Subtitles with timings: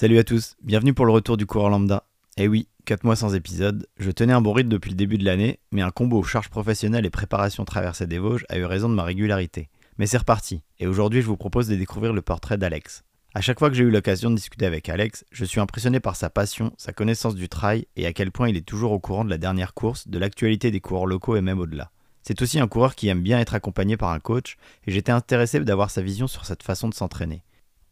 [0.00, 2.04] Salut à tous, bienvenue pour le retour du coureur lambda.
[2.36, 5.24] Eh oui, 4 mois sans épisode, je tenais un bon rythme depuis le début de
[5.24, 8.94] l'année, mais un combo charge professionnelle et préparation traversée des Vosges a eu raison de
[8.94, 9.70] ma régularité.
[9.98, 13.02] Mais c'est reparti, et aujourd'hui je vous propose de découvrir le portrait d'Alex.
[13.34, 16.14] À chaque fois que j'ai eu l'occasion de discuter avec Alex, je suis impressionné par
[16.14, 19.24] sa passion, sa connaissance du trail et à quel point il est toujours au courant
[19.24, 21.90] de la dernière course, de l'actualité des coureurs locaux et même au-delà.
[22.22, 25.58] C'est aussi un coureur qui aime bien être accompagné par un coach, et j'étais intéressé
[25.58, 27.42] d'avoir sa vision sur cette façon de s'entraîner.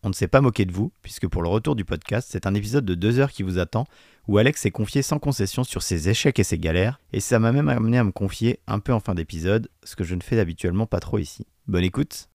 [0.07, 2.55] On ne s'est pas moqué de vous, puisque pour le retour du podcast, c'est un
[2.55, 3.89] épisode de deux heures qui vous attend,
[4.29, 7.51] où Alex s'est confié sans concession sur ses échecs et ses galères, et ça m'a
[7.51, 10.39] même amené à me confier un peu en fin d'épisode, ce que je ne fais
[10.39, 11.45] habituellement pas trop ici.
[11.67, 12.29] Bonne écoute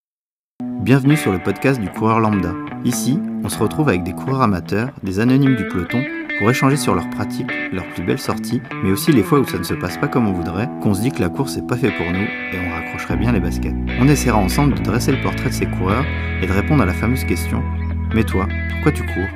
[0.81, 2.53] Bienvenue sur le podcast du coureur lambda.
[2.83, 6.03] Ici, on se retrouve avec des coureurs amateurs, des anonymes du peloton,
[6.41, 9.59] pour échanger sur leurs pratiques, leurs plus belles sorties, mais aussi les fois où ça
[9.59, 11.77] ne se passe pas comme on voudrait, qu'on se dit que la course n'est pas
[11.77, 13.75] fait pour nous et on raccrocherait bien les baskets.
[13.99, 16.03] On essaiera ensemble de dresser le portrait de ces coureurs
[16.41, 17.61] et de répondre à la fameuse question
[18.15, 19.29] Mais toi, pourquoi tu cours?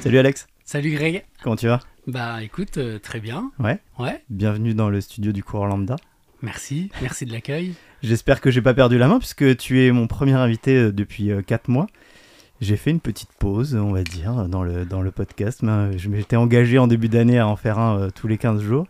[0.00, 1.24] Salut Alex, Salut Greg.
[1.42, 1.80] comment tu vas?
[2.06, 3.50] Bah écoute, euh, très bien.
[3.58, 5.96] Ouais, Ouais, bienvenue dans le studio du coureur lambda.
[6.40, 6.90] merci.
[7.02, 7.74] Merci de l'accueil.
[8.02, 11.30] J'espère que j'ai pas perdu la main puisque tu es mon premier invité euh, depuis
[11.46, 11.86] 4 mois.
[12.60, 15.60] J'ai fait une petite pause, on va dire, dans le, dans le podcast.
[15.62, 18.60] euh, Je m'étais engagé en début d'année à en faire un euh, tous les 15
[18.62, 18.86] jours.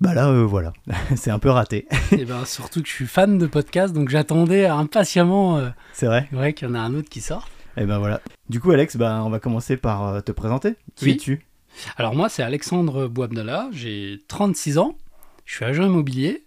[0.00, 0.72] Bah là, euh, voilà,
[1.16, 1.86] c'est un peu raté.
[2.12, 6.28] Et ben surtout que je suis fan de podcast, donc j'attendais impatiemment euh, C'est vrai
[6.32, 7.48] ouais, qu'il y en a un autre qui sort.
[7.76, 8.20] Et ben voilà.
[8.48, 10.74] Du coup, Alex, bah, on va commencer par euh, te présenter.
[10.96, 11.10] Qui Oui.
[11.12, 11.44] es-tu?
[11.96, 14.96] Alors moi, c'est Alexandre Bouabdallah, j'ai 36 ans,
[15.44, 16.44] je suis agent immobilier,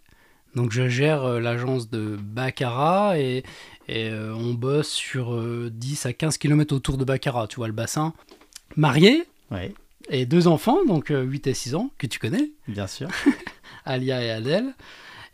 [0.55, 3.43] donc je gère euh, l'agence de Baccarat et,
[3.87, 7.67] et, euh, on bosse sur euh, 10 à 15 km autour de Baccarat, tu vois
[7.67, 8.13] le bassin.
[8.75, 9.73] Marié Ouais,
[10.09, 12.51] et deux enfants, donc euh, 8 et 6 ans, que tu connais.
[12.67, 13.09] bien sûr.
[13.85, 14.73] Alia et Adèle.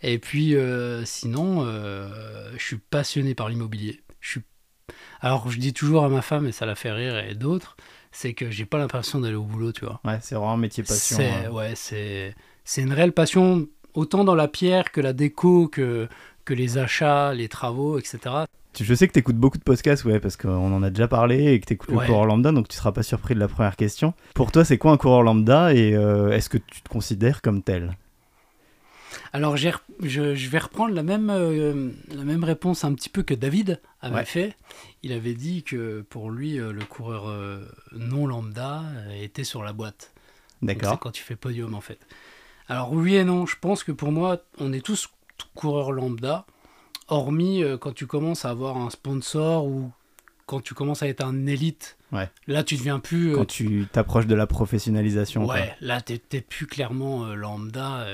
[0.01, 4.01] Et puis euh, sinon, je suis passionné par l'immobilier.
[4.19, 4.41] Je suis...
[5.21, 7.75] Alors je dis toujours à ma femme, et ça la fait rire, et d'autres,
[8.11, 9.99] c'est que j'ai pas l'impression d'aller au boulot, tu vois.
[10.03, 11.17] Ouais, c'est vraiment un métier passion.
[11.17, 11.51] C'est euh.
[11.51, 13.67] ouais, c'est c'est une réelle passion,
[13.97, 16.07] autant dans la pierre que la déco, que,
[16.45, 18.19] que les achats, les travaux, etc.
[18.79, 21.51] Je sais que tu écoutes beaucoup de podcasts, ouais, parce qu'on en a déjà parlé
[21.53, 23.75] et que tu écoutes le coureur lambda, donc tu seras pas surpris de la première
[23.75, 24.13] question.
[24.35, 27.63] Pour toi, c'est quoi un coureur lambda et euh, est-ce que tu te considères comme
[27.63, 27.97] tel?
[29.33, 29.69] Alors je,
[30.01, 34.15] je vais reprendre la même, euh, la même réponse un petit peu que David avait
[34.17, 34.25] Ouais.
[34.25, 34.55] fait.
[35.03, 37.33] Il avait dit que pour lui, euh, le coureur
[37.93, 38.83] non lambda
[39.21, 40.13] était sur la boîte.
[40.61, 40.99] Donc, C'est D'accord.
[40.99, 41.99] quand tu fais podium en fait.
[42.69, 45.07] Alors oui et non, je pense que pour moi, on est tous
[45.55, 46.45] coureurs lambda,
[47.07, 49.91] hormis euh, quand tu commences à avoir un sponsor ou
[50.45, 51.97] quand tu commences à être un élite.
[52.11, 52.29] Ouais.
[52.47, 53.33] Là, tu deviens plus...
[53.33, 55.45] euh, Quand tu t'approches de la professionnalisation.
[55.45, 55.55] quoi.
[55.55, 58.05] Ouais, là, t'es plus clairement euh, lambda,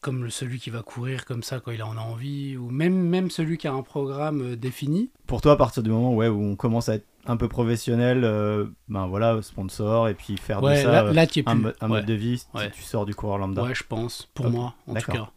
[0.00, 3.30] comme celui qui va courir comme ça quand il en a envie, ou même, même
[3.30, 5.10] celui qui a un programme défini.
[5.26, 8.22] Pour toi, à partir du moment ouais, où on commence à être un peu professionnel,
[8.24, 11.42] euh, ben voilà, sponsor, et puis faire Ouais, de ça là, euh, là un, plus.
[11.42, 11.88] mo- un ouais.
[11.88, 12.70] mode de vie, si Ouais.
[12.70, 13.62] tu sors du coureur lambda.
[13.62, 15.28] Ouais, je pense, pour moi, en tout cas.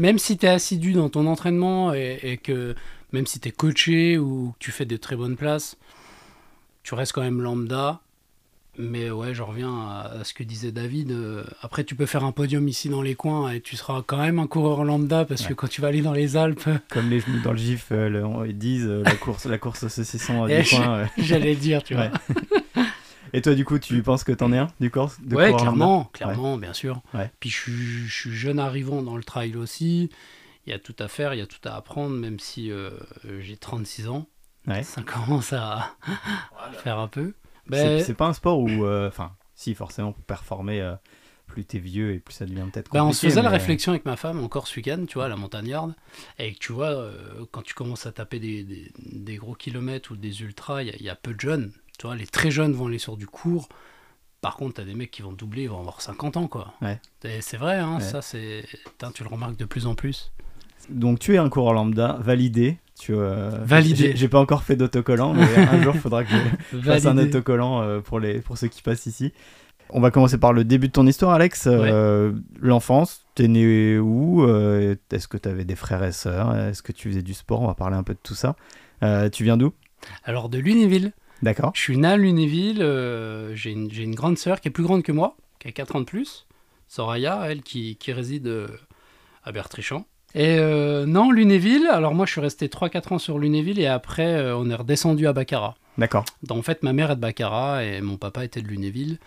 [0.00, 2.76] Même si tu es assidu dans ton entraînement et, et que
[3.12, 5.76] même si tu es coaché ou que tu fais de très bonnes places,
[6.84, 8.00] tu restes quand même lambda.
[8.80, 11.10] Mais ouais, je reviens à, à ce que disait David.
[11.10, 14.18] euh, après, tu peux faire un podium ici dans les coins et tu seras quand
[14.18, 17.22] même un coureur lambda parce que quand tu vas aller dans les Alpes, Comme les
[17.42, 20.48] dans le gif, euh, le- ils disent euh, la course, la course au saucisson euh,
[20.58, 20.98] Et du je- coin.
[20.98, 21.06] euh.
[21.18, 22.10] j'allais dire, tu vois.
[23.32, 25.58] Et toi, du coup, tu penses que t'en es un du course de ouais, lambda
[25.62, 27.02] clairement, clairement, bien sûr.
[27.12, 27.30] Ouais.
[27.40, 27.72] Puis je suis,
[28.06, 30.08] je suis jeune arrivant dans le trail aussi.
[30.66, 32.90] Il y a tout à faire, il y a tout à apprendre, même si euh,
[33.40, 34.26] j'ai 36 ans.
[34.82, 35.94] Ça commence à
[36.84, 37.34] faire un peu.
[37.70, 40.94] C'est Ben, c'est pas un sport où, euh, enfin, si forcément pour performer, euh,
[41.46, 42.98] plus t'es vieux et plus ça devient peut-être compliqué.
[42.98, 45.24] ben, on se faisait la mais- réflexion avec ma femme encore ce week-end, tu vois,
[45.24, 45.94] à la montagnarde.
[46.38, 50.12] Et que tu vois, euh, quand tu commences à taper des, des- des gros kilomètres
[50.12, 51.72] ou des ultras, il y, a- il y a peu de jeunes.
[51.98, 53.68] Tu vois, les très jeunes vont aller sur du court.
[54.40, 56.74] Par contre, t'as des mecs qui vont doubler, ils vont avoir 50 ans, quoi.
[56.80, 57.00] Ouais.
[57.40, 58.00] C'est vrai, hein, Ouais.
[58.02, 58.64] ça, c'est.
[59.14, 60.30] Tu le remarques de plus en plus.
[60.90, 62.78] Donc tu es un coureur lambda validé.
[63.00, 64.12] Tu, euh, Validé.
[64.16, 66.30] j'ai- pas encore fait d'autocollant, mais un jour il faudra que
[66.72, 69.32] je fasse un autocollant euh, pour, les, pour ceux qui passent ici.
[69.90, 71.66] On va commencer par le début de ton histoire, Alex.
[71.68, 76.90] Euh, L'enfance, t'es né où Euh, Est-ce que t'avais des frères et sœurs Est-ce que
[76.92, 78.56] tu faisais du sport On va parler un peu de tout ça.
[79.04, 79.72] Euh, tu viens d'où?
[80.24, 81.12] Alors, de Lunéville.
[81.40, 81.70] D'accord.
[81.76, 82.82] Je suis né à Lunéville.
[82.82, 85.94] euh, j'ai une, une grande sœur qui est plus grande que moi, qui a 4
[85.96, 86.46] ans de plus.
[86.88, 88.66] Soraya, elle, qui, qui réside euh,
[89.44, 90.04] à Bertrichamp.
[90.34, 91.86] Et euh, non, Lunéville.
[91.90, 95.26] Alors, moi, je suis resté 3-4 ans sur Lunéville et après, euh, on est redescendu
[95.26, 95.76] à Baccarat.
[95.96, 96.24] D'accord.
[96.42, 99.18] Donc, en fait, ma mère est de Baccarat et mon papa était de Lunéville.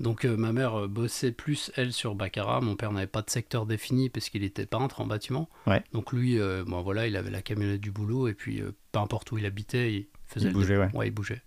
[0.00, 2.60] Donc euh, ma mère bossait plus, elle, sur Baccarat.
[2.60, 5.48] Mon père n'avait pas de secteur défini parce qu'il était peintre en bâtiment.
[5.66, 5.84] Ouais.
[5.92, 9.38] Donc lui, bon, voilà, il avait la camionnette du boulot et puis peu importe où
[9.38, 10.88] il habitait, il faisait Il le bougeait, ouais.
[10.94, 11.42] Ouais, il bougeait.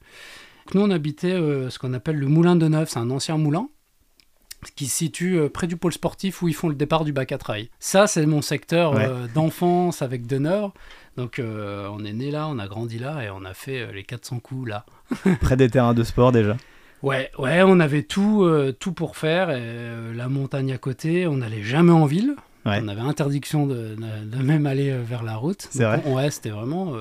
[0.67, 2.91] Donc, nous, on habitait ce qu'on appelle le Moulin de Neuf.
[2.91, 3.67] C'est un ancien moulin
[4.75, 7.31] qui se situe euh, près du pôle sportif où ils font le départ du bac
[7.31, 7.69] à trail.
[7.79, 9.05] Ça, c'est mon secteur Ouais.
[9.07, 10.71] euh, d'enfance avec Deneuve.
[11.17, 13.91] Donc, euh, on est né là, on a grandi là et on a fait euh,
[13.91, 14.85] les 400 coups là.
[15.41, 16.57] Près des terrains de sport déjà.
[17.03, 18.49] Ouais, ouais, on avait tout,
[18.79, 19.51] tout pour faire.
[19.51, 22.35] et, la montagne à côté, on n'allait jamais en ville.
[22.65, 22.79] Ouais.
[22.81, 25.67] On avait interdiction de, de- de même aller vers la route.
[25.69, 26.93] C'est vrai on- Ouais, c'était vraiment.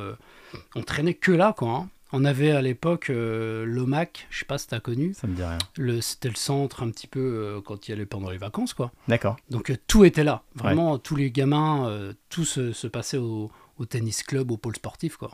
[0.76, 1.70] on traînait que là, quoi.
[1.70, 1.88] hein.
[2.16, 5.14] On avait à l'époque euh, l'OMAC, je sais pas si t'as connu.
[5.14, 5.58] Ça me dit rien.
[5.76, 8.72] Le, c'était le centre un petit peu euh, quand il y allait pendant les vacances,
[8.72, 8.92] quoi.
[9.08, 9.36] D'accord.
[9.50, 10.42] Donc euh, tout était là.
[10.54, 11.90] Vraiment, tous les gamins,
[12.28, 15.32] tout se, se passait au, au tennis club, au pôle sportif, quoi.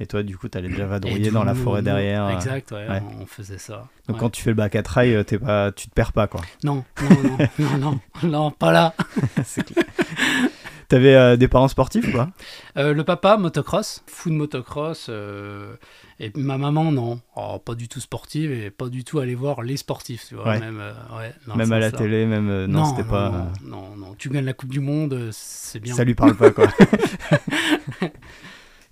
[0.00, 2.30] Et toi, du coup, t'allais déjà vadrouiller dans la forêt derrière.
[2.30, 3.02] Exact, ouais, ouais.
[3.20, 3.88] on faisait ça.
[4.08, 4.20] Donc Ouais.
[4.20, 6.40] quand tu fais le bac à trail, t'es pas, tu te perds pas quoi.
[6.64, 8.94] Non, non, non, non, non, non, pas là.
[9.44, 9.84] C'est clair.
[10.92, 12.28] T'avais euh, des parents sportifs ou pas
[12.76, 15.06] Euh, le papa, motocross, fou de motocross.
[15.08, 15.74] euh,
[16.20, 17.20] et ma maman, non.
[17.34, 20.44] Oh, pas du tout sportive et pas du tout aller voir les sportifs, tu vois.
[20.44, 20.60] Ouais.
[20.60, 23.30] Même, euh, ouais, Même à la télé, même non, c'était non, pas.
[23.30, 24.14] Non, non, non.
[24.18, 25.94] Tu gagnes la Coupe du Monde, c'est bien.
[25.94, 26.66] Ça lui parle pas quoi.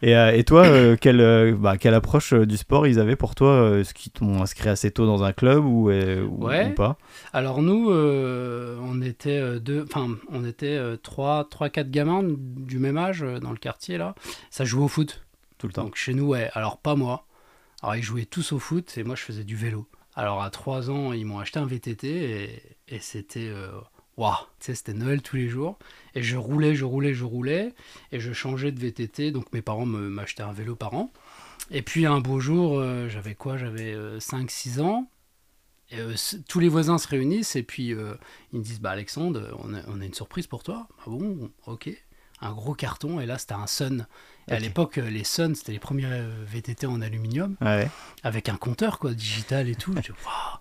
[0.02, 3.35] et, euh, et toi, euh, quelle, euh, bah, quelle approche du sport ils avaient pour
[3.35, 6.69] toi Est-ce qu'ils t'ont inscrit assez tôt dans un club ou, ou, Ouais.
[6.70, 6.97] ou pas?
[7.32, 13.25] Alors nous, on était deux, enfin, on était trois, trois, quatre gamins du même âge
[13.43, 14.14] dans le quartier là.
[14.50, 15.25] Ça jouait au foot.
[15.58, 15.85] Tout le temps.
[15.85, 16.50] Donc chez nous, ouais.
[16.55, 17.26] Alors pas moi.
[17.82, 19.87] Alors ils jouaient tous au foot et moi je faisais du vélo.
[20.17, 23.69] Alors à 3 ans, ils m'ont acheté un VTT et, et c'était euh,
[24.20, 25.78] waouh, c'était Noël tous les jours
[26.14, 27.75] et je roulais, je roulais, je roulais
[28.12, 29.31] et je changeais de VTT.
[29.32, 31.12] Donc mes parents m'achetaient un vélo par an.
[31.70, 33.56] Et puis un beau jour, euh, j'avais quoi?
[33.56, 35.08] J'avais 5-6 ans.
[35.93, 36.14] Et, euh,
[36.49, 38.14] tous les voisins se réunissent et puis euh,
[38.52, 40.87] ils me disent bah Alexandre, on a, on a une surprise pour toi.
[41.00, 41.90] Ah bon, ok.
[42.43, 44.06] Un gros carton et là c'était un Sun.
[44.49, 47.88] Et à l'époque euh, les Sun c'était les premiers euh, VTT en aluminium Ouais.
[48.22, 49.93] avec un compteur quoi digital et tout.
[49.96, 50.58] Je dis, Waouh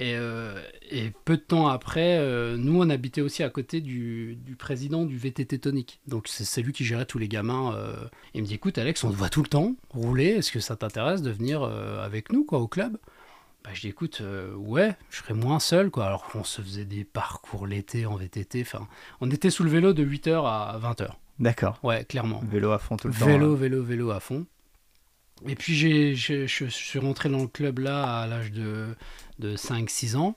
[0.00, 4.36] et, euh, et peu de temps après, euh, nous on habitait aussi à côté du,
[4.36, 6.00] du président du VTT Tonique.
[6.06, 7.74] Donc c'est lui qui gérait tous les gamins.
[7.74, 7.96] euh.
[8.32, 10.26] il me dit écoute Alex, on te voit tout le temps rouler.
[10.28, 12.96] Est-ce que ça t'intéresse de venir avec nous quoi au club?
[13.64, 14.22] Bah, je dis écoute,
[14.56, 16.06] ouais, je serais moins seul, quoi.
[16.06, 18.62] Alors qu'on se faisait des parcours l'été en VTT.
[18.62, 18.86] Enfin,
[19.20, 21.08] on était sous le vélo de 8h à 20h.
[21.40, 21.80] D'accord.
[21.82, 22.40] Ouais, clairement.
[22.48, 23.26] Vélo à fond tout le temps.
[23.26, 23.56] Vélo, hein.
[23.56, 24.46] vélo, vélo à fond.
[25.46, 28.86] Et puis j'ai- je suis rentré dans le club là à l'âge de,
[29.38, 30.36] de 5-6 ans.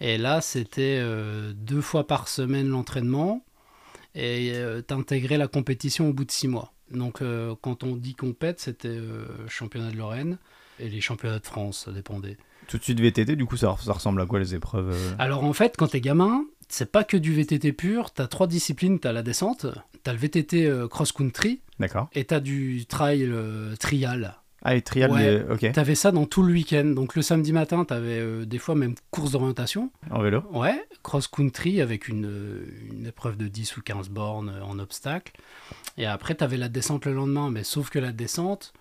[0.00, 3.44] Et là, c'était euh, deux fois par semaine l'entraînement.
[4.14, 6.72] Et euh, t'intégrais la compétition au bout de 6 mois.
[6.90, 8.98] Donc euh, quand on dit compète, c'était
[9.48, 10.38] championnat de Lorraine
[10.80, 12.36] et les championnats de France, ça dépendait.
[12.66, 15.52] Tout de suite VTT, du coup, ça, ça ressemble à quoi les épreuves Alors en
[15.52, 18.10] fait, quand t'es gamin, c'est pas que du VTT pur.
[18.10, 18.98] T'as trois disciplines.
[18.98, 19.66] T'as la descente,
[20.02, 22.08] t'as le VTT cross-country D'accord.
[22.12, 24.36] et t'as du trail euh, trial.
[24.62, 25.38] Ah, les trials, Ouais.
[25.38, 25.72] les- ok.
[25.72, 26.84] T'avais ça dans tout le week-end.
[26.84, 29.90] Donc le samedi matin, t'avais euh, des fois même course d'orientation.
[30.10, 34.62] En vélo Ouais, cross-country avec une, euh, une épreuve de 10 ou 15 bornes euh,
[34.64, 35.32] en obstacle.
[35.96, 37.50] Et après, t'avais la descente le lendemain.
[37.50, 38.72] Mais sauf que la descente,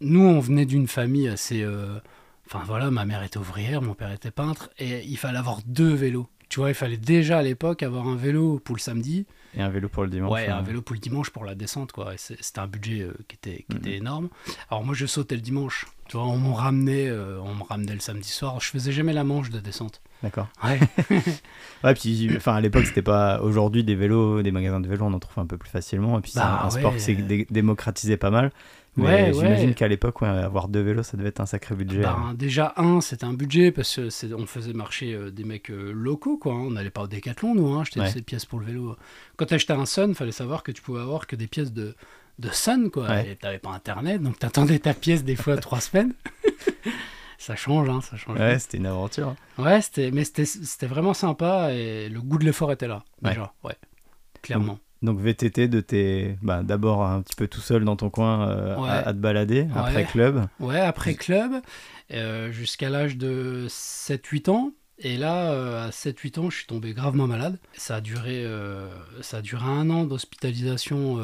[0.00, 1.62] nous, on venait d'une famille assez...
[1.62, 1.98] euh,
[2.46, 4.68] Enfin voilà, ma mère était ouvrière, mon père était peintre.
[4.78, 6.28] Et il fallait avoir deux vélos.
[6.50, 9.68] Tu vois, il fallait déjà à l'époque avoir un vélo pour le samedi et un
[9.68, 10.30] vélo pour le dimanche.
[10.32, 12.12] Ouais, euh, un vélo pour le dimanche pour la descente, quoi.
[12.16, 14.28] C'était un budget euh, qui était, qui était énorme.
[14.70, 15.86] Alors moi, je sautais le dimanche.
[16.08, 18.60] Tu vois, on me ramenait, euh, on me ramenait le samedi soir.
[18.60, 20.00] Je faisais jamais la manche de descente.
[20.22, 20.48] D'accord.
[20.64, 20.78] Ouais.
[21.84, 23.40] Ouais, puis enfin, à l'époque, c'était pas.
[23.40, 26.16] Aujourd'hui, des vélos, des magasins de vélos, on en trouve un peu plus facilement.
[26.18, 28.52] Et puis, c'est Bah, un, sport qui s'est dé- démocratisé pas mal.
[28.96, 29.74] Mais Ouais, j'imagine ouais.
[29.74, 32.04] qu'à l'époque, ouais, avoir deux vélos, ça devait être un sacré budget.
[32.04, 32.16] hein.
[32.28, 35.70] Ben, déjà, un, c'était un budget parce que c'est- on faisait marcher euh, des mecs
[35.70, 36.52] euh, locaux, quoi.
[36.52, 36.58] hein.
[36.66, 37.68] On n'allait pas au décathlon, nous.
[37.72, 37.84] Hein.
[37.84, 38.10] J'étais Ouais.
[38.10, 38.96] ces pièces pour le vélo.
[39.36, 41.94] Quand t'achetais un Sun, fallait savoir que tu pouvais avoir que des pièces de,
[42.38, 43.22] de Sun, quoi.
[43.24, 46.12] Et t'avais pas Internet, donc t'attendais ta pièce des fois trois semaines.
[47.38, 48.38] ça change, hein, ça change.
[48.38, 49.28] Ouais, c'était une aventure.
[49.58, 49.62] hein.
[49.62, 53.74] Ouais, c'était, mais c'était, vraiment sympa et le goût de l'effort était là, déjà, ouais.
[54.42, 54.72] Clairement.
[54.74, 54.80] Donc
[55.10, 58.88] VTT de tes, bah, d'abord un petit peu tout seul dans ton coin euh, Ouais.
[58.88, 60.46] à, à te balader, après club.
[60.60, 61.52] Ouais, après club,
[62.12, 64.70] euh, jusqu'à l'âge de 7-8 ans.
[65.04, 67.58] Et là, euh, à 7-8 ans, je suis tombé gravement malade.
[67.72, 68.46] Ça a duré,
[69.20, 71.18] ça a duré un an d'hospitalisation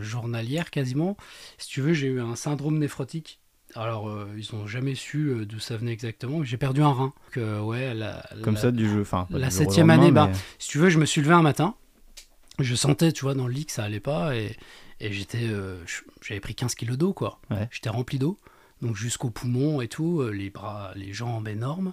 [0.00, 1.16] journalière quasiment.
[1.58, 3.38] Si tu veux, j'ai eu un syndrome néphrotique.
[3.76, 6.42] Alors, euh, ils n'ont jamais su euh, d'où ça venait exactement.
[6.42, 7.12] J'ai perdu un rein.
[7.30, 9.02] Que, ouais, la- Comme la- ça, du jeu.
[9.02, 11.76] Enfin, la septième année, bah, Si tu veux, je me suis levé un matin.
[12.58, 14.34] Je sentais, tu vois, dans le lit que ça allait pas.
[14.36, 14.56] Et,
[15.00, 15.44] et j'étais.
[15.44, 15.76] euh,
[16.22, 17.38] J'avais pris 15 kilos d'eau, quoi.
[17.50, 17.68] Ouais.
[17.70, 18.38] J'étais rempli d'eau.
[18.82, 21.92] Donc jusqu'aux poumons et tout, euh, les bras, les jambes énormes.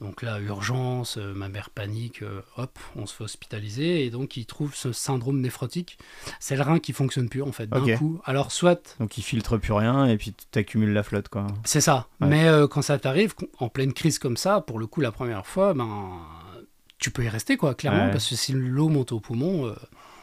[0.00, 2.22] Donc là, urgence, euh, ma mère panique,
[2.56, 4.04] hop, on se fait hospitaliser.
[4.06, 5.98] Et donc, il trouve ce syndrome néphrotique.
[6.38, 8.20] C'est le rein qui fonctionne plus, en fait, d'un coup.
[8.24, 11.48] Alors, soit, Donc il filtre plus rien et puis tu accumules la flotte, quoi.
[11.64, 12.06] c'est ça.
[12.20, 12.28] Ouais.
[12.28, 15.46] Mais euh, quand ça t'arrive, en pleine crise comme ça, pour le coup, la première
[15.48, 16.20] fois, ben,
[16.98, 18.06] tu peux y rester, quoi, clairement.
[18.06, 18.10] Ouais.
[18.10, 19.74] Parce que si l'eau monte au poumon, euh,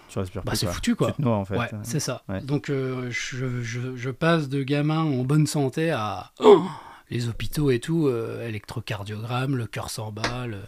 [0.10, 1.12] Tu respires bah, c'est foutu, quoi.
[1.12, 1.58] Tu te noies, en fait.
[1.58, 2.24] Ouais, c'est ça.
[2.30, 2.42] Ouais.
[2.42, 6.64] Donc euh, je, je- je passe de gamin en bonne santé à oh,
[7.10, 10.68] les hôpitaux et tout, euh, électrocardiogramme, le cœur s'emballe.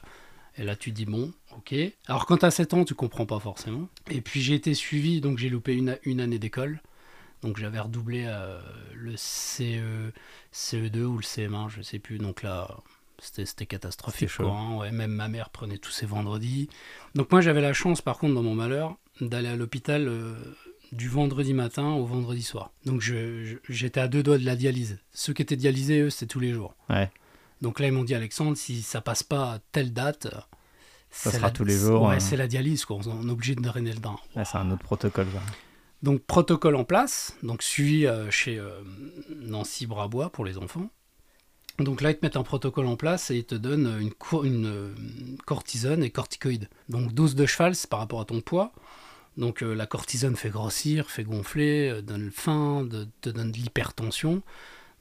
[0.58, 1.76] Et là tu dis bon, ok.
[2.08, 3.88] Alors quand t'as 7 ans, tu comprends pas forcément.
[4.10, 6.82] Et puis j'ai été suivi, donc j'ai loupé une, une année d'école.
[7.44, 8.26] Donc j'avais redoublé
[8.96, 10.12] le CE,
[10.54, 12.18] CE2 ou le CM1, je sais plus.
[12.18, 12.68] Donc là,
[13.22, 14.30] c'était catastrophique.
[14.30, 14.50] Chaud.
[14.50, 14.78] hein.
[14.78, 16.70] Ouais, même ma mère prenait tous ses vendredis.
[17.16, 20.36] Donc moi j'avais la chance par contre dans mon malheur d'aller à l'hôpital euh,
[20.92, 22.72] du vendredi matin au vendredi soir.
[22.86, 23.02] Donc
[23.70, 25.00] j'étais à deux doigts de la dialyse.
[25.14, 26.76] Ceux qui étaient dialysés, eux, c'était tous les jours.
[26.90, 27.10] Ouais.
[27.62, 30.28] Donc là ils m'ont dit Alexandre, si ça passe pas à telle date,
[31.10, 32.20] Ça c'est sera la- tous les jours, Ouais, hein.
[32.20, 32.98] c'est la dialyse quoi.
[33.06, 34.20] On est obligé de drainer le dent.
[34.36, 35.42] Ouais, c'est un autre protocole, ça.
[36.04, 38.70] Donc protocole en place, donc suivi euh, chez euh,
[39.36, 40.92] Nancy Brabois pour les enfants.
[41.80, 44.90] Donc là, ils te mettent un protocole en place et ils te donnent une, euh,
[45.46, 46.70] cortisone et corticoïdes.
[46.90, 48.72] Donc dose de cheval, c'est par rapport à ton poids.
[49.38, 53.58] Donc euh, la cortisone fait grossir, fait gonfler, euh, donne faim, de- te donne de
[53.58, 54.42] l'hypertension.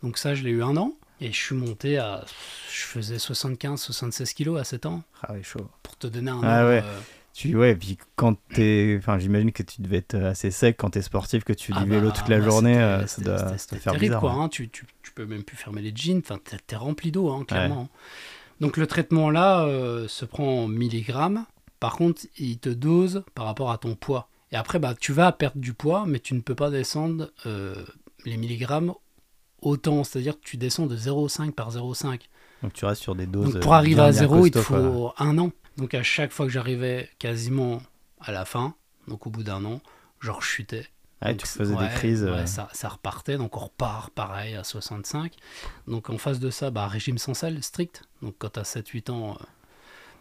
[0.02, 0.92] Donc ça, je l'ai eu un an.
[1.23, 2.26] Et je suis monté à...
[2.71, 5.66] Je faisais 75-76 kilos à 7 ans, Ah ouais, chaud.
[5.83, 6.83] pour te donner un Ah ouais.
[6.85, 7.00] euh,
[7.37, 8.97] Tu, ouais, puis quand t'es.
[8.99, 11.85] Enfin, j'imagine que tu devais être assez sec quand t'es sportif, que tu dis Ah
[11.85, 14.21] vélo bah, toute la bah, journée, euh, ça doit, ça doit faire terrible, bizarre.
[14.21, 14.45] quoi, ouais.
[14.45, 14.49] hein.
[14.49, 17.45] tu, tu, tu peux même plus fermer les jeans, enfin, t'es, t'es rempli d'eau, hein,
[17.47, 17.90] clairement.
[18.61, 21.45] Donc le traitement là euh, se prend en milligrammes.
[21.78, 24.31] Par contre, il te dose par rapport à ton poids.
[24.50, 27.85] Et après, bah, tu vas perdre du poids, mais tu ne peux pas descendre euh,
[28.25, 28.95] les milligrammes
[29.61, 30.05] autant.
[30.05, 32.21] C'est-à-dire que tu descends de 0,5 par 0,5.
[32.62, 33.52] Donc tu restes sur des doses.
[33.52, 34.78] Donc pour arriver à bien zéro, il te quoi.
[34.78, 35.52] faut un an.
[35.76, 37.83] Donc à chaque fois que j'arrivais quasiment
[38.21, 38.75] à la fin,
[39.09, 39.80] donc au bout d'un an,
[40.21, 40.87] je rechutais.
[41.23, 42.23] Donc, tu faisais ouais, des crises.
[42.25, 45.33] ouais, euh, ça, ça repartait, donc on repart pareil à 65.
[45.87, 48.02] Donc en face de ça, bah, régime sans sel strict.
[48.23, 49.37] Donc quand t'as 7-8 ans,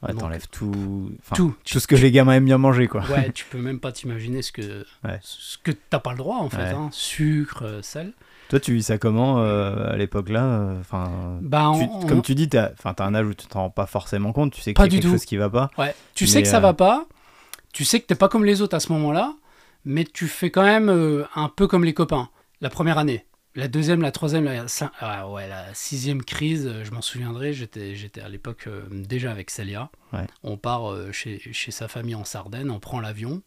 [0.03, 1.11] euh, ouais, t'enlèves tout.
[1.33, 1.55] tout.
[1.65, 3.03] Tout ce que les gamins aiment bien manger, quoi.
[3.09, 5.19] Ouais, tu peux même pas t'imaginer ce que, Ouais.
[5.21, 6.71] ce que t'as pas le droit en fait.
[6.71, 6.89] Hein.
[6.91, 8.13] Sucre, euh, sel.
[8.49, 12.35] Toi, tu vis ça comment euh, à l'époque-là euh, Enfin, Bah, tu- on- comme tu
[12.35, 14.53] dis, t'as enfin, t'as un âge où tu t'en rends pas forcément compte.
[14.53, 15.11] Tu sais qu'il y a quelque tout.
[15.11, 15.71] chose qui va pas.
[15.77, 17.07] Ouais, tu sais que ça euh, va pas,
[17.73, 19.33] tu sais que t'es pas comme les autres à ce moment-là,
[19.83, 22.29] mais tu fais quand même euh, un peu comme les copains.
[22.61, 23.25] La première année,
[23.55, 27.95] la deuxième, la troisième, la, cin- ah ouais, la sixième crise, je m'en souviendrai, j'étais,
[27.95, 29.89] j'étais à l'époque euh, déjà avec Célia.
[30.13, 30.25] Ouais.
[30.43, 33.41] On part euh, chez, chez sa famille en Sardaigne, on prend l'avion.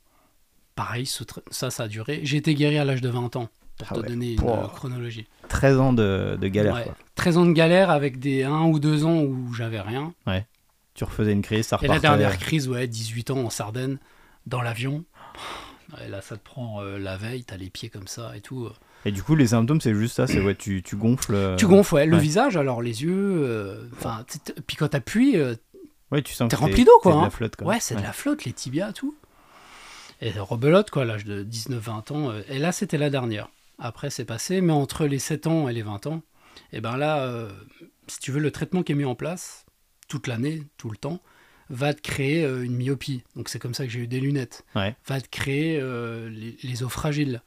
[0.75, 1.07] Pareil,
[1.50, 2.21] ça, ça a duré.
[2.23, 4.08] J'ai été guéri à l'âge de 20 ans, pour Ah te ouais.
[4.08, 5.26] donner une euh, chronologie.
[5.49, 6.82] 13 ans de, de galère, Ouais.
[6.85, 6.94] quoi.
[7.14, 10.12] 13 ans de galère avec des 1 ou 2 ans où j'avais rien.
[10.94, 12.18] Tu refaisais une crise, ça Et la repartait.
[12.18, 13.99] dernière crise, ouais, 18 ans en Sardaigne,
[14.47, 15.04] dans l'avion.
[16.04, 18.68] Et là, ça te prend euh, la veille, t'as les pieds comme ça et tout.
[19.04, 21.35] Et du coup, les symptômes, c'est juste ça, c'est ouais, tu, tu gonfles.
[21.35, 22.23] euh, Tu gonfles, ouais, le ouais.
[22.23, 23.12] visage, alors les yeux.
[23.44, 24.25] euh, Enfin,
[24.66, 25.54] puis quand t'appuies, euh,
[26.11, 27.25] Ouais, tu sens T'es rempli d'eau, quoi, c'est de hein.
[27.25, 27.66] la flotte, quoi.
[27.68, 29.14] ouais, c'est de la flotte, les tibias, tout.
[30.20, 32.30] Et rebelote, quoi, l'âge de 19-20 ans.
[32.30, 33.49] euh, Et là, c'était la dernière.
[33.78, 36.23] Après, c'est passé, mais entre les 7 ans et les 20 ans,
[36.73, 37.50] et ben là, euh,
[38.08, 39.66] si tu veux, le traitement qui est mis en place,
[40.08, 41.20] toute l'année, tout le temps,
[41.70, 43.23] va te créer euh, une myopie.
[43.37, 44.64] Donc c'est comme ça que j'ai eu des lunettes.
[44.75, 44.97] Ouais.
[45.06, 47.42] Va te créer euh, les, les os fragiles.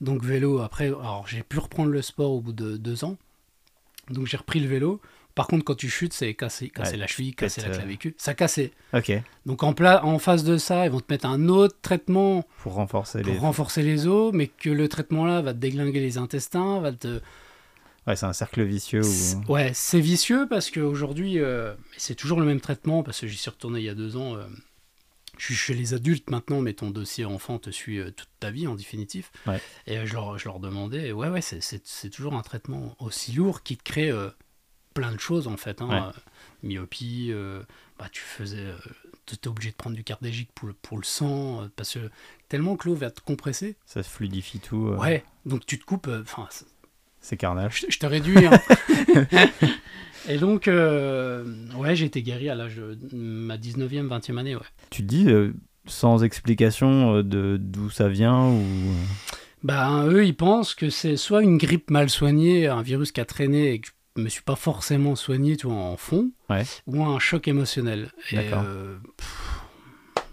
[0.00, 3.16] Donc vélo, après, alors j'ai pu reprendre le sport au bout de deux ans.
[4.10, 5.00] Donc j'ai repris le vélo.
[5.34, 8.14] Par contre, quand tu chutes, c'est casser, casser Ouais, la cheville, casser la euh, clavicule.
[8.18, 8.70] Ça cassait.
[8.92, 9.12] Ok,
[9.46, 12.74] Donc en, pla- en face de ça, ils vont te mettre un autre traitement pour
[12.74, 13.38] renforcer pour les.
[13.38, 17.20] renforcer les os, mais que le traitement là va te déglinguer les intestins, va te...
[18.06, 19.02] Ouais, c'est un cercle vicieux.
[19.48, 23.50] Ouais, c'est vicieux parce qu'aujourd'hui, euh, c'est toujours le même traitement, parce que j'y suis
[23.50, 24.34] retourné il y a deux ans.
[24.36, 24.44] euh,
[25.38, 28.50] je suis chez les adultes maintenant, mais ton dossier enfant te suit euh, toute ta
[28.50, 29.30] vie en définitif.
[29.46, 29.60] Ouais.
[29.86, 33.76] Et je, leur, je leur demandais, ouais, ouais, c'est- toujours un traitement aussi lourd qui
[33.76, 34.10] te crée
[34.94, 35.80] plein de choses en fait.
[35.82, 35.96] hein, Ouais.
[36.00, 36.20] euh,
[36.62, 37.60] myopie, euh,
[37.98, 38.66] bah, tu faisais.
[39.26, 42.10] tu étais obligé de prendre du cardégique pour le, pour le sang, euh, parce que
[42.48, 43.76] tellement que l'eau va te compresser.
[43.86, 44.88] Ça se fluidifie tout.
[44.88, 46.08] euh, Ouais, donc tu te coupes.
[46.08, 46.46] euh, Enfin,
[47.20, 47.84] c'est- carnage.
[47.88, 48.46] je, te réduis.
[48.46, 48.60] hein.
[50.28, 51.44] Et donc, euh,
[51.76, 54.62] ouais, j'ai été guéri à l'âge de ma 19e, 20e année, ouais.
[54.90, 55.52] Tu te dis, euh,
[55.86, 58.62] sans explication euh, de d'où ça vient ou.
[59.64, 63.24] Ben, eux, ils pensent que c'est soit une grippe mal soignée, un virus qui a
[63.24, 66.64] traîné et que me suis pas forcément soigné, tu vois, en fond, Ouais.
[66.86, 68.10] ou un choc émotionnel.
[68.30, 69.60] Et euh, pff,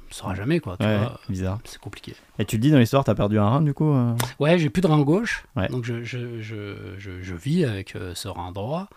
[0.10, 1.20] on saura jamais, quoi, tu Ouais, vois.
[1.30, 1.60] bizarre.
[1.64, 2.14] C'est compliqué.
[2.40, 4.70] Et tu te dis dans l'histoire, t'as perdu un rein du coup euh Ouais, j'ai
[4.70, 5.68] plus de rein gauche, Ouais.
[5.70, 8.90] donc je, je, je, je, vis avec euh, ce rein droit.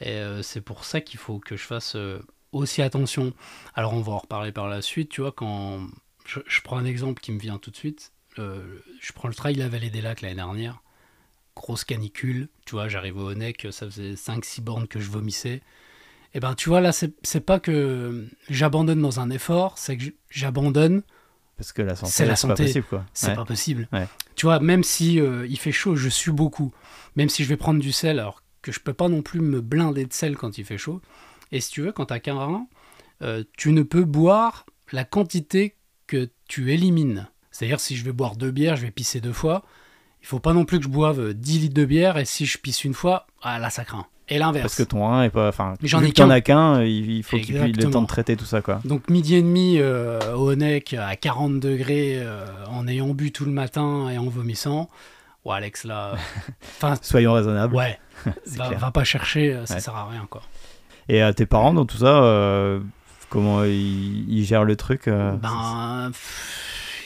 [0.00, 2.20] Et euh, c'est pour ça qu'il faut que je fasse euh,
[2.52, 3.32] aussi attention.
[3.74, 5.80] Alors on va en reparler par la suite, tu vois, quand
[6.26, 8.12] je, je prends un exemple qui me vient tout de suite.
[8.36, 10.80] Je prends le trail la vallée des lacs l'année dernière.
[11.60, 15.60] Grosse canicule, tu vois, j'arrive au Honeck, ça faisait 5-6 bornes que je vomissais.
[16.32, 21.02] Et ben tu vois là, c'est pas que j'abandonne dans un effort, c'est que j'abandonne,
[21.58, 22.64] Parce que la santé, C'est la c'est pas santé.
[22.64, 23.04] possible, quoi.
[23.12, 23.34] c'est Ouais.
[23.34, 23.88] pas possible.
[23.92, 24.06] Ouais.
[24.36, 26.72] Tu vois, même si euh, il fait chaud, je sue beaucoup.
[27.16, 29.60] Même si je vais prendre du sel, alors que je peux pas non plus me
[29.60, 31.02] blinder de sel quand il fait chaud.
[31.52, 32.66] Et si tu veux, quand t'as qu'un rein,
[33.20, 35.76] euh, tu ne peux boire la quantité
[36.06, 37.28] que tu élimines.
[37.50, 39.62] C'est-à-dire, si je vais boire deux bières, je vais pisser deux fois.
[40.22, 42.46] Il faut pas non plus que je boive euh, 10 litres de bière, et si
[42.46, 44.06] je pisse une fois, ah là, ça craint.
[44.32, 44.62] Et l'inverse.
[44.62, 45.48] Parce que ton rein est pas.
[45.48, 46.40] Enfin, j'en ai qu'un.
[46.40, 48.80] qu'un, euh, il faut qu'il ait le temps de traiter tout ça, quoi.
[48.84, 53.44] Donc midi et demi euh, au Honeck à 40 degrés euh, en ayant bu tout
[53.44, 54.88] le matin et en vomissant.
[55.44, 56.16] Ouais Alex là, euh,
[56.62, 57.74] enfin Soyons raisonnables.
[57.74, 57.98] ouais,
[58.56, 59.80] va, pas chercher, euh, ça Ouais.
[59.80, 60.42] sert à rien quoi.
[61.08, 62.78] Et à tes parents, dans tout ça, euh,
[63.30, 66.12] comment ils, ils gèrent le truc euh, Ben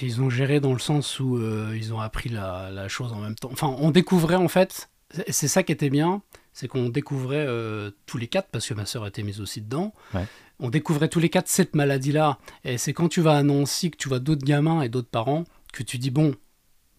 [0.02, 3.20] ils ont géré dans le sens où euh, ils ont appris la, la chose en
[3.20, 3.50] même temps.
[3.52, 4.88] Enfin on découvrait en fait,
[5.28, 6.22] c'est- ça qui était bien,
[6.52, 9.92] c'est qu'on découvrait euh, tous les quatre parce que ma sœur était mise aussi dedans.
[10.14, 10.26] Ouais.
[10.60, 12.38] On découvrait tous les quatre cette maladie-là.
[12.64, 15.44] Et c'est quand tu vas à Nancy que tu vois d'autres gamins et d'autres parents
[15.72, 16.34] que tu dis bon,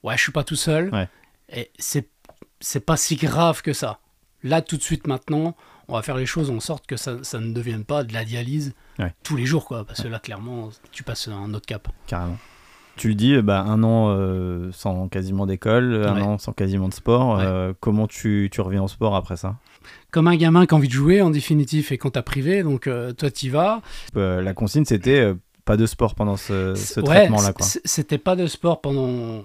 [0.03, 0.89] ouais, je suis pas tout seul.
[0.93, 1.07] Ouais.
[1.49, 2.09] Et c'est
[2.59, 3.99] c'est pas si grave que ça.
[4.43, 5.55] Là, tout de suite, maintenant,
[5.87, 8.23] on va faire les choses en sorte que ça, ça ne devienne pas de la
[8.25, 9.13] dialyse Ouais.
[9.23, 9.85] tous les jours, quoi.
[9.85, 11.87] Parce que là, clairement, tu passes à un autre cap.
[12.07, 12.37] Carrément.
[12.97, 16.87] Tu le dis, euh, bah, un an euh, sans quasiment d'école, un an sans quasiment
[16.87, 17.37] de sport.
[17.37, 17.43] Ouais.
[17.45, 19.55] euh, comment tu, tu reviens au sport après ça?
[20.11, 22.87] Comme un gamin qui a envie de jouer, en définitive, et qu'on t'a privé, donc
[22.87, 23.81] euh, toi, t'y vas.
[24.15, 25.33] La consigne, c'était
[25.65, 27.53] pas de sport pendant ce, ce Ouais, traitement-là.
[27.83, 29.43] C'était pas de sport pendant,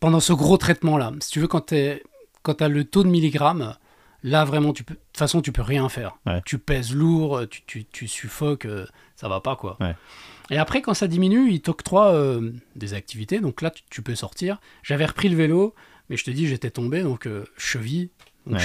[0.00, 1.12] pendant ce gros traitement-là.
[1.20, 3.76] Si tu veux, quand t'as le taux de milligrammes,
[4.24, 6.16] là vraiment, tu peux, de toute façon, tu peux rien faire.
[6.44, 8.66] Tu pèses lourd, tu, tu, tu suffoques,
[9.14, 9.78] ça va pas quoi.
[10.50, 14.14] Et après, quand ça diminue, ils t'octroient euh, des activités, donc là, tu, tu peux
[14.14, 14.60] sortir.
[14.82, 15.74] J'avais repris le vélo,
[16.10, 18.10] mais je te dis, j'étais tombé, donc euh, cheville,
[18.46, 18.58] Ouais.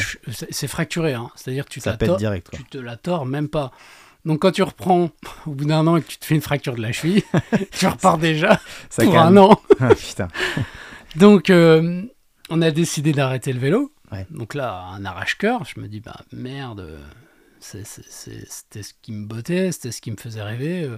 [0.51, 1.31] c'est fracturé, hein.
[1.35, 2.49] c'est-à-dire que tu Ça pète direct.
[2.53, 3.71] Tu te la tords même pas.
[4.25, 5.09] Donc quand tu reprends
[5.47, 7.23] au bout d'un an et que tu te fais une fracture de la cheville,
[7.71, 9.37] tu repars déjà Ça pour calme.
[9.37, 9.61] un an.
[9.79, 10.27] Ah, putain.
[11.15, 12.03] Donc euh,
[12.49, 13.93] on a décidé d'arrêter le vélo.
[14.11, 14.27] Ouais.
[14.31, 16.99] Donc là, un arrache-cœur, je me dis, bah merde, euh,
[17.61, 20.89] c'était ce qui me bottait, c'était ce qui me faisait rêver.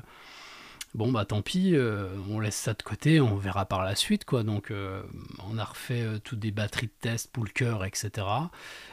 [0.93, 4.25] Bon bah tant pis, euh, on laisse ça de côté, on verra par la suite
[4.25, 4.43] quoi.
[4.43, 5.01] Donc euh,
[5.49, 8.27] on a refait euh, toutes des batteries de test pour le cœur, etc.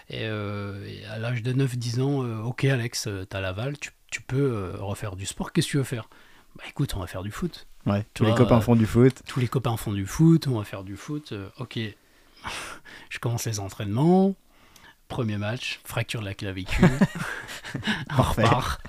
[0.09, 5.17] Et, et à l'âge de 9-10 ans, ok Alex, t'as l'aval, tu, tu peux refaire
[5.17, 6.09] du sport, qu'est-ce que tu veux faire?
[6.57, 7.67] Bah écoute, on va faire du foot.
[7.85, 8.07] Ouais.
[8.15, 9.23] Tous les copains font du foot.
[9.27, 11.79] Tous les copains font du foot, on va faire du foot, ok.
[13.11, 14.35] Je commence les entraînements.
[15.09, 16.91] Premier match, fracture de la clavicule.
[18.19, 18.81] on repart.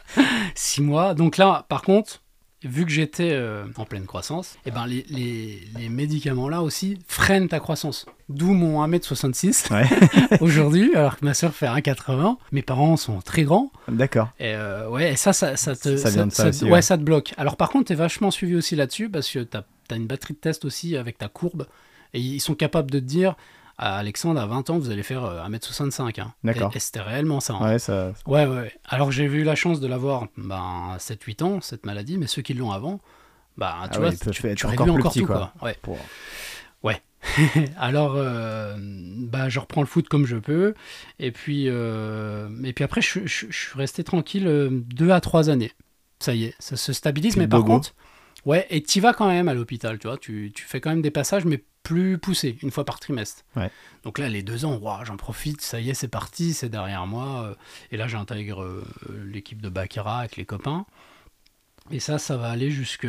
[0.55, 1.13] Six mois.
[1.13, 2.21] Donc là, par contre,
[2.63, 6.97] vu que j'étais euh, en pleine croissance, eh ben les, les, les médicaments là aussi
[7.07, 8.05] freinent ta croissance.
[8.27, 9.87] D'où mon 1m66 Ouais.
[10.41, 12.35] aujourd'hui, alors que ma soeur fait 1m80.
[12.51, 13.71] Mes parents sont très grands.
[13.87, 14.29] D'accord.
[14.39, 16.71] Et euh, ouais, et ça, ça, ça te, Ça vient de ça aussi, ouais.
[16.71, 16.81] ouais.
[16.81, 17.33] ça te bloque.
[17.37, 20.39] Alors par contre, t'es vachement suivi aussi là-dessus parce que t'as as une batterie de
[20.39, 21.65] test aussi avec ta courbe
[22.13, 23.35] et ils sont capables de te dire,
[23.79, 26.19] Alexandre, à 20 ans, vous allez faire euh, 1m65.
[26.21, 26.33] Hein.
[26.43, 26.71] D'accord.
[26.73, 27.53] Et, et c'était réellement ça.
[27.53, 27.65] hein.
[27.73, 28.13] Ouais, ça.
[28.27, 28.73] Ouais, ouais, ouais.
[28.85, 32.41] Alors j'ai eu la chance de l'avoir ben, à 7-8 ans, cette maladie, mais ceux
[32.41, 32.99] qui l'ont avant,
[33.57, 35.51] bah, tu Ah vois, ouais, tu, tu encore plus encore tout, quoi.
[35.59, 35.67] quoi.
[35.67, 35.77] Ouais.
[35.81, 35.97] Pour-
[37.77, 40.73] Alors, euh, bah, je reprends le foot comme je peux.
[41.19, 45.19] Et puis, euh, et puis après, je, je- je suis resté tranquille euh, deux à
[45.19, 45.73] trois années.
[46.19, 47.35] Ça y est, ça se stabilise.
[47.35, 47.93] Mais par contre,
[48.45, 50.17] ouais, et tu vas quand même à l'hôpital, tu vois.
[50.17, 53.43] Tu, tu fais quand même des passages, mais plus poussés, une fois par trimestre.
[53.55, 53.71] Ouais.
[54.03, 55.61] Donc là, les deux ans, ouah, j'en profite.
[55.61, 57.43] Ça y est, c'est parti, c'est derrière moi.
[57.45, 57.55] euh,
[57.91, 58.83] Et là, j'intègre euh,
[59.25, 60.85] l'équipe de Baccarat avec les copains.
[61.91, 63.07] Et ça, ça va aller jusque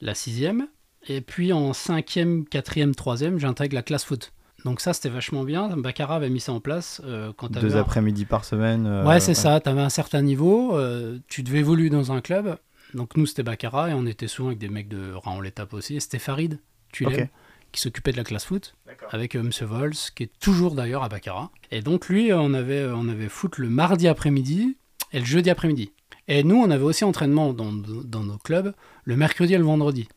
[0.00, 0.68] la sixième.
[1.08, 4.32] Et puis en cinquième, quatrième, troisième, j'intègre la classe foot.
[4.64, 5.76] Donc ça, c'était vachement bien.
[5.76, 8.86] Baccarat avait mis ça en place euh, quand Deux un- après-midi par semaine.
[8.86, 9.60] euh, Ouais, c'est ça.
[9.60, 10.76] Tu avais un certain niveau.
[10.78, 12.56] euh, tu devais évoluer dans un club.
[12.94, 15.96] Donc nous, c'était Baccarat et on était souvent avec des mecs de rang l'étape aussi.
[15.96, 16.60] Et C'était Farid,
[16.92, 17.28] tu l'aimes,
[17.72, 18.74] qui s'occupait de la classe foot
[19.10, 21.50] avec euh, Monsieur Vols, qui est toujours d'ailleurs à Baccarat.
[21.70, 24.76] Et donc lui, euh, on avait, on avait foot le mardi après-midi
[25.12, 25.92] et le jeudi après-midi.
[26.28, 30.08] Et nous, on avait aussi entraînement dans, dans nos clubs le mercredi et le vendredi,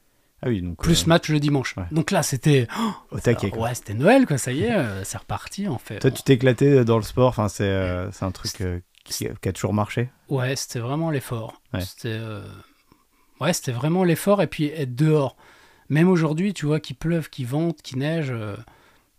[0.44, 0.78] Ah oui, donc.
[0.78, 1.76] plus euh, match le dimanche.
[1.78, 1.86] ouais.
[1.92, 2.68] Donc là, c'était
[3.12, 3.64] au taquet, quoi.
[3.64, 4.38] ouais, c'était Noël, quoi.
[4.38, 5.68] Ça y est, euh, c'est reparti.
[5.68, 5.98] On fait.
[6.00, 7.30] Toi, tu t'es éclaté dans le sport.
[7.30, 10.10] Enfin, c'est euh, c'est un truc euh, qui, qui a toujours marché.
[10.30, 11.60] Ouais, c'était vraiment l'effort.
[11.74, 11.82] Ouais.
[11.82, 12.46] C'était euh,
[13.42, 15.36] ouais, c'était vraiment l'effort et puis être dehors.
[15.90, 18.56] Même aujourd'hui, tu vois, qu'il pleuve, qu'il vente, qu'il neige, euh,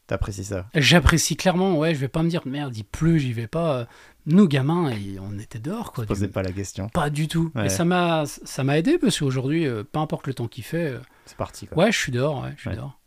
[0.07, 3.49] T'apprécies ça J'apprécie clairement, ouais, je vais pas me dire merde, il pleut, j'y vais
[3.49, 3.89] pas.
[4.27, 6.05] Nous, gamins, on était dehors, quoi.
[6.05, 6.89] Je posais pas la question.
[6.89, 7.51] Pas du tout.
[7.57, 7.67] Ouais.
[7.67, 10.93] Et ça m'a, ça m'a aidé parce qu'aujourd'hui, euh, peu importe le temps qu'il fait,
[10.93, 11.85] euh, C'est parti, quoi.
[11.85, 12.77] ouais, je suis dehors, ouais, je suis Ouais.
[12.77, 12.99] dehors.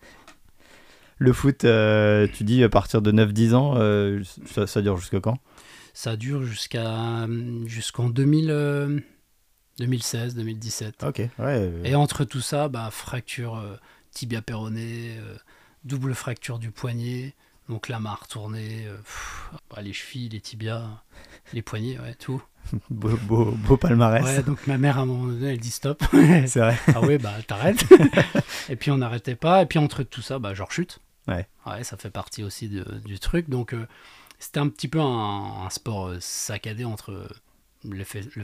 [1.20, 3.76] Le foot, euh, tu dis à partir de 9-10 ans,
[4.46, 5.38] ça, ça dure jusque quand?
[5.94, 7.28] Ça dure jusqu'à
[7.66, 9.00] jusqu'en 2000, euh,
[9.80, 11.04] 2016, 2017.
[11.04, 11.30] Ok, ouais.
[11.40, 13.78] euh, Et entre tout ça, bah, fracture euh,
[14.12, 15.36] tibia péroné, euh,
[15.86, 17.34] double fracture du poignet,
[17.70, 20.86] donc la main retournée, euh, pff, bah, les chevilles, les tibias,
[21.54, 22.42] les poignets, ouais, tout.
[22.90, 24.24] beau, beau, beau palmarès.
[24.24, 26.04] Ouais, donc ma mère à un moment donné, elle dit stop.
[26.12, 26.78] C'est vrai.
[26.94, 27.86] ah ouais, bah t'arrêtes.
[28.70, 29.64] et puis on n'arrêtait pas.
[29.64, 31.00] Et puis entre tout ça, bah je rechute.
[31.28, 31.48] Ouais.
[31.66, 33.50] Ouais, ça fait partie aussi de- du truc.
[33.50, 33.74] Donc
[34.40, 37.28] c'était un petit peu un, un sport saccadé entre
[37.84, 38.04] le,
[38.36, 38.44] le,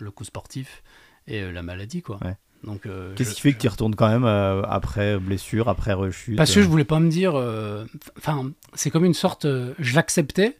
[0.00, 0.82] le coup sportif
[1.26, 2.18] et euh, la maladie, quoi.
[2.24, 2.36] Ouais.
[2.64, 5.92] Donc euh, Qu'est-ce je- qui fait que tu retournes quand même euh, après blessure, après
[5.94, 7.34] rechute Parce que je voulais pas me dire.
[7.34, 7.86] euh,
[8.18, 9.46] Enfin, c'est comme une sorte.
[9.78, 10.58] je l'acceptais,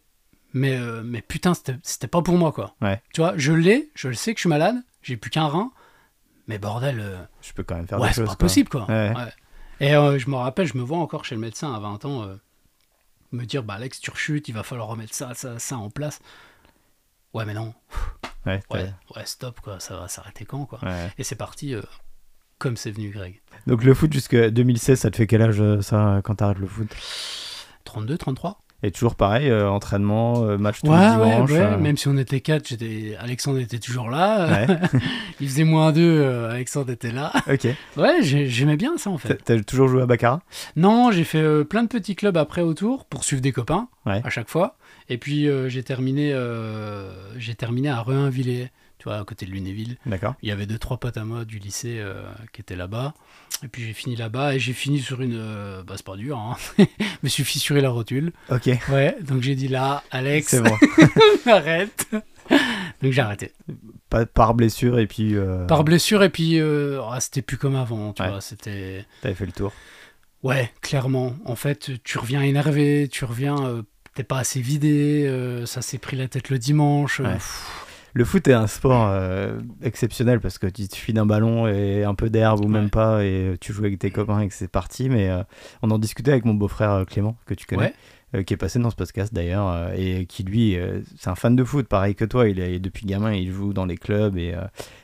[0.53, 2.75] mais, mais putain, c'était c'était pas pour moi, quoi.
[2.81, 3.01] Ouais.
[3.13, 5.71] Tu vois, je l'ai, je le sais que je suis malade, j'ai plus qu'un rein,
[6.47, 7.27] mais bordel.
[7.41, 8.29] Je peux quand même faire ouais, des c'est choses.
[8.29, 8.45] pas quoi.
[8.47, 8.85] possible, quoi.
[8.89, 9.13] Ouais.
[9.79, 12.27] Et je me rappelle, je me vois encore chez le médecin à 20 ans,
[13.31, 16.19] me dire, bah Alex, tu rechutes, il va falloir remettre ça, ça, ça en place.
[17.33, 17.73] Ouais, mais non.
[18.47, 19.79] Ouais, Ouais, ouais, stop, quoi.
[19.79, 20.79] Ça va s'arrêter quand, quoi.
[20.81, 21.11] ouais.
[21.19, 21.81] Et c'est parti euh,
[22.57, 23.39] comme c'est venu, Greg.
[23.67, 26.65] Donc le foot jusqu'à 2016, ça te fait quel âge euh, ça quand t'arrêtes le
[26.65, 26.87] foot?
[27.83, 31.51] 32, 33 Et toujours pareil, euh, entraînement, euh, match tous Ouais, les dimanches.
[31.51, 33.15] ouais, même si on était 4, j'étais...
[33.19, 34.65] Alexandre était toujours là.
[35.39, 37.31] Il faisait moins 2, Alexandre était là.
[37.47, 37.67] ok.
[37.97, 39.35] Ouais, j'ai- j'aimais bien ça en fait.
[39.35, 40.41] t'as toujours joué à Baccarat?
[40.75, 44.49] Non, j'ai fait plein de petits clubs après autour pour suivre des copains à chaque
[44.49, 44.77] fois.
[45.09, 49.51] Et puis euh, j'ai terminé, euh, j'ai terminé à Rehinvillers, tu vois, à côté de
[49.51, 49.97] Lunéville.
[50.05, 50.35] D'accord.
[50.41, 53.13] Il y avait deux trois potes à moi du lycée euh, qui étaient là-bas.
[53.63, 55.37] Et puis j'ai fini là-bas et j'ai fini sur une,
[55.85, 56.55] bah c'est pas dur, hein.
[56.79, 56.85] je
[57.21, 58.31] me suis fissuré la rotule.
[58.49, 58.69] Ok.
[58.89, 60.75] Ouais, donc j'ai dit là, Alex, C'est bon.
[61.51, 62.07] arrête.
[63.03, 63.51] donc j'ai arrêté.
[64.33, 68.13] Par blessure et puis euh, Par blessure et puis euh, ah, c'était plus comme avant,
[68.13, 68.29] tu Ouais.
[68.29, 69.71] vois, c'était t'avais fait le tour.
[70.43, 71.35] ouais, clairement.
[71.45, 73.83] En fait, tu reviens énervé, tu reviens euh,
[74.15, 77.19] t'es pas assez vidé, euh, ça s'est pris la tête le dimanche.
[77.21, 77.37] euh, Ouais.
[78.13, 82.03] Le foot est un sport euh, exceptionnel parce que tu te suffit d'un ballon et
[82.03, 84.67] un peu d'herbe ou même pas et tu joues avec tes copains et que c'est
[84.67, 85.07] parti.
[85.07, 85.43] Mais euh,
[85.81, 87.93] on en discutait avec mon beau-frère Clément, que tu connais, Ouais.
[88.35, 91.35] euh, qui est passé dans ce podcast d'ailleurs euh, et qui lui, euh, c'est un
[91.35, 92.49] fan de foot, pareil que toi.
[92.49, 94.55] Il est depuis gamin, il joue dans les clubs et,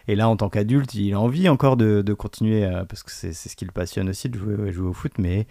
[0.09, 3.31] et là en tant qu'adulte, il a envie encore de, de continuer parce que c'est
[3.31, 5.47] ce qui le passionne aussi de jouer, jouer au foot, mais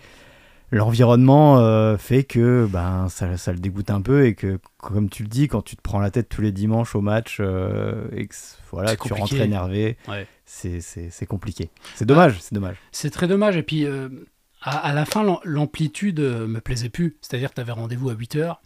[0.71, 5.23] l'environnement euh, fait que ben ça, ça le dégoûte un peu et que comme tu
[5.23, 8.27] le dis quand tu te prends la tête tous les dimanches au match euh, et
[8.27, 8.35] que
[8.73, 10.27] voilà C'est tu rentres énervé Ouais.
[10.45, 13.57] c'est c'est c'est compliqué c'est dommage c'est dommage C'est très dommage.
[13.57, 14.09] Et puis, euh,
[14.63, 17.17] à, à la fin, l'am- l'amplitude me plaisait plus.
[17.21, 18.57] C'est-à-dire que tu avais rendez-vous à 8h,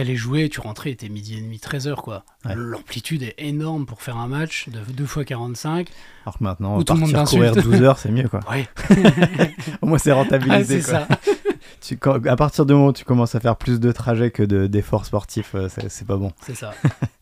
[0.00, 2.24] t'allais jouer, tu rentrais, il était midi et demi, 13h, quoi.
[2.44, 2.54] Ouais.
[2.56, 5.88] L'amplitude est énorme pour faire un match de 2 x 45.
[6.24, 7.60] alors que maintenant Où tout le monde courir t'insulte.
[7.66, 8.66] 12 heures c'est mieux quoi Ouais,
[9.82, 11.06] au moins c'est Ah, rentabilisé c'est quoi.
[11.08, 11.18] ça.
[11.82, 14.42] Tu- quand- à partir du moment où tu commences à faire plus de trajets que
[14.42, 16.72] de- d'efforts sportifs euh, c'est pas bon C'est ça.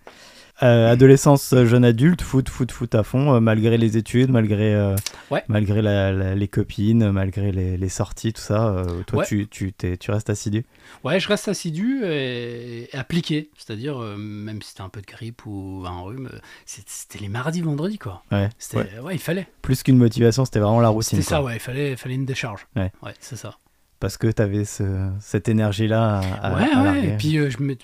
[0.63, 4.75] Euh, adolescence, euh, jeune adulte, foot, foot, foot à fond, euh, malgré les études, malgré,
[4.75, 4.97] euh,
[5.31, 5.45] Ouais.
[5.47, 8.85] malgré la- la- les copines, malgré les, les sorties, tout ça.
[9.07, 9.25] toi, Ouais.
[9.27, 10.65] tu, tu, tu restes assidu?
[11.05, 13.51] Ouais, je reste assidu et, et appliqué.
[13.57, 16.29] C'est-à-dire, même si c'était un peu de grippe ou un rhume,
[16.67, 18.25] c'est- c'était les mardis, vendredis, quoi.
[18.33, 18.49] Ouais.
[18.75, 19.15] Ouais.
[19.15, 19.47] il fallait.
[19.63, 21.19] Plus qu'une motivation, c'était vraiment la routine.
[21.19, 22.67] C'était ça, ouais, il fallait, il fallait une décharge.
[22.75, 22.91] Ouais.
[23.21, 23.57] c'est ça.
[24.01, 27.05] Parce que tu avais ce, cette énergie-là à, à- ouais, à ouais.
[27.07, 27.75] Et puis, euh, je me,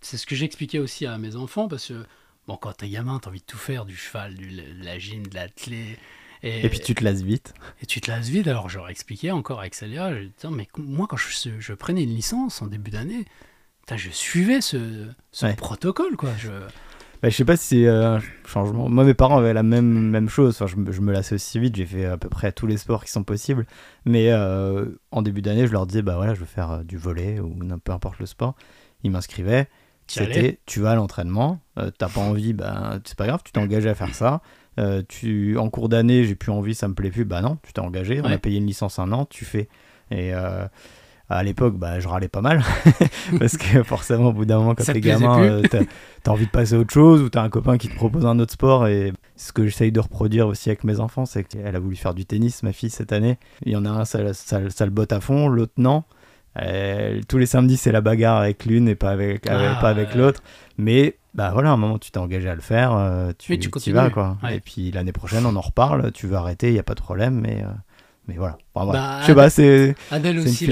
[0.00, 2.04] c'est ce que j'expliquais aussi à mes enfants parce que,
[2.46, 5.26] bon, quand t'es gamin, t'as envie de tout faire, du cheval, du, de la gym,
[5.26, 5.98] de l'athlé.
[6.42, 7.52] Et, Et puis tu te lasses vite.
[7.82, 8.46] et tu te lasses vite.
[8.46, 12.14] Alors, leur expliquais encore avec Célia, je disais, mais moi, quand je, je prenais une
[12.14, 13.24] licence en début d'année,
[13.96, 15.54] je suivais ce, ce Ouais.
[15.54, 16.30] protocole, quoi.
[16.38, 16.50] Je...
[17.20, 18.88] Bah, je sais pas si c'est un changement.
[18.88, 20.54] Moi, mes parents avaient la même, même chose.
[20.54, 21.74] Enfin, je, me- je me lassais aussi vite.
[21.74, 23.66] J'ai fait à peu près tous les sports qui sont possibles.
[24.04, 26.96] Mais euh, en début d'année, je leur disais, bah voilà, je veux faire euh, du
[26.98, 28.54] volet ou peu importe le sport.
[29.02, 29.68] Ils m'inscrivaient.
[30.08, 31.60] C'était, tu vas à l'entraînement.
[31.78, 33.40] euh, T'as pas envie, ben c'est pas grave.
[33.44, 34.40] Tu t'es engagé à faire ça.
[34.78, 37.24] Euh, tu, en cours d'année, j'ai plus envie, ça me plaît plus.
[37.24, 38.20] Bah non, tu t'es engagé.
[38.20, 39.68] On a payé une licence un an, tu fais.
[40.10, 40.66] Et euh,
[41.28, 42.62] à l'époque, bah, je râlais pas mal.
[43.38, 45.80] parce que forcément, au bout d'un moment, quand t'es gamin, euh, t'as
[46.22, 48.38] t'as envie de passer à autre chose ou t'as un copain qui te propose un
[48.38, 48.86] autre sport.
[48.86, 52.14] Et ce que j'essaye de reproduire aussi avec mes enfants, c'est qu'elle a voulu faire
[52.14, 53.36] du tennis, ma fille, cette année.
[53.66, 56.04] Il y en a un, ça, ça, ça le botte à fond, l'autre non.
[56.62, 59.88] Euh, tous les samedis, c'est la bagarre avec l'une et pas avec, avec- Ah, pas
[59.90, 60.16] avec ouais.
[60.16, 60.42] l'autre.
[60.76, 63.70] Mais bah voilà, à un moment, tu t'es engagé à le faire, euh, tu, tu
[63.90, 64.38] y vas quoi.
[64.42, 64.56] Ouais.
[64.56, 66.10] Et puis l'année prochaine, on en reparle.
[66.12, 67.68] Tu veux arrêter, il y a pas de problème, mais euh,
[68.26, 68.58] Mais voilà.
[68.74, 68.92] Enfin.
[68.92, 69.94] Bah, je sais pas, c'est.
[70.10, 70.66] Adèle aussi,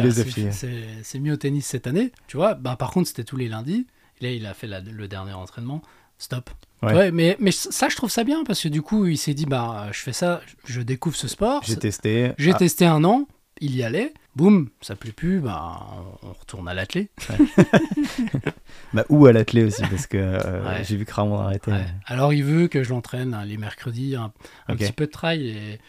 [1.02, 2.12] c'est- mis au tennis cette année.
[2.26, 3.86] Tu vois, bah, par contre, c'était tous les lundis.
[4.20, 5.80] Là, il a fait la- le dernier entraînement.
[6.18, 6.50] Stop.
[6.82, 6.94] Ouais.
[6.94, 9.46] Ouais, mais, mais ça, je trouve ça bien parce que du coup, il s'est dit,
[9.46, 11.62] bah, je fais ça, je découvre ce sport.
[11.64, 12.32] J'ai testé.
[12.38, 13.26] J'ai Ah, testé un an,
[13.60, 14.12] il y allait.
[14.34, 15.80] Boum, ça plaît plus, bah,
[16.22, 17.08] on retourne à l'athlé.
[18.92, 20.84] bah, ou à l'athlé aussi, parce que euh, Ouais.
[20.84, 21.48] j'ai vu que Ramon.
[21.48, 21.58] Ouais.
[22.04, 24.32] Alors, il veut que je l'entraîne hein, les mercredis, un,
[24.74, 25.80] petit peu de trail et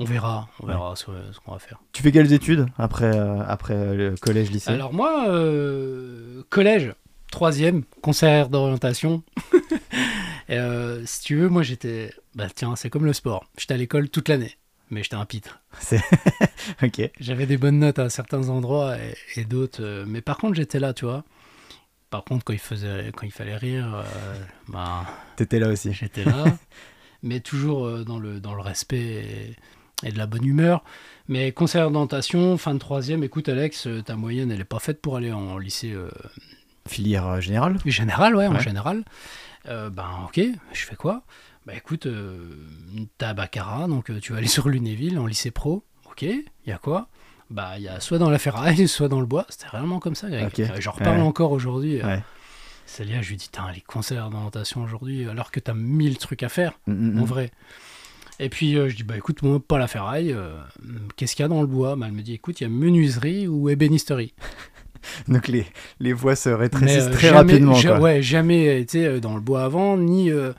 [0.00, 1.80] on verra, on verra ce, ce qu'on va faire.
[1.92, 4.70] Tu fais quelles études après, euh, après euh, le collège, lycée?
[4.70, 6.92] Alors moi, euh, collège,
[7.30, 9.22] troisième, conseillère d'orientation.
[11.04, 13.44] Si tu veux, moi j'étais, bah tiens, c'est comme le sport.
[13.58, 14.56] J'étais à l'école toute l'année,
[14.90, 15.60] mais j'étais un pitre.
[16.82, 17.00] Ok.
[17.20, 20.78] J'avais des bonnes notes à certains endroits et, et d'autres, euh, mais par contre j'étais
[20.80, 21.24] là, tu vois.
[22.10, 24.34] Par contre, quand il faisait, quand il fallait rire, euh,
[24.68, 25.04] bah,
[25.36, 25.92] T'étais là aussi.
[25.92, 26.44] j'étais là,
[27.22, 29.56] mais toujours euh, dans le dans le respect
[30.02, 30.84] et, et de la bonne humeur.
[31.28, 35.00] Mais conseillère d'orientation, fin de troisième, écoute Alex, euh, ta moyenne elle est pas faite
[35.02, 35.92] pour aller en lycée.
[35.92, 36.10] euh,
[36.86, 37.76] Filière générale?
[37.84, 39.04] Général, ouais, en général.
[39.66, 40.40] Euh, ben, ok,
[40.72, 41.22] je fais quoi?
[41.68, 42.38] Bah écoute, euh,
[43.18, 45.84] t'as Baccarat, donc euh, tu vas aller sur Lunéville en lycée pro.
[46.10, 47.08] Ok, il y a quoi?
[47.50, 49.44] Bah il y a soit dans la ferraille, soit dans le bois.
[49.50, 50.46] C'était vraiment comme ça, Greg.
[50.46, 50.60] Ok.
[50.60, 51.22] Euh, J'en reparle Ouais.
[51.22, 52.02] encore aujourd'hui.
[52.02, 52.22] Ouais.
[52.86, 56.72] Célia, je lui dis, les concerts d'orientation aujourd'hui, alors que t'as mille trucs à faire,
[56.86, 57.26] Mm, mm, en mm.
[57.26, 57.50] vrai.
[58.40, 60.32] Et puis euh, je dis, bah écoute, moi, pas la ferraille.
[60.32, 60.56] euh,
[61.16, 61.96] Qu'est-ce qu'il y a dans le bois?
[61.96, 64.32] Bah, Elle me dit, écoute, il y a menuiserie ou ébénisterie.
[65.28, 65.66] Donc les,
[66.00, 67.78] les voies se rétrécissent euh, très jamais- rapidement.
[67.80, 68.00] quoi.
[68.00, 70.52] ouais, jamais été euh, dans le bois avant, ni, euh,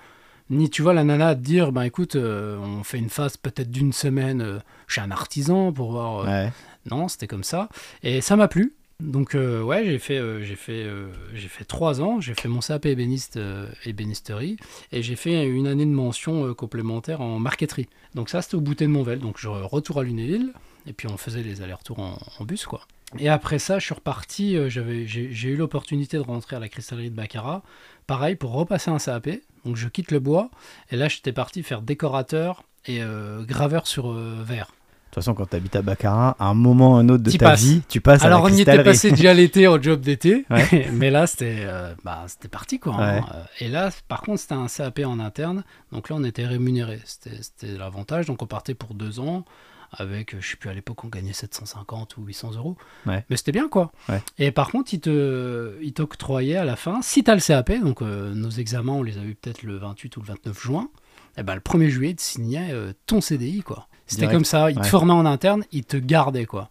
[0.49, 3.69] ni tu vois la nana te dire, ben écoute, euh, on fait une phase peut-être
[3.71, 6.19] d'une semaine euh, chez un artisan pour voir.
[6.19, 6.51] euh, Ouais.
[6.89, 7.69] Non, c'était comme ça.
[8.03, 8.73] Et ça m'a plu.
[8.99, 10.85] Donc euh, ouais, j'ai fait, j'ai fait,
[11.33, 12.19] j'ai fait trois ans.
[12.19, 13.39] J'ai fait mon CAP ébéniste,
[13.85, 14.57] ébénisterie
[14.91, 17.87] et j'ai fait une année de mention complémentaire en marqueterie.
[18.15, 19.19] Donc ça, c'était au bouté de Monvel.
[19.19, 20.51] Donc je retour à Lunéville
[20.87, 22.81] et puis on faisait les allers-retours en, en bus quoi.
[23.17, 24.57] Et après ça, je suis reparti.
[24.69, 27.63] j'ai eu l'opportunité de rentrer à la cristallerie de Baccarat.
[28.05, 29.29] Pareil pour repasser un CAP.
[29.65, 30.49] Donc je quitte le bois
[30.91, 34.67] et là j'étais parti faire décorateur et euh, graveur sur euh, verre.
[34.67, 37.31] De toute façon, quand tu habites à Baccarat, à un moment ou un autre de
[37.31, 37.63] ta passes.
[37.63, 40.45] vie, tu passes Alors à la on y était passé déjà l'été au job d'été,
[40.51, 40.87] Ouais.
[40.93, 42.93] mais là c'était euh, bah, parti quoi.
[42.93, 43.15] hein.
[43.17, 43.23] Ouais.
[43.33, 47.01] Euh, Et là par contre c'était un CAP en interne, donc là on était rémunéré,
[47.05, 49.45] c'était l'avantage, donc on partait pour deux ans
[49.91, 53.25] avec, euh, je sais plus à l'époque on gagnait 750 ou 800 euros, Ouais.
[53.29, 53.91] mais c'était bien quoi.
[54.07, 54.21] Ouais.
[54.37, 58.01] Et par contre il te il t'octroyait à la fin, si t'as le CAP, donc
[58.01, 60.89] euh, nos examens on les a eu peut-être le 28 ou le 29 juin,
[61.37, 63.87] et ben le 1er juillet il te signait euh, ton CDI quoi.
[64.07, 66.69] C'était comme ça, il te formait en interne, il te gardait quoi.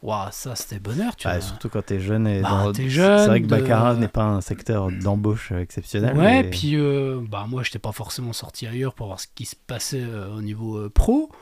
[0.00, 1.42] Waouh, ça c'était bonheur, tu Ouais, vois.
[1.42, 4.06] surtout quand t'es jeune et Bah, dans- t'es C'est jeune, vrai que de- Baccarat n'est
[4.06, 6.16] pas un secteur d'embauche euh, exceptionnel.
[6.16, 9.44] Ouais, mais- puis euh, bah moi j'étais pas forcément sorti ailleurs pour voir ce qui
[9.44, 11.32] se passait euh, au niveau euh, pro.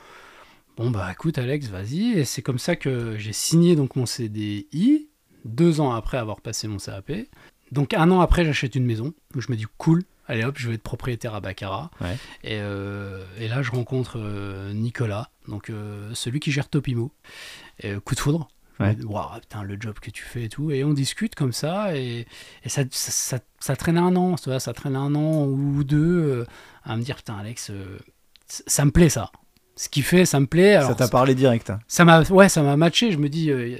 [0.77, 2.11] Bon bah écoute Alex, vas-y.
[2.11, 5.09] Et c'est comme ça que j'ai signé donc mon CDI
[5.43, 7.11] deux ans après avoir passé mon CAP.
[7.71, 9.13] Donc un an après j'achète une maison.
[9.33, 11.41] Donc je me dis cool, allez hop, je vais être propriétaire à.
[11.41, 12.15] Ouais.
[12.43, 17.11] Et, euh, et là je rencontre euh, Nicolas, donc euh, celui qui gère Topimo.
[17.79, 18.47] Et, coup de foudre.
[18.79, 18.95] Ouais.
[19.03, 20.69] Waouh, putain, le job que tu fais et tout.
[20.69, 21.97] Et on discute comme ça.
[21.97, 22.27] Et,
[22.63, 26.45] et ça, ça, ça, ça traînait un an, ça traînait un an ou deux
[26.83, 27.71] à me dire, putain, Alex,
[28.45, 29.31] ça me plaît ça.
[29.77, 30.75] Ce qu'il fait, ça me plaît.
[30.75, 31.69] Alors, ça t'a parlé direct.
[31.69, 31.79] hein.
[31.87, 33.11] ça m'a ouais, ça m'a matché.
[33.11, 33.77] Je me dis, euh,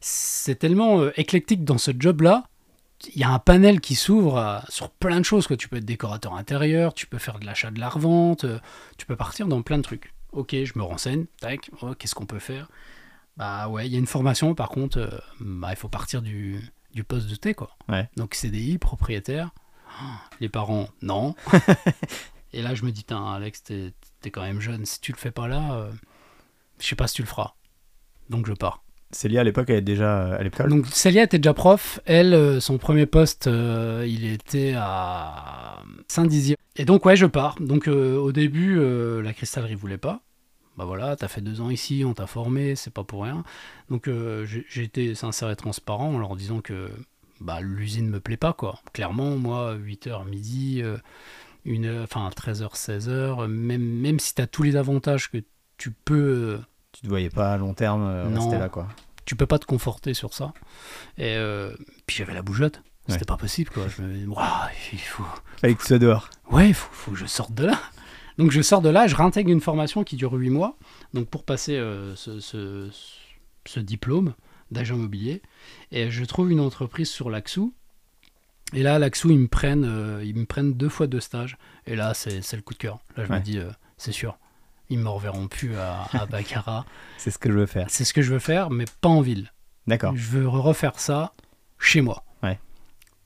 [0.00, 2.44] c'est tellement euh, éclectique dans ce job-là.
[3.14, 5.46] Il y a un panel qui s'ouvre à- sur plein de choses.
[5.46, 5.56] Quoi.
[5.56, 8.58] Tu peux être décorateur intérieur, tu peux faire de l'achat de la revente, euh,
[8.98, 10.12] tu peux partir dans plein de trucs.
[10.32, 11.24] Ok, je me renseigne.
[11.40, 12.68] Tac, oh, qu'est-ce qu'on peut faire?
[13.36, 14.54] Bah ouais, il y a une formation.
[14.54, 15.08] Par contre, euh,
[15.40, 16.60] bah, il faut partir du,
[16.92, 17.54] du poste de T.
[17.54, 17.70] Quoi.
[17.88, 18.08] Ouais.
[18.16, 19.50] Donc CDI, propriétaire.
[20.40, 21.34] Les parents, non.
[22.52, 24.84] Et là, je me dis, Alex, t'es t'es quand même jeune.
[24.86, 25.90] Si tu le fais pas là, euh,
[26.78, 27.54] je sais pas si tu le feras.
[28.28, 28.82] Donc je pars.
[29.12, 30.70] Célia, à l'époque, elle est déjà euh, à l'école.
[30.70, 32.00] Donc Célia était déjà prof.
[32.06, 36.56] Elle, euh, son premier poste, euh, il était à Saint-Dizier.
[36.76, 37.56] Et donc ouais, je pars.
[37.60, 38.78] Donc euh, au début,
[39.22, 40.20] la cristallerie voulait pas.
[40.76, 43.42] Bah voilà, t'as fait deux ans ici, on t'a formé, c'est pas pour rien.
[43.90, 44.08] Donc
[44.44, 46.88] j'ai été sincère et transparent en leur disant que
[47.40, 48.78] bah, l'usine me plaît pas quoi.
[48.92, 50.82] Clairement, moi, 8h midi,
[51.64, 55.38] une heure, enfin 13h, 16h, même, même si t'as tous les avantages que
[55.76, 56.14] tu peux...
[56.14, 56.58] euh,
[56.92, 58.40] Tu te voyais pas à long terme euh, Non.
[58.42, 58.88] rester là, quoi.
[59.24, 60.52] tu peux pas te conforter sur ça.
[61.18, 61.74] Et euh,
[62.06, 62.82] puis j'avais la bougeotte.
[63.08, 63.24] C'était Ouais.
[63.26, 63.84] pas possible, quoi.
[63.88, 65.24] Je me dis, Ouah, il faut,
[65.62, 66.30] tu sois dehors.
[66.50, 67.80] ouais, il faut, faut que je sorte de là.
[68.38, 70.76] Donc je sors de là, je réintègre une formation qui dure 8 mois.
[71.12, 72.88] Donc pour passer euh, ce, ce-
[73.66, 74.34] ce diplôme
[74.70, 75.42] d'agent immobilier.
[75.90, 77.74] Et je trouve une entreprise sur l'Axou.
[78.72, 81.56] Et là, l'Axou, ils me prennent, euh, ils me prennent deux fois deux stages.
[81.86, 82.98] Et là, c'est le coup de cœur.
[83.16, 84.38] Là, je me dis, euh, c'est sûr.
[84.88, 86.84] ils me reverront plus à, à Baccarat.
[87.18, 87.86] C'est ce que je veux faire.
[87.90, 89.52] C'est ce que je veux faire, mais pas en ville.
[89.86, 90.14] D'accord.
[90.16, 91.32] Je veux refaire ça
[91.78, 92.24] chez moi.
[92.42, 92.58] Ouais.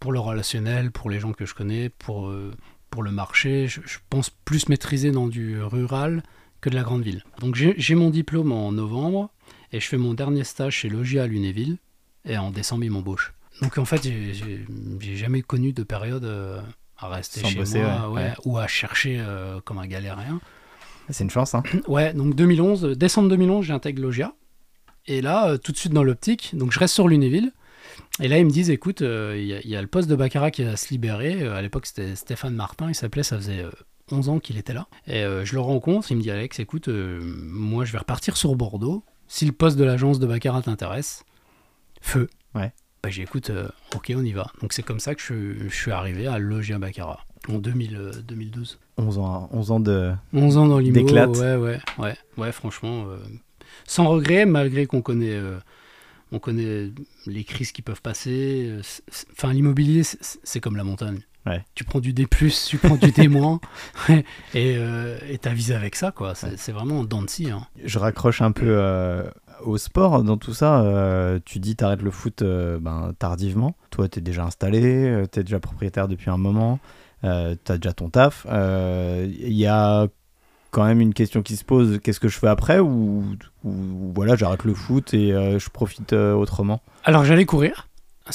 [0.00, 2.52] Pour le relationnel, pour les gens que je connais, pour, euh,
[2.90, 3.66] pour le marché.
[3.68, 6.22] Je, je pense plus maîtriser dans du rural
[6.60, 7.22] que de la grande ville.
[7.40, 9.30] Donc j'ai j'ai mon diplôme en novembre
[9.72, 11.76] et je fais mon dernier stage chez Logia à Lunéville
[12.24, 13.34] et en décembre ils m'embauchent.
[13.62, 16.60] Donc en fait j'ai- jamais connu de période euh,
[16.98, 18.32] à rester Sans chez bosser, moi ouais, ouais, ouais.
[18.44, 20.40] ou à chercher euh, comme un galérien.
[21.10, 21.62] C'est une chance, hein.
[21.88, 24.34] Ouais, donc 2011, euh, décembre 2011, j'intègre Logia.
[25.06, 27.52] Et là, euh, tout de suite dans l'optique, donc je reste sur Lunéville.
[28.20, 30.08] Et là, ils me disent, écoute, euh, il y, a- il y a le poste
[30.08, 31.46] de Baccarat qui va se libérer.
[31.46, 33.70] À l'époque, c'était Stéphane Martin, il s'appelait, ça faisait euh,
[34.10, 34.86] 11 ans qu'il était là.
[35.06, 39.04] Et je le rencontre, il me dit, Alex, écoute, moi, je vais repartir sur Bordeaux.
[39.28, 41.24] Si le poste de l'agence de Baccarat t'intéresse,
[42.00, 42.28] feu.
[42.54, 42.72] Ouais.
[43.04, 44.46] Bah, j'ai écoute, euh, ok, on y va.
[44.62, 48.12] Donc c'est comme ça que je, je suis arrivé à Logia Baccarat en 2000, euh,
[48.26, 48.78] 2012.
[48.96, 50.14] 11 ans, 11 ans de.
[50.32, 53.18] 11 ans dans l'IMO, ouais, ouais, ouais, ouais, franchement, euh,
[53.86, 55.58] sans regret, malgré qu'on connaît, euh,
[56.32, 56.92] on connaît
[57.26, 58.74] les crises qui peuvent passer.
[59.32, 61.20] Enfin, l'immobilier, c'est- comme la montagne.
[61.44, 61.62] Ouais.
[61.74, 62.26] Tu prends du D+,
[62.66, 63.28] tu prends du D-,
[64.54, 66.34] et euh, t'avises avec ça, quoi.
[66.34, 67.66] C'est vraiment en dents de scie, hein.
[67.84, 69.24] Je raccroche un peu euh,
[69.62, 70.82] au sport dans tout ça.
[70.82, 73.74] euh, tu dis t'arrêtes le foot euh, ben, tardivement.
[73.90, 76.78] Toi, t'es déjà installé, euh, t'es déjà propriétaire depuis un moment,
[77.22, 78.46] t'as déjà ton taf.
[78.50, 80.06] Il y a
[80.70, 83.24] quand même une question qui se pose qu'est-ce que je fais après ou,
[83.62, 86.80] voilà, j'arrête le foot et je profite autrement?
[87.04, 87.88] Alors, j'allais courir.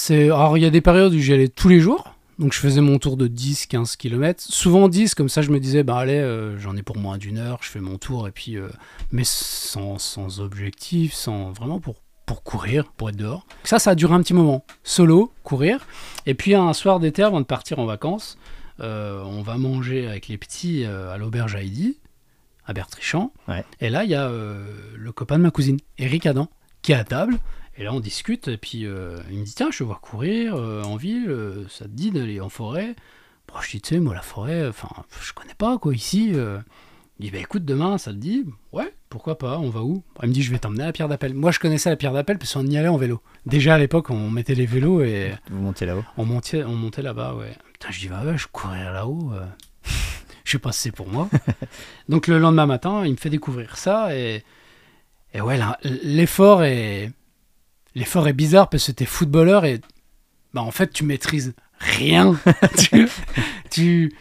[0.10, 2.15] Alors, il y a des périodes où j'y allais tous les jours.
[2.39, 4.41] Donc, je faisais mon tour de 10-15 km.
[4.41, 7.38] Souvent 10, comme ça, je me disais, bah allez, euh, j'en ai pour moins d'une
[7.38, 8.30] heure, je fais mon tour.
[8.30, 8.69] Et puis, euh,
[9.12, 13.45] mais sans, sans objectif, sans vraiment pour, pour courir, pour être dehors.
[13.65, 14.63] Ça, ça a duré un petit moment.
[14.86, 15.86] Solo, courir.
[16.25, 18.38] Et puis, un soir d'été, avant de partir en vacances,
[18.80, 21.97] euh, on va manger avec les petits à l'auberge Heidi,
[22.65, 23.34] à Bertrichamp.
[23.49, 23.65] Ouais.
[23.82, 26.47] Et là, il y a le copain de ma cousine, Eric Adam,
[26.84, 27.38] qui est à table.
[27.80, 30.56] Et là, on discute, et puis euh, il me dit Tiens, je te vois courir
[30.56, 32.94] euh, en ville, euh, ça te dit d'aller en forêt?
[33.48, 34.89] Bon, Je dis Tu sais, moi, la forêt, enfin,
[35.22, 36.34] je connais pas, quoi, ici.
[36.34, 38.44] Il dit Bah écoute, demain, ça te dit?
[38.74, 40.04] Ouais, pourquoi pas, on va où?
[40.22, 41.34] Il me dit Je vais t'emmener à la pierre d'appel.
[41.34, 43.22] Moi, je connaissais la pierre d'appel parce qu'on y allait en vélo.
[43.46, 47.02] Déjà à l'époque, on mettait les vélos et Vous montiez là-haut on montait, on montait
[47.02, 47.56] là-bas, ouais.
[47.72, 49.32] Putain, je dis Bah ouais, je courir là-haut.
[50.44, 51.30] je sais pas si c'est pour moi.
[52.10, 54.44] Donc le lendemain matin, il me fait découvrir ça et,
[55.34, 57.13] et ouais, là, l'effort est
[57.95, 59.82] l'effort est bizarre parce que t'es footballeur et
[60.54, 62.38] bah en fait tu maîtrises rien.
[62.78, 63.08] tu,
[63.71, 64.13] tu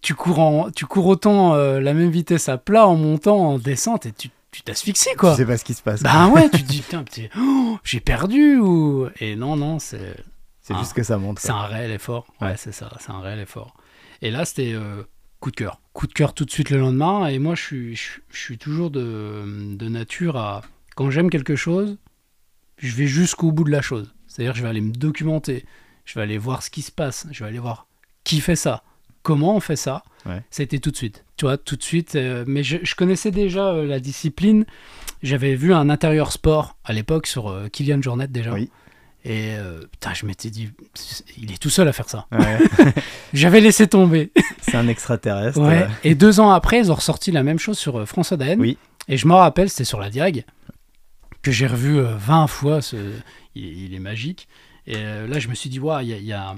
[0.00, 3.58] tu cours en, tu cours autant euh, la même vitesse à plat en montant en
[3.58, 5.30] descente et tu tu t'asphyxies quoi.
[5.32, 6.02] Tu sais pas ce qui se passe.
[6.02, 7.04] Bah ouais, tu te dis putain,
[7.38, 10.14] oh, j'ai perdu ou et non non, c'est
[10.60, 11.38] c'est juste que ça monte.
[11.40, 12.26] c'est un réel effort.
[12.40, 12.54] Ouais, Ouais.
[12.56, 13.74] c'est ça, c'est un réel effort.
[14.20, 15.02] Et là, c'était euh,
[15.40, 15.80] coup de cœur.
[15.92, 17.26] Coup de cœur tout de suite le lendemain.
[17.26, 20.60] Et moi, je suis, je, je suis toujours de, de nature à.
[20.94, 21.96] Quand j'aime quelque chose,
[22.82, 24.12] je vais jusqu'au bout de la chose.
[24.26, 25.64] C'est-à-dire, je vais aller me documenter.
[26.04, 27.26] Je vais aller voir ce qui se passe.
[27.30, 27.86] Je vais aller voir
[28.24, 28.82] qui fait ça.
[29.22, 30.02] Comment on fait ça.
[30.26, 30.42] Ouais.
[30.50, 31.24] Ça a été tout de suite.
[31.36, 32.16] Tu vois, tout de suite.
[32.16, 34.64] euh, mais je, je connaissais déjà euh, la discipline.
[35.22, 38.52] J'avais vu un intérieur sport à l'époque sur euh, Kylian Jornet déjà.
[38.52, 38.68] Oui.
[39.24, 40.70] Et euh, putain, je m'étais dit,
[41.38, 42.26] il est tout seul à faire ça.
[42.32, 42.58] Ouais,
[43.32, 44.32] J'avais laissé tomber.
[44.60, 45.60] c'est un extraterrestre.
[45.60, 45.86] Ouais.
[46.02, 48.58] Et deux ans après, ils ont ressorti la même chose sur François Daen.
[48.58, 48.76] Oui.
[49.06, 50.44] Et je me rappelle, c'était sur la Diag,
[51.42, 52.82] que j'ai revu euh, 20 fois.
[52.82, 52.96] Ce...
[53.54, 54.48] Il, il est magique.
[54.86, 56.56] Et euh, là, je me suis dit, ouais, il y a, y a-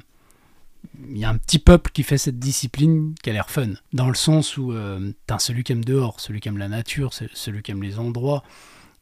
[1.08, 3.70] il y a un petit peuple qui fait cette discipline qui a l'air fun.
[3.94, 7.12] Dans le sens où euh, t'as celui qui aime dehors, celui qui aime la nature,
[7.14, 8.42] celui qui aime les endroits.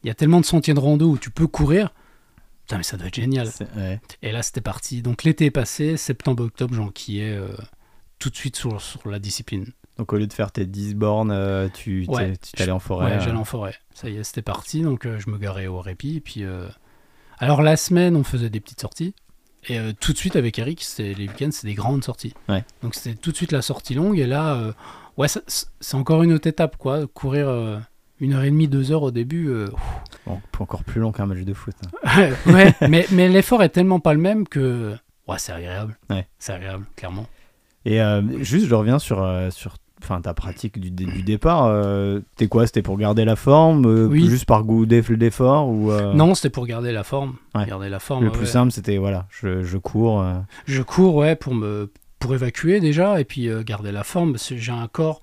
[0.05, 1.93] Il y a tellement de sentiers de rando où tu peux courir.
[2.67, 3.49] Putain, mais ça doit être génial.
[3.77, 4.01] ouais.
[4.23, 5.03] Et là, c'était parti.
[5.03, 7.49] Donc l'été est passé, septembre-octobre, j'enquillais euh,
[8.21, 9.73] tout de suite sur, sur la discipline.
[9.99, 12.33] Donc au lieu de faire tes 10 bornes, euh, tu Ouais.
[12.57, 13.07] t'allais en forêt.
[13.07, 13.75] Ouais, euh, j'allais en forêt.
[13.95, 14.83] Ça y est, c'était parti.
[14.83, 16.17] Donc euh, je me garais au répit.
[16.17, 16.67] Et puis, euh,
[17.39, 19.15] alors la semaine, on faisait des petites sorties.
[19.69, 22.35] Et euh, tout de suite avec Eric, les week-ends, c'est des grandes sorties.
[22.49, 22.65] Ouais.
[22.83, 24.19] Donc c'était tout de suite la sortie longue.
[24.19, 24.73] Et là, euh,
[25.19, 27.07] ouais, c'est encore une autre étape, quoi.
[27.07, 27.79] Courir euh,
[28.19, 29.49] une heure et demie, deux heures au début.
[29.51, 29.69] euh,
[30.27, 31.75] Bon, encore plus long qu'un match de foot.
[32.05, 32.31] hein.
[32.47, 34.97] ouais, mais, mais l'effort est tellement pas le même que.
[35.29, 35.97] Ouais, c'est agréable.
[36.11, 36.27] Ouais.
[36.39, 37.27] C'est agréable, clairement.
[37.85, 41.65] Et euh, juste, je reviens sur, euh, sur enfin, ta pratique du, du départ.
[41.67, 42.67] euh, T'es quoi?
[42.67, 44.29] C'était pour garder la forme euh, Oui.
[44.29, 47.37] Juste par goût d'eff- d'effort ou, euh, Non, c'était pour garder la forme.
[47.55, 47.67] Ouais.
[47.67, 48.25] Garder la forme.
[48.25, 48.37] Le ouais.
[48.37, 50.21] plus simple, c'était voilà, je, je cours.
[50.23, 50.35] euh,
[50.67, 54.49] Je cours, ouais, pour me pour évacuer déjà et puis euh, garder la forme parce
[54.49, 55.21] que j'ai un corps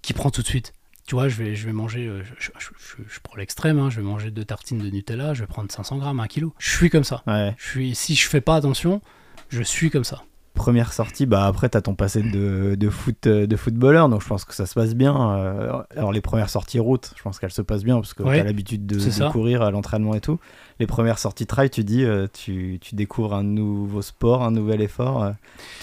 [0.00, 0.72] qui prend tout de suite.
[1.06, 3.96] Tu vois, je vais, je vais manger, je, je- je- je prends l'extrême, hein, je
[3.96, 6.54] vais manger deux tartines de Nutella, je vais prendre 500 grammes, un kilo.
[6.58, 7.22] Je suis comme ça.
[7.26, 7.54] ouais.
[7.58, 9.02] Je suis, si je fais pas attention,
[9.50, 10.22] je suis comme ça.
[10.54, 14.44] Première sortie, bah après t'as ton passé de, de foot de footballeur, donc je pense
[14.44, 15.32] que ça se passe bien.
[15.36, 18.38] Euh, alors les premières sorties route, je pense qu'elles se passent bien parce que Ouais,
[18.38, 20.38] t'as l'habitude de, courir à l'entraînement et tout.
[20.80, 24.80] Les premières sorties trail, tu dis, euh, tu, tu découvres un nouveau sport, un nouvel
[24.80, 25.22] effort.
[25.24, 25.32] euh,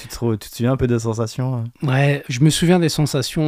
[0.02, 2.90] tu, te, trou- tu te souviens un peu des sensations Ouais, je me souviens des
[2.90, 3.44] sensations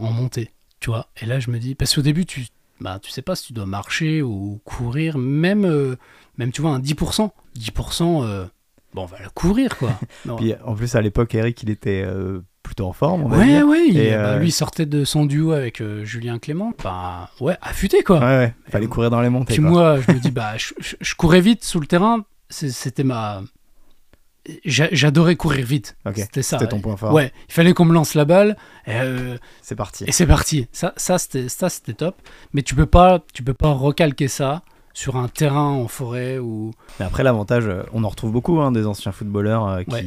[0.00, 0.50] en, en montée,
[0.80, 1.08] tu vois.
[1.20, 2.46] Et là, je me dis, parce qu'au début, tu,
[2.80, 5.96] bah, tu sais pas si tu dois marcher ou courir, même, euh,
[6.38, 7.30] même tu vois, un 10%.
[7.56, 8.46] 10%, euh,
[8.94, 9.90] bon, on va courir, quoi.
[10.36, 13.24] Puis en plus à l'époque, Eric, il était euh, plutôt en forme.
[13.24, 13.66] On va ouais, dire.
[13.66, 16.72] ouais, il- Et, bah, euh, lui sortait de son duo avec euh, Julien Clément.
[16.82, 18.18] Bah, ouais, affûté, quoi.
[18.20, 18.54] Ouais, ouais.
[18.70, 19.54] Fallait Et- courir dans les montées.
[19.54, 19.70] Puis quoi.
[19.70, 22.24] moi, je me dis, bah, je, courais vite sous le terrain.
[22.50, 23.42] C'était ma.
[24.64, 25.96] j'a- J'adorais courir vite.
[26.14, 26.58] C'était ça.
[26.58, 27.12] C'était ton point fort.
[27.12, 28.56] Ouais, il fallait qu'on me lance la balle.
[28.88, 30.04] Euh, C'est parti.
[30.06, 30.68] Et c'est parti.
[30.72, 32.16] Ça, ça c'était, ça, c'était top.
[32.52, 34.62] Mais tu peux pas, tu peux pas recalquer ça
[34.94, 36.72] sur un terrain en forêt ou.
[37.00, 40.04] Mais après, l'avantage, euh, on en retrouve beaucoup, hein, des anciens footballeurs euh, qui, Ouais.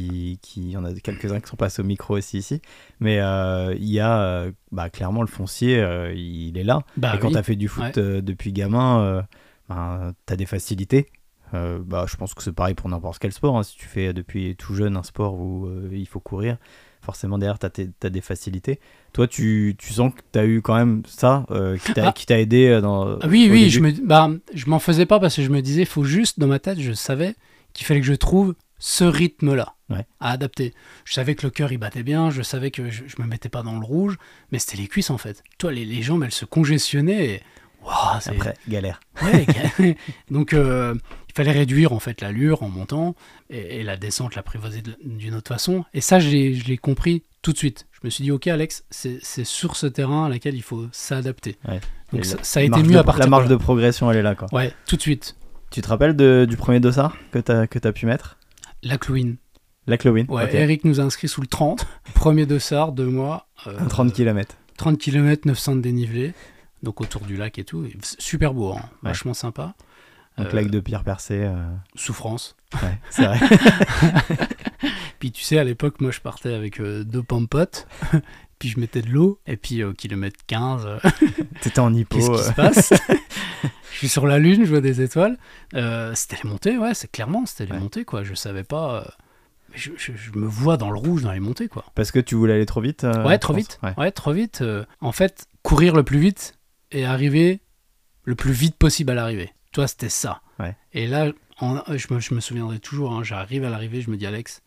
[0.56, 2.60] il y en a quelques-uns qui sont passés au micro aussi ici.
[3.00, 6.82] Mais euh, il y a, bah, clairement, le foncier, euh, il est là.
[6.96, 7.32] Bah Et quand oui.
[7.34, 8.22] tu as fait du foot Ouais.
[8.22, 9.22] depuis gamin, euh,
[9.68, 11.06] ben, tu as des facilités.
[11.52, 13.56] Bah, je pense que c'est pareil pour n'importe quel sport.
[13.56, 13.62] hein.
[13.62, 16.58] Si tu fais depuis tout jeune un sport où il faut courir,
[17.06, 17.66] forcément derrière, tu
[18.02, 18.80] as, des facilités.
[19.14, 22.38] Toi, tu, tu sens que tu as eu quand même ça euh, qui t'a Ah.
[22.38, 23.18] aidé euh, dans.
[23.20, 25.84] Ah oui, oui, je me, bah, je m'en faisais pas parce que je me disais,
[25.86, 27.34] faut juste dans ma tête, je savais
[27.72, 30.04] qu'il fallait que je trouve ce rythme-là Ouais.
[30.20, 30.74] à adapter.
[31.04, 33.48] Je savais que le cœur il battait bien, je savais que je, je me mettais
[33.48, 34.18] pas dans le rouge,
[34.50, 35.42] mais c'était les cuisses en fait.
[35.58, 37.26] Toi, les, les jambes elles se congestionnaient.
[37.36, 37.40] Et...
[37.84, 38.98] Waouh, c'est- Après, galère.
[39.22, 39.46] Ouais,
[40.30, 40.94] donc euh,
[41.36, 43.14] fallait réduire en fait l'allure en montant
[43.50, 45.84] et, et la descente l'apprivoiser d'une autre façon.
[45.94, 47.86] Et ça, je l'ai compris tout de suite.
[47.92, 51.56] Je me suis dit, ok Alex, c'est sur ce terrain à laquelle il faut s'adapter.
[51.68, 51.80] Ouais.
[52.12, 54.34] Donc ça, a été mieux de- à partir La marge de progression, elle est là.
[54.34, 54.48] Quoi.
[54.52, 55.36] Ouais, tout de suite.
[55.70, 58.38] Tu te rappelles de- du premier dossard que tu as, as pu mettre?
[58.82, 59.36] La Clouine.
[59.88, 60.52] La Clowin Ouais.
[60.56, 61.86] Eric nous a inscrit sous le 30.
[62.14, 63.46] Premier dossard, deux mois.
[63.68, 64.56] euh, Un 30 km.
[64.78, 66.32] 30 km, 900 de dénivelé.
[66.82, 67.84] Donc autour du lac et tout.
[68.18, 69.10] Super beau, hein, Ouais.
[69.10, 69.74] vachement sympa.
[70.38, 71.42] Un Euh, lac de pierre percée.
[71.44, 71.64] euh,
[71.94, 72.56] Souffrance.
[72.82, 73.38] Ouais, c'est vrai.
[75.18, 77.86] Puis tu sais, à l'époque, moi je partais avec euh, deux pompotes.
[78.58, 79.38] puis je mettais de l'eau.
[79.46, 80.98] Et puis au kilomètre 15, euh,
[81.60, 82.16] T'étais en hypo.
[82.18, 82.92] qu'est-ce qui se passe
[83.92, 85.38] Je suis sur la lune, je vois des étoiles.
[85.74, 87.80] Euh, c'était les montées, ouais, c'est clairement, c'était les Ouais.
[87.80, 88.22] montées, quoi.
[88.24, 89.02] Je savais pas.
[89.02, 89.04] euh,
[89.74, 91.84] je, je- je me vois dans le rouge dans les montées, quoi.
[91.94, 93.78] Parce que tu voulais aller trop vite euh, Ouais, trop vite.
[93.82, 93.94] Ouais.
[93.96, 94.62] Ouais, trop vite.
[95.00, 96.58] en fait, courir le plus vite
[96.92, 97.60] et arriver
[98.24, 99.52] le plus vite possible à l'arrivée.
[99.76, 100.40] Toi, c'était ça.
[100.58, 100.74] Ouais.
[100.94, 104.16] Et là, en- je, me, je me souviendrai toujours, hein, j'arrive à l'arrivée, je me
[104.16, 104.62] dis, Alex,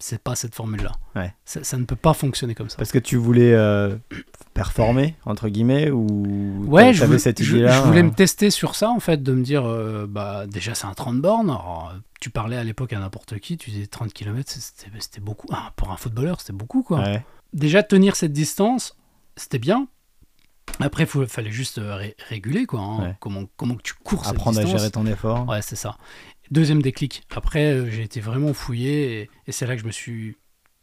[0.00, 0.90] c'est pas cette formule-là.
[1.14, 1.32] Ouais.
[1.44, 2.76] Ça, ça ne peut pas fonctionner comme ça.
[2.76, 3.96] Parce que tu voulais euh,
[4.54, 8.50] performer, entre guillemets, ou Ouais, je voulais, cette je- idée-là je voulais euh, me tester
[8.50, 11.50] sur ça, en fait, de me dire, euh, bah, déjà, c'est un 30 bornes.
[11.50, 15.46] Alors, tu parlais à l'époque à n'importe qui, tu disais 30 km, c'était c'était beaucoup.
[15.52, 16.98] Ah, pour un footballeur, c'était beaucoup, quoi.
[17.00, 17.24] ouais.
[17.52, 18.96] déjà tenir cette distance,
[19.36, 19.86] c'était bien.
[20.80, 22.80] Après, il fallait juste euh, ré- réguler, quoi.
[22.80, 23.02] hein.
[23.02, 23.14] Ouais.
[23.20, 25.46] Comment, comment tu cours cette Apprendre à gérer ton effort.
[25.48, 25.96] Ouais, c'est ça.
[26.50, 27.22] Deuxième déclic.
[27.34, 30.36] Après, euh, j'ai été vraiment fouillé et, et c'est là que je me suis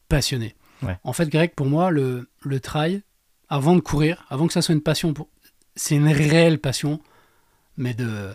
[0.08, 0.56] passionné.
[0.84, 0.98] Ouais.
[1.04, 3.02] En fait, Greg, pour moi, le, le trail,
[3.50, 5.28] avant de courir, avant que ça soit une passion, pour...
[5.76, 7.00] c'est une réelle passion,
[7.78, 8.30] mais de.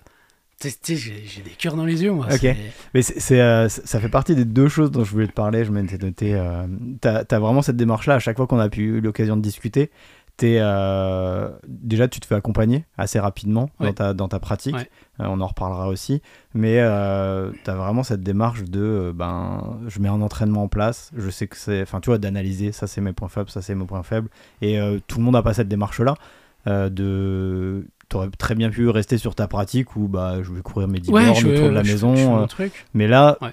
[0.60, 2.28] Tu sais, j'ai des cœurs dans les yeux, moi.
[2.32, 2.46] Ok.
[2.94, 5.64] Mais c'est, euh, ça fait partie des deux choses dont je voulais te parler.
[5.64, 6.34] Je m'étais noté.
[6.34, 6.66] Euh,
[7.00, 8.14] t'as, t'as vraiment cette démarche-là.
[8.14, 9.90] À chaque fois qu'on a pu eu l'occasion de discuter,
[10.36, 13.86] t'es, euh, déjà tu te fais accompagner assez rapidement Ouais.
[13.88, 14.74] dans, ta, dans ta pratique.
[14.76, 14.90] Ouais.
[15.20, 16.22] Euh, on en reparlera aussi.
[16.54, 21.10] Mais euh, t'as vraiment cette démarche de euh, ben, je mets un entraînement en place.
[21.16, 21.82] Je sais que c'est.
[21.82, 22.72] Enfin, tu vois, d'analyser.
[22.72, 23.48] Ça, c'est mes points faibles.
[23.50, 24.28] Ça, c'est mes points faibles.
[24.60, 26.14] Et tout le monde n'a pas cette démarche-là.
[26.90, 31.00] De t'aurais très bien pu rester sur ta pratique où bah je vais courir mes
[31.00, 32.86] 10 bornes je, autour de la je- maison je truc.
[32.92, 33.52] mais là, Ouais.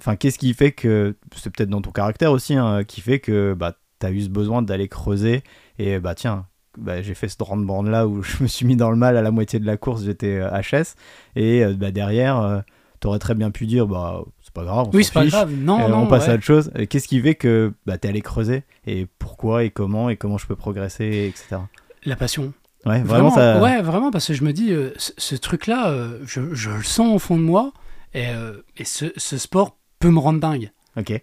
[0.00, 3.54] enfin, qu'est-ce qui fait que c'est peut-être dans ton caractère aussi, hein, qui fait que
[3.54, 5.42] bah t'as eu ce besoin d'aller creuser
[5.78, 8.76] et bah tiens, bah, j'ai fait ce grande borne là où je me suis mis
[8.76, 10.94] dans le mal à la moitié de la course, j'étais euh, HS
[11.36, 12.60] et euh, bah, derrière, euh,
[13.00, 15.52] t'aurais très bien pu dire bah c'est pas grave, on Oui, c'est pas grave.
[15.54, 16.32] Non, euh, non, on passe ouais.
[16.32, 16.70] à autre chose.
[16.88, 20.46] Qu'est-ce qui fait que bah, t'es allé creuser et pourquoi et comment et comment je
[20.46, 21.60] peux progresser, etc.
[22.04, 22.52] La passion.
[22.86, 23.60] Ouais, vraiment, ça.
[23.60, 26.82] Ouais, vraiment, parce que je me dis, euh, ce, ce truc-là, euh, je, je le
[26.82, 27.72] sens au fond de moi,
[28.14, 28.28] et,
[28.76, 30.70] et ce, ce sport peut me rendre dingue.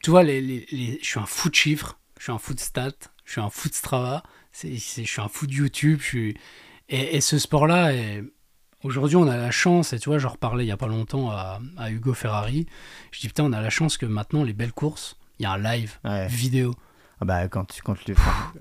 [0.04, 2.54] Tu vois, les, les- les- je suis un fou de chiffres, je suis un fou
[2.54, 2.92] de stats,
[3.26, 4.22] je suis un fou de Strava,
[4.56, 6.38] c'est, je suis un fou de YouTube, je suis...
[6.88, 7.92] Et, et ce sport-là,
[8.84, 11.32] aujourd'hui, on a la chance, et tu vois, j'en reparlais il y a pas longtemps
[11.32, 12.66] à, à Hugo Ferrari,
[13.12, 15.52] je dis, putain, on a la chance que maintenant, les belles courses, il y a
[15.52, 16.28] un live Ouais.
[16.28, 16.74] vidéo.
[17.22, 18.14] Ah bah, quand tu, quand tu-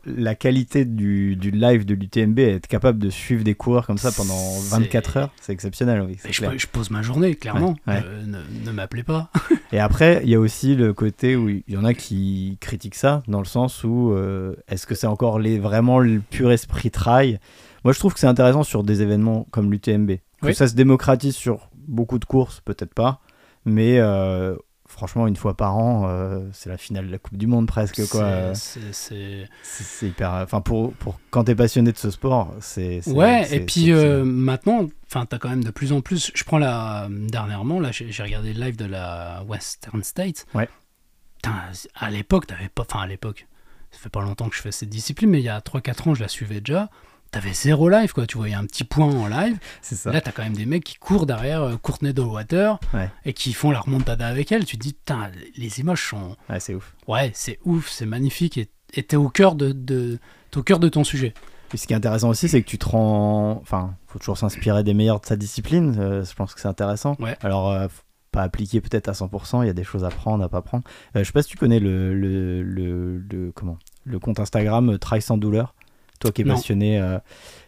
[0.06, 4.12] la qualité du, du live de l'UTMB, être capable de suivre des coureurs comme ça
[4.12, 7.74] pendant C'est- 24 heures, c'est exceptionnel, oui, je, pose ma journée, clairement.
[7.88, 8.02] Ouais, ouais.
[8.04, 9.30] Euh, ne ne m'appelez pas.
[9.72, 12.94] Et après, il y a aussi le côté où il y en a qui critiquent
[12.94, 16.92] ça, dans le sens où euh, est-ce que c'est encore les, vraiment le pur esprit
[16.92, 17.40] trail?
[17.82, 20.12] Moi, je trouve que c'est intéressant sur des événements comme l'UTMB.
[20.40, 20.54] Que Oui.
[20.54, 23.20] ça se démocratise sur beaucoup de courses, peut-être pas,
[23.64, 24.54] mais euh,
[24.94, 28.06] franchement, une fois par an, euh, c'est la finale de la Coupe du Monde presque,
[28.08, 28.22] quoi.
[28.22, 30.30] Euh, C'est- c'est hyper.
[30.32, 33.06] Enfin, pour, pour quand t'es passionné de ce sport, c'est.
[33.08, 36.30] Ouais, et puis euh, maintenant, enfin, t'as quand même de plus en plus.
[36.34, 40.46] Je prends la dernièrement, là, j'ai regardé le live de la Western States.
[40.54, 40.68] Ouais.
[41.36, 41.54] Putain,
[41.96, 42.82] à l'époque, t'avais pas.
[42.88, 43.46] Enfin, à l'époque,
[43.90, 46.14] ça fait pas longtemps que je fais cette discipline, mais il y a 3-4 ans,
[46.14, 46.88] je la suivais déjà.
[47.34, 48.26] T'avais zéro live, quoi.
[48.28, 49.58] Tu voyais un petit point en live.
[49.82, 50.12] c'est ça.
[50.12, 53.10] Là, t'as quand même des mecs qui courent derrière euh, Courtney Dowater Ouais.
[53.24, 54.64] et qui font la remontada avec elle.
[54.64, 56.36] Tu te dis, putain, les images sont.
[56.48, 56.94] Ouais, c'est ouf.
[57.08, 60.20] Ouais, c'est ouf, c'est magnifique et et t'es au cœur de,
[60.54, 61.34] au cœur de ton sujet.
[61.68, 63.58] Puis ce qui est intéressant aussi, c'est que tu te rends.
[63.60, 65.96] Enfin, faut toujours s'inspirer des meilleurs de sa discipline.
[65.98, 67.16] euh, je pense que c'est intéressant.
[67.18, 67.36] Ouais.
[67.42, 67.88] Alors, euh,
[68.30, 69.64] pas appliquer peut-être à 100%.
[69.64, 70.84] Il y a des choses à prendre, à pas prendre.
[71.16, 74.96] Euh, je sais pas si tu connais le, le, le, le- comment le compte Instagram
[75.00, 75.74] Try sans douleur.
[76.24, 76.54] Toi qui es Non.
[76.54, 77.18] passionné, euh,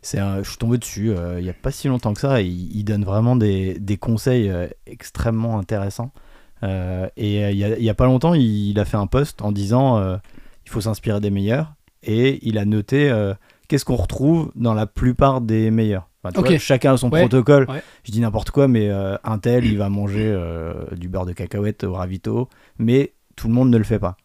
[0.03, 2.41] c'est un- je suis tombé dessus euh, il y a pas si longtemps que ça.
[2.41, 6.11] et Il, il donne vraiment des, des conseils euh, extrêmement intéressants.
[6.63, 10.01] Et il y, a, pas longtemps, il, il a fait un post en disant
[10.65, 11.75] il faut s'inspirer des meilleurs.
[12.03, 13.13] Et il a noté
[13.69, 16.09] qu'est-ce qu'on retrouve dans la plupart des meilleurs.
[16.25, 17.67] Enfin, vois, chacun a son Ouais, protocole.
[17.71, 17.83] ouais.
[18.05, 21.33] Je dis n'importe quoi, mais euh, un tel, il va manger euh, du beurre de
[21.33, 22.49] cacahuète au ravito,
[22.79, 24.17] mais tout le monde ne le fait pas.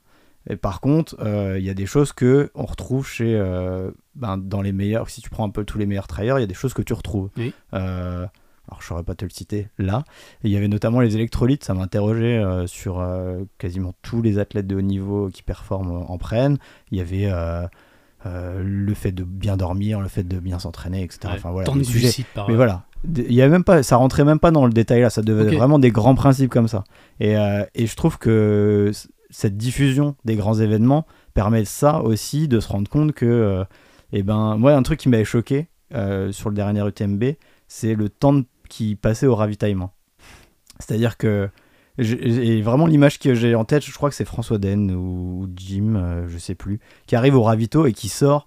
[0.50, 4.38] Et par contre, euh, il y a des choses que on retrouve chez, euh, ben,
[4.38, 5.10] dans les meilleurs.
[5.10, 6.82] Si tu prends un peu tous les meilleurs trailleurs, il y a des choses que
[6.82, 7.30] tu retrouves.
[7.38, 7.54] Oui.
[7.74, 8.26] Euh,
[8.70, 10.04] alors, je saurais pas te le citer là.
[10.44, 11.64] Il y avait notamment les électrolytes.
[11.64, 13.06] Ça m'interrogeait sur
[13.58, 16.58] quasiment tous les athlètes de haut niveau qui performent en prennent.
[16.92, 17.30] Il y avait
[18.24, 21.20] le fait de bien dormir, le fait de bien s'entraîner, etc.
[21.26, 21.66] Ouais, enfin voilà.
[21.66, 21.84] tant de
[22.34, 25.02] par mais voilà, il y a même pas, ça rentrait même pas dans le détail
[25.02, 26.84] là, ça devait être vraiment des grands principes comme ça.
[27.20, 28.92] Et, euh, et je trouve que
[29.32, 33.64] cette diffusion des grands événements permet ça aussi de se rendre compte que, euh,
[34.14, 37.24] eh ben, moi un truc qui m'avait choqué euh, sur le dernier UTMB,
[37.68, 39.94] c'est le temps de- qui passait au ravitaillement.
[40.80, 41.50] C'est-à-dire que
[41.98, 45.96] et vraiment l'image que j'ai en tête, je crois que c'est François Den ou Jim,
[45.96, 48.46] euh, je sais plus, qui arrive au ravito et qui sort,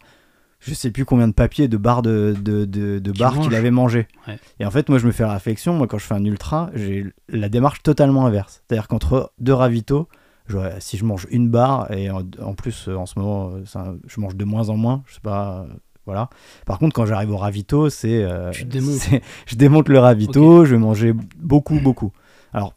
[0.60, 4.08] je sais plus combien de papiers, de barres de, de, de, barres qu'il avait mangé.
[4.26, 4.38] Ouais.
[4.60, 6.70] Et en fait, moi, je me fais la réflexion, moi, quand je fais un ultra,
[6.74, 8.62] j'ai la démarche totalement inverse.
[8.66, 10.08] C'est-à-dire qu'entre deux ravitaux,
[10.80, 13.94] si je mange une barre, et en, en plus, euh, en ce moment, euh, ça-
[14.06, 15.60] je mange de moins en moins, je sais pas.
[15.68, 15.72] euh,
[16.06, 16.28] voilà.
[16.66, 18.22] Par contre, quand j'arrive au ravito, c'est.
[18.24, 18.52] euh,
[19.46, 22.12] Je démonte le ravito, je vais manger beaucoup, beaucoup.
[22.52, 22.74] Alors,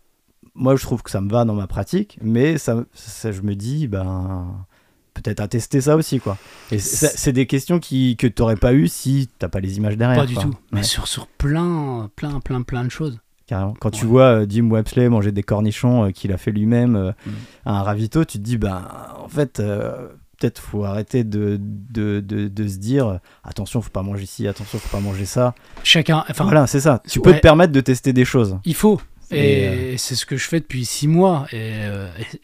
[0.56, 3.54] moi, je trouve que ça me va dans ma pratique, mais ça, ça- je me
[3.56, 4.66] dis, ben,
[5.14, 6.38] peut-être à tester ça aussi, quoi.
[6.72, 9.76] Et c'est c'est des questions qui, que tu n'aurais pas eu si t'as pas les
[9.78, 10.22] images derrière.
[10.22, 10.44] Pas du quoi.
[10.44, 10.50] tout.
[10.50, 13.20] Ouais, Mais sur, sur plein, plein, plein, plein de choses.
[13.48, 13.74] Carrément.
[13.80, 17.12] Quand tu vois euh, Jim Websley manger des cornichons euh, qu'il a fait lui-même euh,
[17.26, 17.32] Mm.
[17.66, 18.88] à un ravito, tu te dis, ben,
[19.24, 24.26] en fait, peut-être faut arrêter de, de, de, de se dire, attention, faut pas manger
[24.26, 25.56] ci, attention, faut pas manger ça.
[25.84, 26.24] Chacun.
[26.30, 27.02] Enfin, voilà, c'est ça.
[27.10, 27.24] Tu ouais.
[27.24, 28.58] peux te permettre de tester des choses.
[28.66, 29.02] il faut.
[29.32, 31.48] Et, Et, c'est ce que je fais depuis six mois.
[31.52, 31.82] Et,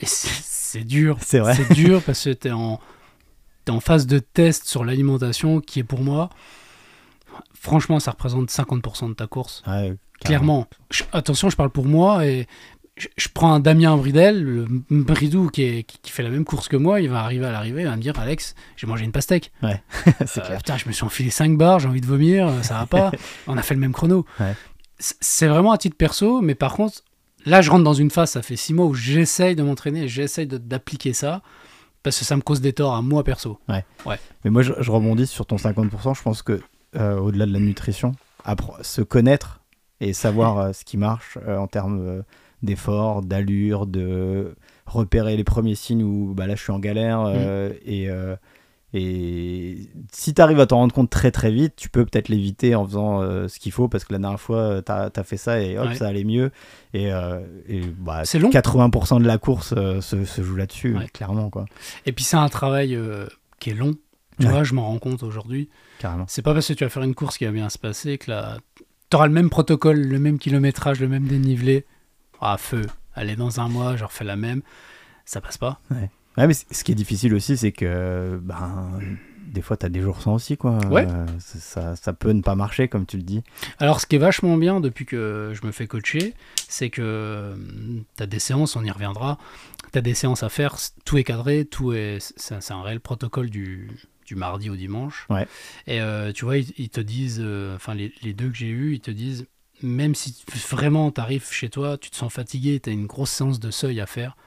[0.02, 1.18] c'est dur.
[1.22, 1.56] C'est vrai.
[1.56, 2.80] C'est dur parce que t'es en,
[3.66, 6.30] t'es en phase de test sur l'alimentation qui est pour moi.
[7.64, 9.64] Franchement, ça représente 50% de ta course.
[9.66, 9.96] Ouais,
[10.26, 10.68] Clairement.
[10.92, 12.46] Je- attention, je parle pour moi et
[12.98, 16.44] je, je prends un Damien Bridel, le Bridou qui, est- qui, qui fait la même
[16.44, 17.00] course que moi.
[17.00, 19.52] Il va arriver à l'arrivée, il va me dire Alex, j'ai mangé une pastèque.
[20.26, 20.58] c'est Euh, clair.
[20.58, 23.12] putain, je me suis enfilé 5 barres, j'ai envie de vomir, euh, ça va pas.
[23.48, 24.26] On a fait le même chrono.
[24.42, 24.54] Ouais.
[25.00, 27.00] C'est vraiment à titre perso, mais par contre,
[27.46, 30.48] là, je rentre dans une phase, ça fait 6 mois où j'essaye de m'entraîner, j'essaye
[30.48, 31.42] d'appliquer ça,
[32.04, 33.60] parce que ça me cause des torts à moi perso.
[33.70, 36.16] Mais moi, je, je rebondis sur ton 50%.
[36.16, 36.62] Je pense que
[36.96, 38.14] euh, au-delà de la nutrition,
[38.82, 39.62] se connaître
[40.00, 42.24] et savoir euh, ce qui marche euh, en termes
[42.62, 47.22] d'effort, d'allure, de repérer les premiers signes où bah, là je suis en galère.
[47.26, 48.10] euh, et,
[48.96, 49.78] et
[50.12, 52.86] si tu arrives à t'en rendre compte très très vite, tu peux peut-être l'éviter en
[52.86, 55.88] faisant ce qu'il faut parce que la dernière fois tu as, fait ça et hop,
[55.88, 55.96] Ouais.
[55.96, 56.52] ça allait mieux.
[56.94, 58.50] Et, euh, et, bah, C'est long.
[58.52, 59.70] 80% de la course
[60.02, 61.08] se, se joue là-dessus, Ouais.
[61.08, 61.50] clairement.
[61.50, 61.66] Quoi.
[62.06, 62.98] Et puis, c'est un travail
[63.60, 63.96] qui est long.
[64.44, 64.56] Tu Ouais.
[64.56, 65.70] vois, je m'en rends compte aujourd'hui.
[66.00, 66.26] Carrément.
[66.28, 68.32] C'est pas parce que tu vas faire une course qui va bien se passer que
[68.32, 68.58] là,
[69.10, 71.86] tu auras le même protocole, le même kilométrage, le même dénivelé.
[72.42, 72.86] Ah, feu.
[73.16, 74.62] Allez, dans un mois, je refais la même.
[75.26, 75.80] Ça passe pas.
[75.92, 79.00] Ouais, mais ce qui est difficile aussi, c'est que ben,
[79.48, 80.80] des fois, tu as des jours sans aussi, quoi.
[80.88, 81.06] Ouais.
[81.08, 83.44] Euh, ça, ça peut ne pas marcher, comme tu le dis.
[83.78, 86.34] Alors, ce qui est vachement bien depuis que je me fais coacher,
[86.68, 87.56] c'est que
[88.18, 89.38] tu as des séances, on y reviendra,
[89.92, 90.76] tu as des séances à faire,
[91.06, 92.18] tout est cadré, tout est.
[92.36, 93.92] C'est un réel protocole du,
[94.26, 95.26] du mardi au dimanche.
[95.30, 95.48] Ouais.
[95.88, 98.70] Et euh, tu vois, ils, ils te disent, euh, enfin, les, les deux que j'ai
[98.70, 99.46] eus, ils te disent,
[99.82, 103.32] même si vraiment tu arrives chez toi, tu te sens fatigué, tu as une grosse
[103.32, 104.38] séance de seuil à faire,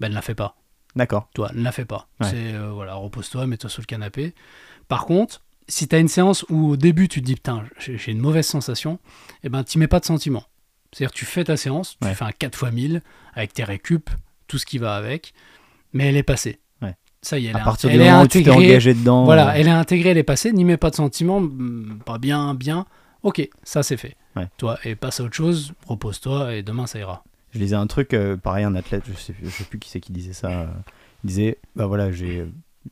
[0.00, 0.56] ben ne la fais pas.
[0.96, 1.28] D'accord.
[1.34, 2.08] Toi, ne la fais pas.
[2.20, 2.28] Ouais.
[2.28, 4.34] C'est euh, voilà, repose-toi, mets-toi sur le canapé.
[4.88, 8.12] Par contre, si tu as une séance où au début tu te dis putain, j'ai
[8.12, 8.98] une mauvaise sensation,
[9.44, 10.44] eh ben tu mets pas de sentiment.
[10.92, 12.14] C'est-à-dire tu fais ta séance, tu Ouais.
[12.14, 13.02] fais un 4 x 1000
[13.32, 14.10] avec tes récup,
[14.48, 15.32] tout ce qui va avec,
[15.94, 16.58] mais elle est passée.
[17.22, 19.24] Ça y est, elle, À partir elle du est moment où tu t'es engagé dedans.
[19.24, 22.18] Voilà, euh, elle est intégrée, elle est passée, n'y mets pas de sentiment, hmm, pas
[22.18, 22.84] bien, bien.
[23.22, 24.16] Ok, ça c'est fait.
[24.34, 24.48] Ouais.
[24.58, 27.22] Toi, et passe à autre chose, repose-toi et demain ça ira.
[27.52, 30.00] Je lisais un truc, euh, pareil, un athlète, je sais, je sais plus qui c'est
[30.00, 30.48] qui disait ça.
[30.48, 30.66] euh,
[31.22, 32.44] il disait, bah voilà, j'ai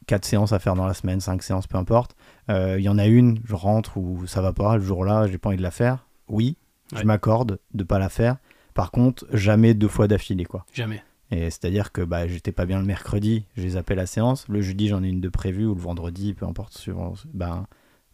[0.06, 2.14] 4 séances à faire dans la semaine, 5 séances, peu importe.
[2.50, 5.38] Euh, Il y en a une, je rentre ou ça va pas, le jour-là, j'ai
[5.38, 6.06] pas envie de la faire.
[6.28, 6.56] Oui,
[6.92, 7.00] Ouais.
[7.00, 8.36] je m'accorde de pas la faire.
[8.74, 10.64] Par contre, jamais deux fois d'affilée, quoi.
[10.72, 11.02] Jamais.
[11.30, 14.48] Et c'est-à-dire que bah, j'étais pas bien le mercredi, je les appelle la séance.
[14.48, 17.14] Le jeudi, j'en ai une de prévue, ou le vendredi, peu importe, suivant.
[17.32, 17.66] Bah,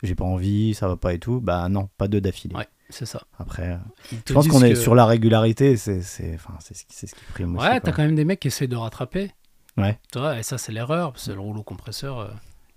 [0.03, 1.41] j'ai pas envie, ça va pas et tout.
[1.41, 2.55] Bah non, pas deux d'affilée.
[2.55, 3.23] Ouais, c'est ça.
[3.39, 3.77] Après, euh,
[4.13, 7.25] Ils je pense qu'on est sur la régularité, c'est c'est- enfin, c'est ce, ce qui
[7.33, 7.67] prime aussi.
[7.67, 9.33] Ouais, t'as quand même des mecs qui essaient de rattraper.
[9.79, 9.99] Ouais.
[10.13, 12.29] Toi, et ça, c'est l'erreur, parce que le rouleau compresseur, euh,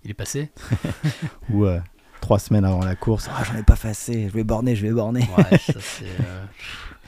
[0.04, 0.50] il est passé.
[1.50, 1.80] Ou euh,
[2.22, 4.86] trois semaines avant la course, ah, j'en ai pas fait assez, je vais borner, je
[4.86, 5.20] vais borner.
[5.36, 6.04] Ouais, ça, c'est.
[6.04, 6.44] euh,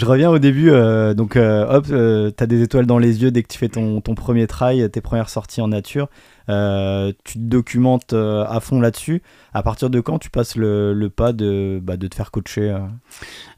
[0.00, 3.30] Je reviens au début, euh, donc euh, hop, euh, t'as des étoiles dans les yeux
[3.30, 6.08] dès que tu fais ton, ton premier trail, tes premières sorties en nature.
[6.48, 9.22] Euh, tu te documentes à fond là-dessus.
[9.52, 12.74] À partir de quand tu passes le, le pas de, bah, de te faire coacher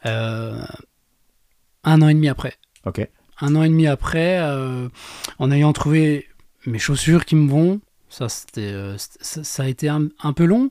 [0.02, 0.66] un
[2.02, 2.54] an et demi après.
[2.86, 3.08] Ok,
[3.40, 4.40] Un an et demi après,
[5.38, 6.26] en ayant trouvé
[6.66, 10.70] mes chaussures qui me vont, ça, c'était, ça, ça a été un, un peu long.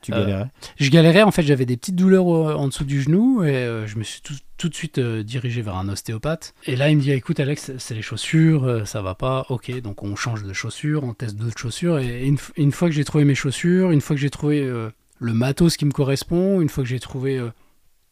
[0.00, 0.50] tu galérais.
[0.78, 4.02] Je galérais, en fait, j'avais des petites douleurs en dessous du genou et je me
[4.02, 6.54] suis tout, tout de suite euh, dirigé vers un ostéopathe.
[6.66, 9.44] Et là, il me dit écoute, Alex, c'est- les chaussures, euh, ça va pas.
[9.48, 11.98] Ok, donc on change de chaussures, on teste d'autres chaussures.
[11.98, 14.88] Et une, fois que j'ai trouvé mes chaussures, une fois que j'ai trouvé euh,
[15.18, 17.44] le matos qui me correspond, une fois que j'ai trouvé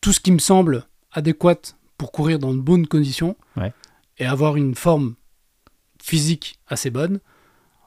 [0.01, 1.55] tout ce qui me semble adéquat
[1.97, 3.73] pour courir dans de bonnes conditions Ouais.
[4.19, 5.15] et avoir une forme
[6.03, 7.21] physique assez bonne,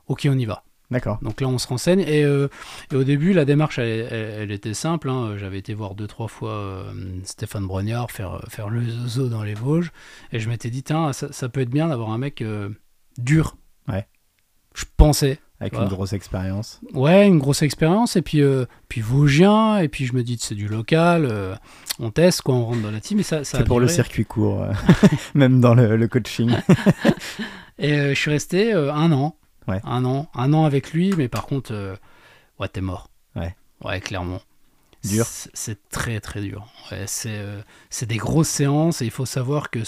[0.08, 0.64] ok, on y va.
[0.94, 1.18] D'accord.
[1.22, 2.02] Donc là, on se renseigne.
[2.02, 2.48] Et, euh,
[2.92, 5.10] et au début, la démarche, elle, elle- elle était simple.
[5.10, 5.36] hein.
[5.38, 6.84] J'avais été voir deux, trois fois euh,
[7.26, 9.92] Stéphane Brognard faire, faire le zozo dans les Vosges.
[10.32, 12.70] Et je m'étais dit, tiens, ça, ça peut être bien d'avoir un mec euh,
[13.18, 13.58] dur.
[13.90, 14.08] Ouais.
[14.76, 15.40] Je pensais.
[15.60, 15.88] Avec Voilà.
[15.90, 16.82] une grosse expérience.
[16.94, 18.16] Ouais, une grosse expérience.
[18.18, 18.42] Et puis,
[18.90, 19.78] puis Vosgien.
[19.78, 21.58] Et puis, je me dis, c'est du local.
[22.00, 22.56] on teste, quoi.
[22.56, 23.20] On rentre dans la team.
[23.20, 24.66] Et ça, ça C'est pour le circuit court,
[25.36, 26.52] même dans le, le coaching.
[27.80, 29.36] Et je suis resté un an.
[29.68, 29.80] Ouais.
[29.84, 30.28] Un an.
[30.34, 31.96] Un an avec lui, mais par contre, euh,
[32.60, 33.10] ouais, t'es mort.
[33.36, 33.56] Ouais.
[33.84, 34.42] Ouais, clairement.
[35.04, 35.26] Dur.
[35.26, 36.68] C'est très très dur.
[36.92, 39.80] Ouais, c'est euh, c'est des grosses séances et il faut savoir que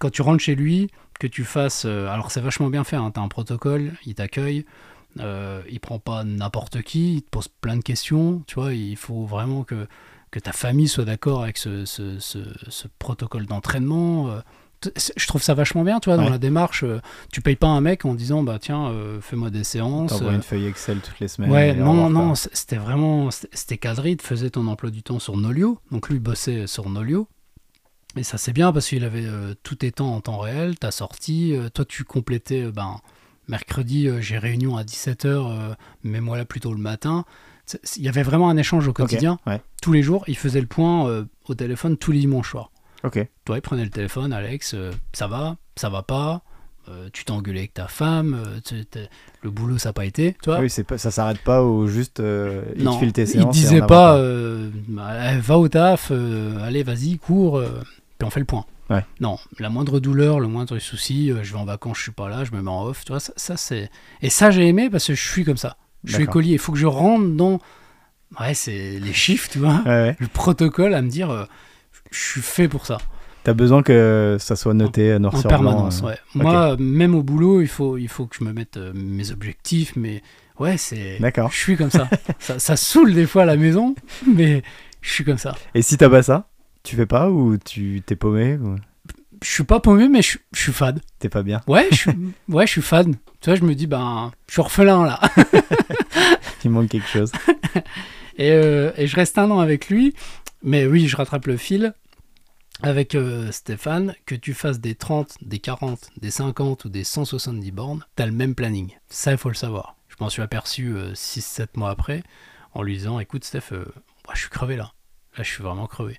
[0.00, 0.90] quand tu rentres chez lui,
[1.20, 1.84] que tu fasses.
[1.84, 4.64] euh, alors c'est vachement bien fait, hein, t'as un protocole, il t'accueille,
[5.18, 9.26] il prend pas n'importe qui, il te pose plein de questions, tu vois, il faut
[9.26, 9.86] vraiment que,
[10.32, 12.38] que ta famille soit d'accord avec ce, ce, ce-
[12.68, 14.40] ce protocole d'entraînement.
[15.16, 16.30] Je trouve ça vachement bien, tu vois, dans Ouais.
[16.30, 16.84] la démarche.
[16.84, 20.10] euh, tu payes pas un mec en disant, bah tiens, euh, fais-moi des séances.
[20.10, 21.50] T'envoies euh, une feuille Excel toutes les semaines.
[21.50, 25.78] Ouais, non, non, c'était vraiment, c'était cadré, il faisait ton emploi du temps sur Nolio,
[25.90, 27.28] donc lui il bossait sur Nolio,
[28.16, 30.90] et ça c'est bien parce qu'il avait euh, tous tes temps en temps réel, ta
[30.90, 32.96] sortie, euh, toi tu complétais, ben,
[33.48, 35.74] mercredi j'ai réunion à 17h,
[36.04, 37.24] mais moi là plutôt le matin,
[37.96, 39.60] il y avait vraiment un échange au quotidien, ouais.
[39.82, 42.70] tous les jours, il faisait le point au téléphone tous les dimanches soirs.
[43.04, 43.26] Ok.
[43.44, 46.42] Toi, il prenait le téléphone, Alex, euh, ça va, ça va pas,
[46.88, 49.08] euh, tu t'es engueulé avec ta femme, euh, tu- t'es-
[49.42, 50.60] le boulot ça n'a pas été, tu vois.
[50.60, 52.20] Oui, c'est pas, ça s'arrête pas au juste.
[52.20, 53.56] euh, il te Non, file tes il séances.
[53.56, 57.80] et disait on pas, euh, bah, va au taf, euh, allez, vas-y, cours, euh,
[58.18, 58.64] puis on fait le point.
[58.90, 59.04] Ouais.
[59.20, 62.28] Non, la moindre douleur, le moindre souci, euh, je vais en vacances, je suis pas
[62.28, 63.90] là, je me mets en off, tu vois, ça, ça, c'est...
[64.20, 65.76] Et ça, j'ai aimé parce que je suis comme ça.
[66.04, 66.32] Je suis D'accord.
[66.40, 67.58] écolier, il faut que je rentre dans...
[68.40, 70.16] Ouais, c'est les chiffres, tu vois, Ouais, ouais.
[70.18, 71.44] le protocole à me dire, euh,
[72.12, 72.98] je suis fait pour ça.
[73.44, 76.10] T'as besoin que ça soit noté euh, noir En sur permanence, blanc.
[76.10, 76.12] euh.
[76.12, 76.18] ouais.
[76.34, 79.94] Moi, même au boulot, il faut, il faut que je me mette euh, mes objectifs,
[79.96, 80.22] mais
[80.60, 81.18] ouais, c'est...
[81.18, 81.50] D'accord.
[81.50, 82.08] Je suis comme ça.
[82.38, 82.60] ça.
[82.60, 83.96] Ça saoule des fois à la maison,
[84.32, 84.62] mais
[85.00, 85.56] je suis comme ça.
[85.74, 86.46] Et si t'as pas ça,
[86.84, 88.76] tu fais pas ou tu t'es paumé ou?
[89.42, 91.00] Je suis pas paumé, mais je, je suis fade.
[91.18, 91.62] t'es pas bien?
[91.66, 92.10] Ouais, je suis,
[92.48, 93.16] ouais, je suis fade.
[93.40, 95.18] Tu vois, je me dis, ben, je suis orphelin là.
[96.64, 97.32] Il manque quelque chose.
[98.38, 100.14] Et, euh, et je reste un an avec lui.
[100.62, 101.92] Mais oui, je rattrape le fil
[102.82, 104.14] avec euh, Stéphane.
[104.26, 108.32] Que tu fasses des 30, des 40, des 50 ou des 170 bornes, t'as le
[108.32, 108.92] même planning.
[109.08, 109.96] Ça, il faut le savoir.
[110.08, 112.22] Je m'en suis aperçu 6-7 mois après
[112.74, 113.84] en lui disant écoute Steph, euh,
[114.34, 114.92] je suis crevé là.
[115.36, 116.16] Là, je suis vraiment crevé.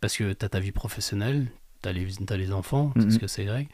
[0.00, 1.46] Parce que tu as ta vie professionnelle,
[1.82, 3.10] tu as, as, les enfants, c'est Mhm.
[3.10, 3.68] ce que c'est Greg.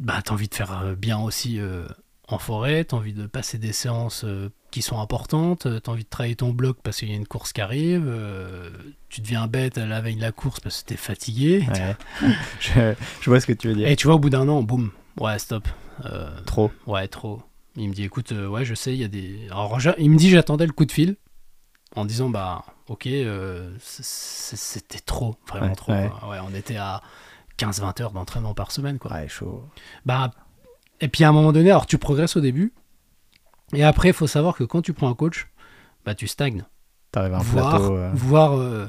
[0.00, 1.86] Bah, tu as envie de faire euh, bien aussi euh,
[2.28, 5.92] en forêt, tu as envie de passer des séances euh, qui sont importantes, tu as
[5.92, 8.70] envie de travailler ton bloc parce qu'il y a une course qui arrive, euh,
[9.08, 11.66] tu deviens bête à la veille de la course parce que tu es fatigué.
[11.68, 11.96] Ouais.
[12.60, 13.88] je, je vois ce que tu veux dire.
[13.88, 15.68] Et tu vois, au bout d'un an, boum, ouais, stop.
[16.06, 16.70] Euh, Trop.
[16.86, 17.42] Ouais, trop.
[17.76, 19.46] Il me dit, écoute, euh, ouais, je sais, il y a des.
[19.50, 21.16] Alors, il me dit, j'attendais le coup de fil
[21.96, 25.92] en disant, bah, ok, euh, c'était trop, vraiment Ouais, trop.
[25.92, 27.02] Ouais, on était à
[27.58, 29.12] 15-20 heures d'entraînement par semaine, quoi.
[29.12, 29.64] Ouais, chaud.
[30.06, 30.30] Bah,
[31.02, 32.72] et puis à un moment donné, alors tu progresses au début,
[33.74, 35.48] et après, il faut savoir que quand tu prends un coach,
[36.06, 36.64] bah, tu stagnes,
[37.10, 37.96] T'arrives à un voire, plateau.
[37.96, 38.86] euh, voire, euh,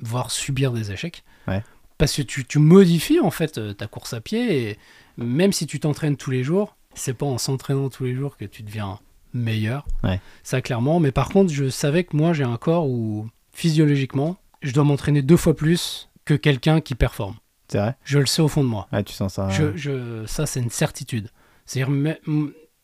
[0.00, 1.24] voire subir des échecs.
[1.48, 1.62] Ouais.
[1.98, 4.78] Parce que tu, tu modifies en fait euh, ta course à pied, et
[5.16, 8.44] même si tu t'entraînes tous les jours, c'est pas en s'entraînant tous les jours que
[8.44, 8.98] tu deviens
[9.34, 9.86] meilleur.
[10.04, 10.20] Ouais.
[10.42, 11.00] Ça, clairement.
[11.00, 15.22] Mais par contre, je savais que moi, j'ai un corps où, physiologiquement, je dois m'entraîner
[15.22, 17.34] deux fois plus que quelqu'un qui performe.
[17.68, 18.88] C'est vrai Je le sais au fond de moi.
[18.92, 19.48] Ouais, tu sens ça.
[19.50, 21.28] Je, je- ça, c'est une certitude.
[21.68, 21.94] C'est-à-dire,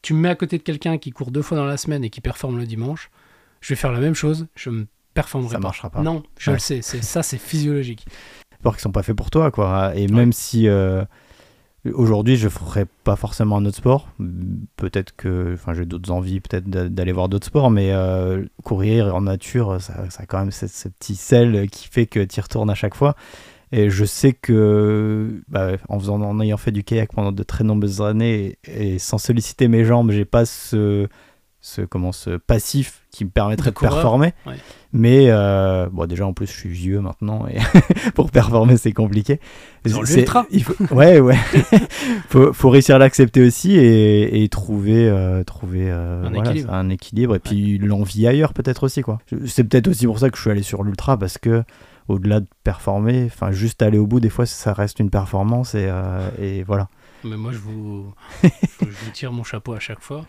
[0.03, 2.11] tu me mets à côté de quelqu'un qui court deux fois dans la semaine et
[2.11, 3.11] qui performe le dimanche,
[3.63, 5.63] je vais faire la même chose, je ne performerai Ça pas.
[5.63, 6.03] marchera pas.
[6.03, 6.57] Non, je Ouais.
[6.57, 6.81] le sais.
[6.83, 8.05] C'est, ça, c'est physiologique.
[8.61, 9.95] sports qui sont pas faits pour toi, quoi.
[9.97, 11.05] Et même si euh,
[11.93, 14.09] aujourd'hui je ferais pas forcément un autre sport,
[14.77, 19.15] peut-être que, enfin, j'ai d'autres envies, peut-être d'a- d'aller voir d'autres sports, mais euh, courir
[19.15, 22.39] en nature, ça, ça a quand même ce, ce petit sel qui fait que tu
[22.39, 23.15] y retournes à chaque fois.
[23.77, 27.65] Et je sais que, bah, en, faisant, en ayant fait du kayak pendant de très
[27.65, 31.09] nombreuses années et, et sans solliciter mes jambes, j'ai pas ce,
[31.61, 34.33] ce, comment, ce passif qui me permettrait De performer.
[34.47, 34.55] ouais.
[34.93, 37.59] Mais euh, bon, déjà en plus, je suis vieux maintenant et
[38.15, 39.41] pour performer, c'est compliqué.
[39.85, 40.47] Dans C'est- l'ultra.
[40.53, 41.37] il faut- Ouais, ouais.
[42.29, 46.73] faut, faut réussir à l'accepter aussi et, et trouver, euh, trouver euh, Un voilà, équilibre.
[46.73, 47.35] un équilibre.
[47.35, 49.03] Et puis l'envie ailleurs, peut-être aussi.
[49.03, 49.19] quoi.
[49.47, 51.65] C'est peut-être aussi pour ça que je suis allé sur l'ultra parce que
[52.09, 55.87] au-delà de performer, enfin juste aller au bout, des fois, ça reste une performance et,
[55.89, 56.89] euh, et voilà.
[57.25, 60.27] Mais moi, je vous, je vous tire mon chapeau à chaque fois.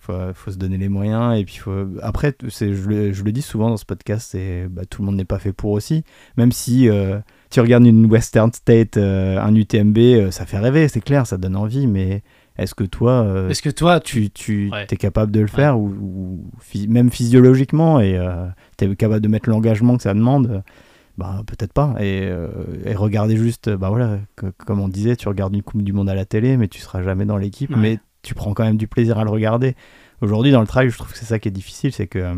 [0.00, 1.86] faut, faut se donner les moyens et puis faut...
[2.02, 5.06] après c'est je le, je le dis souvent dans ce podcast c'est bah, tout le
[5.06, 6.04] monde n'est pas fait pour aussi
[6.36, 7.18] même si euh,
[7.50, 11.56] tu regardes une Western State euh, un UTMB ça fait rêver c'est clair ça donne
[11.56, 12.22] envie mais
[12.58, 14.30] est-ce que toi Est-ce que toi, tu.
[14.30, 14.86] tu, Ouais.
[14.88, 16.50] es capable de le faire ou, ou
[16.86, 18.16] même physiologiquement et
[18.78, 20.62] tu es capable de mettre l'engagement que ça demande
[21.16, 22.48] bah peut-être pas et, euh,
[22.84, 26.08] et regarder juste bah voilà que- comme on disait tu regardes une coupe du monde
[26.08, 27.76] à la télé mais tu seras jamais dans l'équipe Ouais.
[27.76, 29.76] mais tu prends quand même du plaisir à le regarder
[30.22, 32.34] aujourd'hui dans le trail je trouve que c'est ça qui est difficile c'est que euh,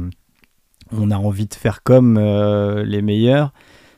[0.93, 3.53] on a envie de faire comme euh, les meilleurs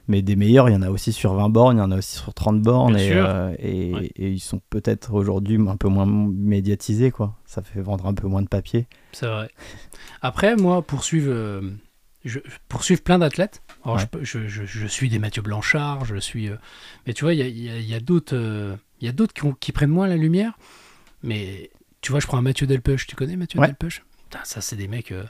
[0.07, 1.99] mais des meilleurs il y en a aussi sur 20 bornes il y en a
[1.99, 4.11] aussi sur 30 bornes et, euh, et, Ouais.
[4.17, 8.29] et ils sont peut-être aujourd'hui un peu moins médiatisés quoi ça fait vendre un peu
[8.29, 9.51] moins de papier C'est vrai.
[10.23, 11.31] Après, moi, poursuivre,
[12.25, 13.63] je, poursuivre plein d'athlètes.
[13.85, 14.05] Alors, Ouais.
[14.23, 16.49] je je, suis des Mathieu Blanchard, je suis.
[16.49, 16.57] euh,
[17.07, 20.17] mais tu vois, il y a, a- a d'autres euh, qui, qui prennent moins la
[20.17, 20.59] lumière.
[21.23, 23.07] Mais tu vois, je prends un Mathieu Delpeuch.
[23.07, 23.73] Tu connais Mathieu Ouais.
[23.73, 25.13] Putain, Ça, c'est des mecs.
[25.13, 25.25] Euh,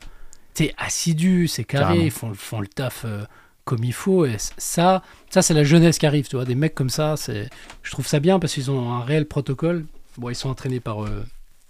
[0.55, 3.23] T'es assidus, c'est carré, ils font, font le taf euh,
[3.65, 4.27] comme il faut.
[4.27, 6.27] Et ça, ça c'est la jeunesse qui arrive.
[6.27, 7.49] Tu vois, des mecs comme ça, c'est
[7.85, 9.87] je trouve ça bien parce qu'ils ont un réel protocole.
[10.17, 11.25] Bon, ils sont entraînés par euh,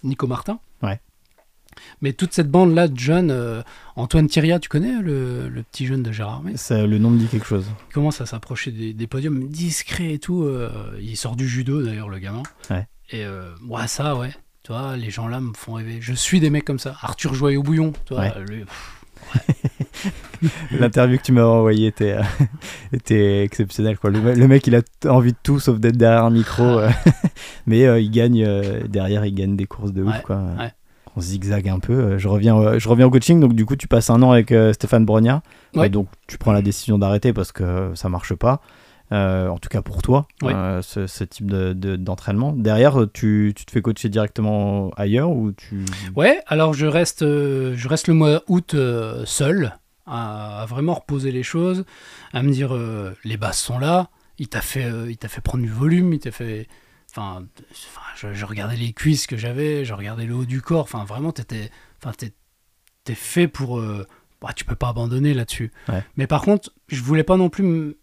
[0.05, 0.59] Nico Martin.
[0.83, 1.01] Ouais.
[2.03, 3.63] Mais toute cette bande-là de jeunes, euh,
[3.97, 7.27] Antoine Thieria, tu connais le, le petit jeune de Gérard ça, le nom me dit
[7.27, 10.43] quelque chose Il commence à s'approcher des, des podiums discrets et tout.
[10.45, 10.71] euh,
[11.01, 12.43] il sort du judo d'ailleurs, le gamin.
[12.71, 12.87] Ouais.
[13.11, 14.31] Et euh, ouais, ça, ouais.
[14.65, 15.99] Tu vois, les gens là me font rêver.
[16.01, 16.95] Je suis des mecs comme ça.
[17.01, 18.33] Arthur Joyeux-Bouillon, tu vois, Ouais.
[18.49, 18.95] lui, pff,
[20.71, 22.23] L'interview que tu m'as envoyée était, euh,
[22.93, 23.99] était exceptionnelle.
[23.99, 24.11] Quoi.
[24.11, 26.63] Le, le mec, il a t- envie de tout sauf d'être derrière un micro.
[26.63, 26.91] euh,
[27.67, 28.47] mais euh, il gagne,
[28.87, 30.15] derrière, il gagne des courses de ouf.
[30.15, 30.37] Ouais, Quoi.
[30.59, 30.73] ouais.
[31.19, 31.93] On zigzague un peu.
[31.95, 33.41] Euh, Je reviens, euh, je reviens au coaching.
[33.41, 35.05] Donc, du coup, tu passes un an avec euh, Stéphane.
[35.75, 35.87] Ouais.
[35.87, 38.61] Euh, donc, tu prends la décision d'arrêter parce que ça marche pas.
[39.11, 42.53] Euh, en tout cas pour toi, euh, ce, ce type de- de- d'entraînement.
[42.53, 45.85] Derrière, tu, tu te fais coacher directement ailleurs ou tu.
[46.15, 48.77] Ouais, alors je reste, je reste le mois août
[49.25, 51.85] seul, à, à vraiment reposer les choses,
[52.35, 54.09] à me dire euh, les bases sont là,
[54.39, 56.69] il t'a fait, il t'a fait prendre du volume, il t'a fait.
[57.19, 57.47] Enfin,
[58.17, 61.33] je, je regardais les cuisses que j'avais, je regardais le haut du corps, enfin vraiment,
[61.33, 61.71] t'étais,
[62.03, 62.33] enfin, t'es,
[63.05, 63.79] t'es fait pour.
[63.79, 64.07] euh,
[64.41, 65.73] bah, tu peux pas abandonner là-dessus.
[65.89, 66.05] Ouais.
[66.17, 67.97] Mais par contre, je voulais pas non plus me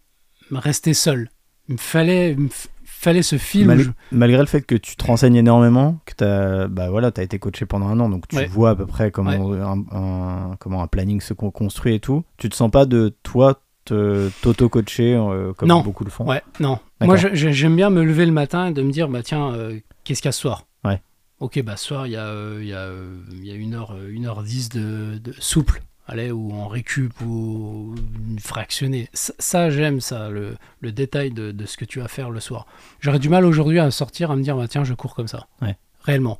[0.58, 1.30] rester seul.
[1.68, 2.48] Il me fallait, il me
[2.84, 3.64] fallait ce fil.
[3.64, 6.90] où Mal- je- Malgré le fait que tu te renseignes énormément, que tu as, bah
[6.90, 8.46] voilà, as été coaché pendant un an, donc tu Ouais.
[8.46, 12.22] vois à peu près comment, un, un- comment un planning se con- construit et tout,
[12.36, 15.80] tu te sens pas de toi t'auto-coacher euh, comme Non.
[15.80, 16.78] beaucoup le font Ouais, non.
[17.00, 20.20] Moi, j'aime bien me lever le matin et de me dire, bah tiens, euh, qu'est-ce
[20.22, 20.64] qu'il y a ce soir?
[20.84, 21.00] Ouais.
[21.40, 22.88] Ok, bah ce soir, il y a, euh, il y a,
[23.32, 27.12] il y a une heure, une heure dix de, de souple, allez, ou en récup,
[27.20, 27.94] ou
[28.40, 29.08] fractionné.
[29.12, 32.40] Ça, ça, j'aime ça, le, le détail de, de ce que tu vas faire le
[32.40, 32.66] soir.
[33.00, 35.46] J'aurais du mal aujourd'hui à sortir, à me dire, bah, tiens, je cours comme ça.
[35.60, 35.76] Ouais.
[36.02, 36.38] Réellement.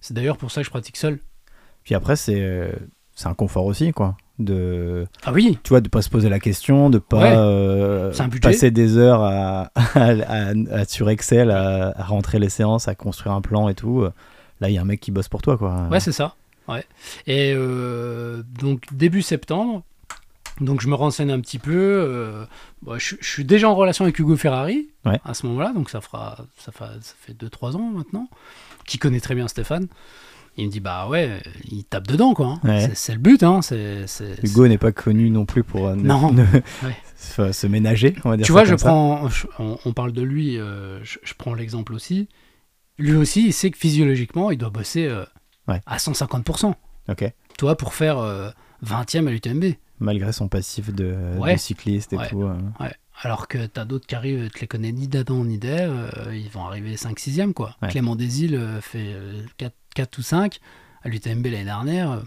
[0.00, 1.20] C'est d'ailleurs pour ça que je pratique seul.
[1.84, 2.72] Puis après, c'est
[3.14, 4.16] c'est un confort aussi, quoi.
[4.42, 7.32] De, Ah oui, tu vois, de pas se poser la question, de pas Ouais.
[7.34, 8.12] euh,
[8.42, 13.34] passer des heures à, à, à- à- sur Excel, à, rentrer les séances, à construire
[13.34, 14.04] un plan et tout.
[14.60, 15.88] Là, il y a un mec qui bosse pour toi, quoi.
[15.90, 16.34] Ouais, c'est ça.
[16.68, 16.84] Ouais.
[17.26, 19.82] Et euh, donc, début septembre,
[20.60, 21.72] donc je me renseigne un petit peu.
[21.74, 22.44] euh,
[22.82, 25.18] bon, je, je suis déjà en relation avec Hugo Ferrari Ouais.
[25.24, 28.28] à ce moment-là, donc ça, fera, ça, ça fait 2-3 ans maintenant,
[28.86, 29.88] qui connaît très bien Stéphane.
[30.58, 31.40] Il me dit, bah ouais,
[31.70, 32.58] il tape dedans, quoi.
[32.62, 32.68] hein.
[32.68, 32.90] Ouais.
[32.94, 33.60] C'est- le but, hein.
[34.42, 36.30] Hugo n'est pas connu non plus pour euh, Non.
[36.32, 36.42] ne-
[36.82, 36.96] Ouais.
[37.16, 40.22] se, se ménager, on va dire Tu vois, je prends, je- on, on parle de
[40.22, 42.28] lui, euh, je, je prends l'exemple aussi.
[42.98, 45.24] Lui aussi, il sait que physiologiquement, il doit bosser euh,
[45.68, 45.80] Ouais.
[45.86, 46.74] à 150%.
[47.08, 47.32] Ok.
[47.56, 48.50] Toi, pour faire euh,
[48.84, 49.74] 20e à l'UTMB.
[50.00, 51.14] Malgré son passif de,
[51.56, 52.42] cycliste et tout.
[52.42, 52.54] euh.
[52.80, 52.92] Ouais.
[53.22, 56.48] Alors que t'as d'autres qui arrivent, tu les connais ni d'Adam ni d'Ève, euh, ils
[56.50, 57.76] vont arriver 5-6e quoi.
[57.88, 59.14] Clément Desil euh, fait
[59.58, 60.58] 4, 4 ou 5
[61.02, 62.20] à l'UTMB l'année dernière, euh,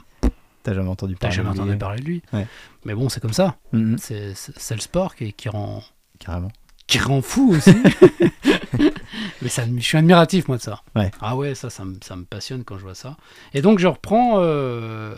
[0.64, 1.62] T'as jamais entendu parler jamais de lui.
[1.62, 2.22] entendu parler de lui.
[2.34, 2.48] Ouais.
[2.86, 3.56] Mais bon, c'est comme ça.
[3.72, 4.34] Mhm, C'est,
[4.72, 5.84] le sport qui, qui rend
[6.18, 6.52] Carrément.
[6.88, 7.72] qui rend fou aussi.
[9.42, 10.82] Mais ça, je suis admiratif, moi, de ça.
[10.96, 11.12] Ouais.
[11.22, 13.16] Ah ouais, ça, ça me, ça me passionne quand je vois ça.
[13.54, 15.16] Et donc, je reprends, euh,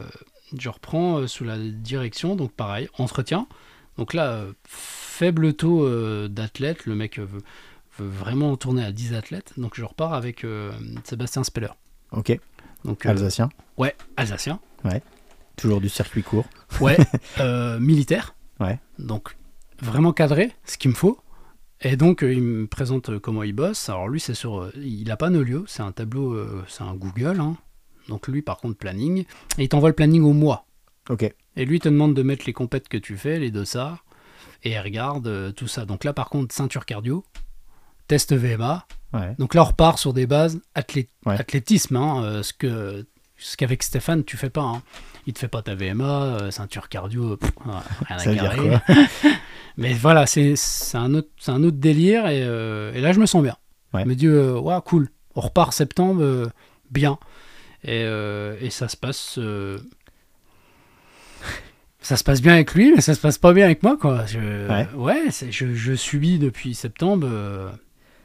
[0.57, 3.47] je reprends euh, sous la direction, donc pareil, entretien.
[3.97, 5.87] Donc là, euh, faible taux
[6.27, 6.85] d'athlètes.
[6.85, 7.41] Le mec veut,
[7.97, 9.53] veut vraiment tourner à 10 athlètes.
[9.55, 10.45] Donc, je repars avec
[11.05, 11.71] Sébastien Speller.
[12.11, 12.37] Ok.
[12.85, 13.49] Donc, euh, Alsacien.
[13.77, 14.59] ouais, Alsacien.
[15.55, 16.45] Toujours du circuit court.
[16.81, 16.97] Ouais,
[17.39, 18.35] euh, militaire.
[18.59, 18.79] Ouais.
[18.99, 19.35] Donc,
[19.81, 21.19] vraiment cadré, ce qu'il me faut.
[21.81, 23.89] Et donc, euh, il me présente comment il bosse.
[23.89, 24.59] Alors, lui, c'est sur.
[24.61, 27.39] euh, il n'a pas Nolio, c'est un tableau, euh, c'est un Google.
[27.39, 27.57] hein.
[28.07, 29.25] Donc, lui, par contre, planning.
[29.57, 30.65] Et il t'envoie le planning au mois.
[31.09, 31.23] Ok.
[31.55, 34.05] Et lui, il te demande de mettre les compètes que tu fais, les dossards.
[34.63, 35.85] Et il regarde tout ça.
[35.85, 37.23] Donc, là, par contre, ceinture cardio,
[38.07, 38.85] test VMA.
[39.13, 39.35] Ouais.
[39.39, 41.39] Donc, là, on repart sur des bases athlé- Ouais.
[41.39, 41.95] athlétisme.
[41.95, 43.05] hein, euh, ce que.
[43.39, 44.63] Ce qu'avec Stéphane, tu fais pas.
[44.63, 44.81] Hein.
[45.27, 47.51] Il te fait pas ta VMA, euh, ceinture cardio, pff,
[48.07, 48.57] rien à Ça dire carrer.
[48.69, 48.81] quoi
[49.77, 50.55] Mais voilà, c'est
[50.95, 53.55] un, autre- un autre délire et, euh, et là je me sens bien.
[53.93, 54.01] Ouais.
[54.03, 56.47] Je me dis, euh, ouais, cool, on repart septembre, euh,
[56.89, 57.19] bien.
[57.83, 59.37] Et, et ça se passe.
[62.01, 64.25] ça se passe bien avec lui, mais ça se passe pas bien avec moi, quoi.
[64.25, 64.87] Je, Ouais.
[64.95, 67.27] ouais, je, je subis depuis septembre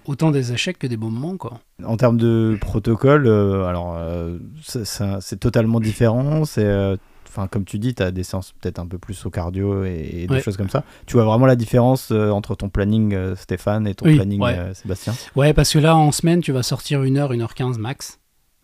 [0.07, 1.61] autant des échecs que des bons moments, quoi.
[1.84, 6.44] En termes de protocole, euh, alors euh, c'est totalement différent.
[6.44, 6.96] C'est, euh,
[7.28, 10.09] enfin, comme tu dis, tu as des séances peut-être un peu plus au cardio et,
[10.22, 10.40] et des Ouais.
[10.42, 10.84] choses comme ça.
[11.07, 14.74] Tu vois vraiment la différence entre ton planning Stéphane et ton Oui, planning ouais.
[14.74, 15.14] Sébastien?
[15.36, 18.18] Ouais, parce que là, en semaine, tu vas sortir 1h, 1h15 max.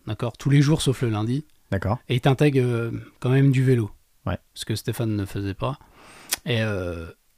[0.07, 1.45] D'accord Tous les jours sauf le lundi.
[1.71, 1.99] D'accord.
[2.09, 3.91] Et il t'intègre euh, quand même du vélo.
[4.25, 4.37] Ouais.
[4.53, 5.77] Ce que Stéphane ne faisait pas.
[6.45, 6.59] Et,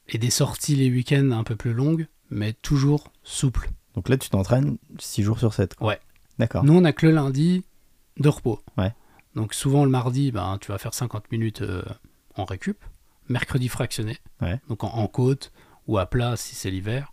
[0.10, 3.70] et des sorties les week-ends un peu plus longues, mais toujours souples.
[3.96, 5.76] Donc là, tu t'entraînes 6 jours sur 7.
[5.82, 6.00] Ouais.
[6.40, 6.64] D'accord.
[6.64, 7.64] Nous, on n'a que le lundi
[8.18, 8.62] de repos.
[8.78, 8.94] Ouais.
[9.36, 11.84] Donc souvent, le mardi, ben, tu vas faire 50 minutes euh,
[12.36, 12.78] en récup.
[13.30, 14.18] Mercredi fractionné.
[14.42, 14.60] Ouais.
[14.70, 15.52] Donc en, en côte
[15.88, 17.12] ou à plat si c'est l'hiver.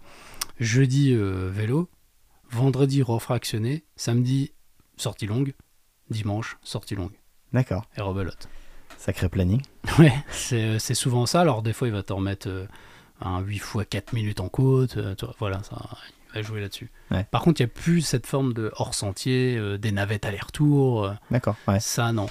[0.61, 1.89] Jeudi, euh, vélo.
[2.51, 3.85] Vendredi, refractionné.
[3.97, 4.53] Samedi,
[4.97, 5.55] sortie longue.
[6.11, 7.12] Dimanche, sortie longue.
[7.53, 7.85] D'accord.
[7.97, 8.49] Et rebelote.
[8.97, 9.61] Sacré planning.
[9.99, 11.41] Ouais, c'est c'est souvent ça.
[11.41, 12.66] Alors, des fois, il va te remettre euh,
[13.20, 14.97] un 8 fois 4 minutes en côte.
[14.97, 15.76] euh, tu vois, voilà, ça,
[16.43, 16.91] jouer là-dessus.
[17.11, 17.26] Ouais.
[17.30, 21.05] Par contre, il n'y a plus cette forme de hors-sentier, euh, des navettes aller-retour.
[21.05, 21.57] euh, D'accord.
[21.66, 21.80] Ouais.
[21.80, 22.26] Ça, non.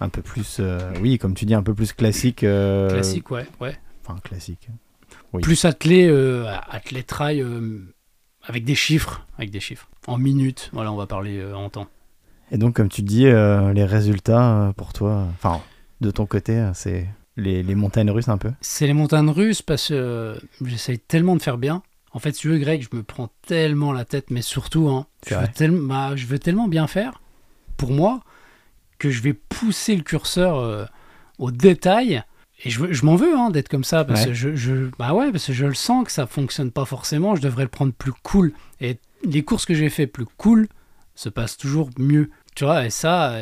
[0.00, 2.38] Un peu plus, euh, oui, comme tu dis, un peu plus classique.
[2.40, 3.46] Classique, ouais.
[3.60, 3.76] ouais.
[4.04, 4.68] Enfin, classique.
[5.32, 5.42] Oui.
[5.42, 6.08] Plus attelé,
[6.70, 7.44] attelé trail
[8.42, 9.26] avec des chiffres.
[9.38, 9.88] Avec des chiffres.
[10.06, 10.70] En minutes.
[10.72, 11.86] Voilà, on va parler en temps.
[12.52, 15.60] Et donc, comme tu dis, les résultats pour toi, enfin,
[16.00, 18.52] de ton côté, c'est les, les montagnes russes un peu.
[18.60, 20.34] C'est les montagnes russes parce que euh,
[20.64, 21.82] j'essaye tellement de faire bien.
[22.16, 25.06] En fait, si tu veux, Greg, je me prends tellement la tête, mais surtout, hein,
[25.28, 27.20] je, veux bah, je veux tellement bien faire
[27.76, 28.22] pour moi
[28.98, 30.86] que je vais pousser le curseur euh,
[31.38, 32.22] au détail.
[32.64, 34.28] Et je, m'en veux hein, d'être comme ça parce Ouais.
[34.28, 37.36] que je, je- bah ouais, parce que je le sens que ça fonctionne pas forcément.
[37.36, 38.54] Je devrais le prendre plus cool.
[38.80, 40.68] Et les courses que j'ai fait plus cool
[41.16, 42.30] se passent toujours mieux.
[42.54, 43.34] Tu vois, et ça,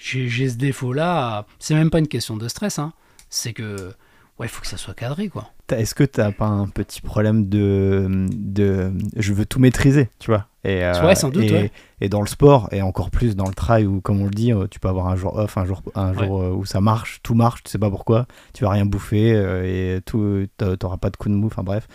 [0.00, 1.44] j'ai ce défaut-là.
[1.58, 2.78] C'est même pas une question de stress.
[2.78, 2.92] Hein.
[3.30, 3.92] C'est que
[4.38, 5.50] ouais, il faut que ça soit cadré, quoi.
[5.70, 10.46] Est-ce que t'as pas un petit problème de, de je veux tout maîtriser, tu vois
[10.64, 11.70] et, euh, Ouais, sans doute, et, ouais.
[12.00, 14.52] et dans le sport, et encore plus dans le trail, où comme on le dit,
[14.52, 17.20] euh, tu peux avoir un jour off, un jour, un jour euh, où ça marche,
[17.22, 19.30] tout marche, tu sais pas pourquoi, tu vas rien bouffer,
[19.64, 21.86] et tout, t'a- t'auras pas de coup de mou, enfin bref.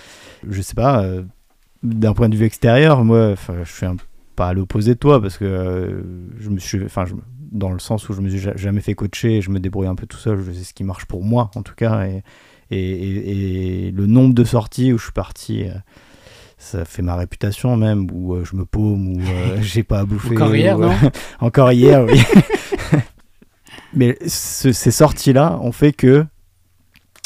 [0.49, 1.23] Je sais pas, euh,
[1.83, 3.95] d'un point de vue extérieur, moi, je suis un
[4.35, 6.01] pas à l'opposé de toi parce que euh,
[6.39, 7.15] je me suis, enfin, je-
[7.51, 9.87] dans le sens où je me suis ja- jamais fait coacher, et je me débrouille
[9.87, 12.23] un peu tout seul, je sais ce qui marche pour moi en tout cas, et,
[12.71, 15.63] et, et- et le nombre de sorties où je suis parti.
[15.65, 15.73] euh,
[16.57, 20.05] ça fait ma réputation même, où euh, je me paume, où euh, j'ai pas à
[20.05, 20.35] bouffer.
[20.35, 20.93] Encore hier, non
[21.41, 22.21] Encore hier, oui.
[23.93, 26.25] Mais ce- ces sorties-là ont fait que,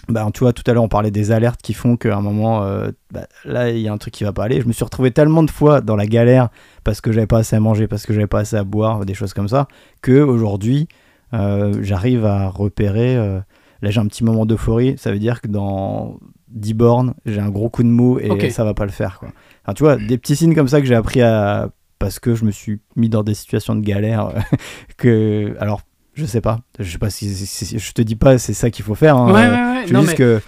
[0.09, 2.63] bah, tu vois, tout à l'heure on parlait des alertes qui font qu'à un moment,
[2.63, 4.61] euh, bah, là il y a un truc qui va pas aller.
[4.61, 6.49] Je me suis retrouvé tellement de fois dans la galère
[6.83, 9.13] parce que j'avais pas assez à manger, parce que j'avais pas assez à boire, des
[9.13, 9.67] choses comme ça,
[10.01, 10.87] que aujourd'hui
[11.33, 13.15] euh, j'arrive à repérer.
[13.17, 13.39] euh,
[13.81, 16.17] là j'ai un petit moment d'euphorie, ça veut dire que dans
[16.49, 18.49] 10 bornes, j'ai un gros coup de mou et Ok.
[18.51, 19.19] ça va pas le faire.
[19.19, 19.29] Quoi.
[19.63, 21.69] Enfin, tu vois, des petits signes comme ça que j'ai appris à.
[21.99, 24.29] Parce que je me suis mis dans des situations de galère.
[24.97, 25.55] que.
[25.59, 25.81] Alors,
[26.15, 26.59] je sais pas.
[26.79, 27.33] Je sais pas si.
[27.35, 29.15] si- si- je te dis pas, c'est ça qu'il faut faire.
[29.17, 29.31] hein.
[29.33, 29.87] Ouais, Euh, ouais, ouais.
[29.87, 30.41] je Non, dis mais que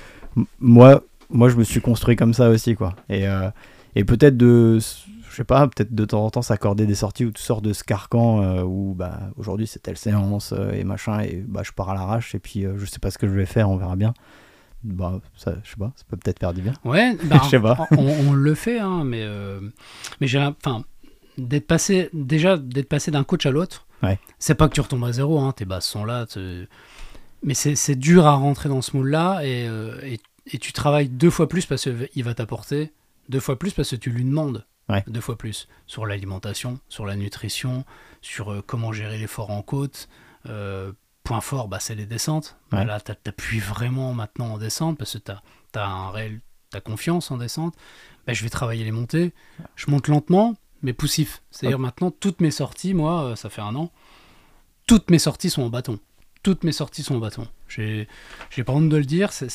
[0.59, 2.95] moi, moi, je me suis construit comme ça aussi, quoi.
[3.09, 3.49] Et, euh,
[3.95, 7.31] et peut-être de, je sais pas, peut-être de temps en temps s'accorder des sorties où
[7.31, 11.19] tu sors de ce carcan euh, où, bah, aujourd'hui c'est telle séance euh, et machin,
[11.21, 13.33] et bah, je pars à l'arrache, et puis euh, je sais pas ce que je
[13.33, 14.13] vais faire, on verra bien.
[14.83, 16.73] Bah, ça, je sais pas, ça peut peut-être faire du bien.
[16.85, 17.87] Ouais, bah, Je sais pas.
[17.91, 19.59] On, on le fait, hein, mais, euh,
[20.21, 20.83] mais j'ai, enfin,
[21.37, 23.86] d'être passé, déjà d'être passé d'un coach à l'autre.
[24.03, 24.19] Ouais.
[24.39, 26.67] C'est pas que tu retombes à zéro, hein, tes bases sont là, tu-
[27.43, 30.19] mais c'est, dur à rentrer dans ce moule-là et, euh, et,
[30.51, 32.91] et tu travailles deux fois plus parce qu'il va t'apporter,
[33.29, 35.03] deux fois plus parce que tu lui demandes Ouais.
[35.07, 37.83] deux fois plus sur l'alimentation, sur la nutrition,
[38.21, 40.07] sur euh, comment gérer l'effort en côte.
[40.47, 40.93] euh,
[41.23, 42.57] point fort, bah, c'est les descentes.
[42.71, 45.41] Bah, là, t'a- t'appuies vraiment maintenant en descente parce que t'as
[45.75, 46.39] as un réel,
[46.85, 47.75] confiance en descente.
[48.25, 49.33] Bah, je vais travailler les montées.
[49.75, 51.41] Je monte lentement, mais poussif.
[51.51, 53.91] C'est-à-dire maintenant, toutes mes sorties, moi, euh, ça fait un an,
[54.87, 55.99] toutes mes sorties sont en bâton.
[56.43, 57.47] Toutes mes sorties sont en bâton.
[57.67, 58.07] J'ai
[58.51, 59.49] j'ai pas honte de le dire, c'est-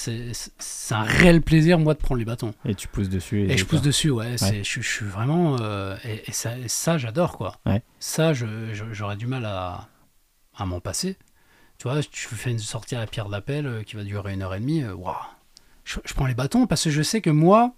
[0.91, 2.53] un réel plaisir, moi, de prendre les bâtons.
[2.67, 3.51] Et tu pousses dessus.
[3.51, 4.37] Et je pousse dessus, ouais.
[4.39, 5.57] Je, je suis vraiment.
[5.61, 7.57] euh, et, et ça, et ça j'adore, quoi.
[7.65, 7.83] Ouais.
[7.99, 9.89] Ça, j'aurais du mal à,
[10.55, 11.17] à m'en passer.
[11.79, 14.43] Tu vois, tu fais une sortie à la pierre d'appel euh, qui va durer une
[14.43, 14.85] heure et demie.
[14.85, 15.15] waouh.
[15.85, 17.75] je, je prends les bâtons parce que je sais que moi,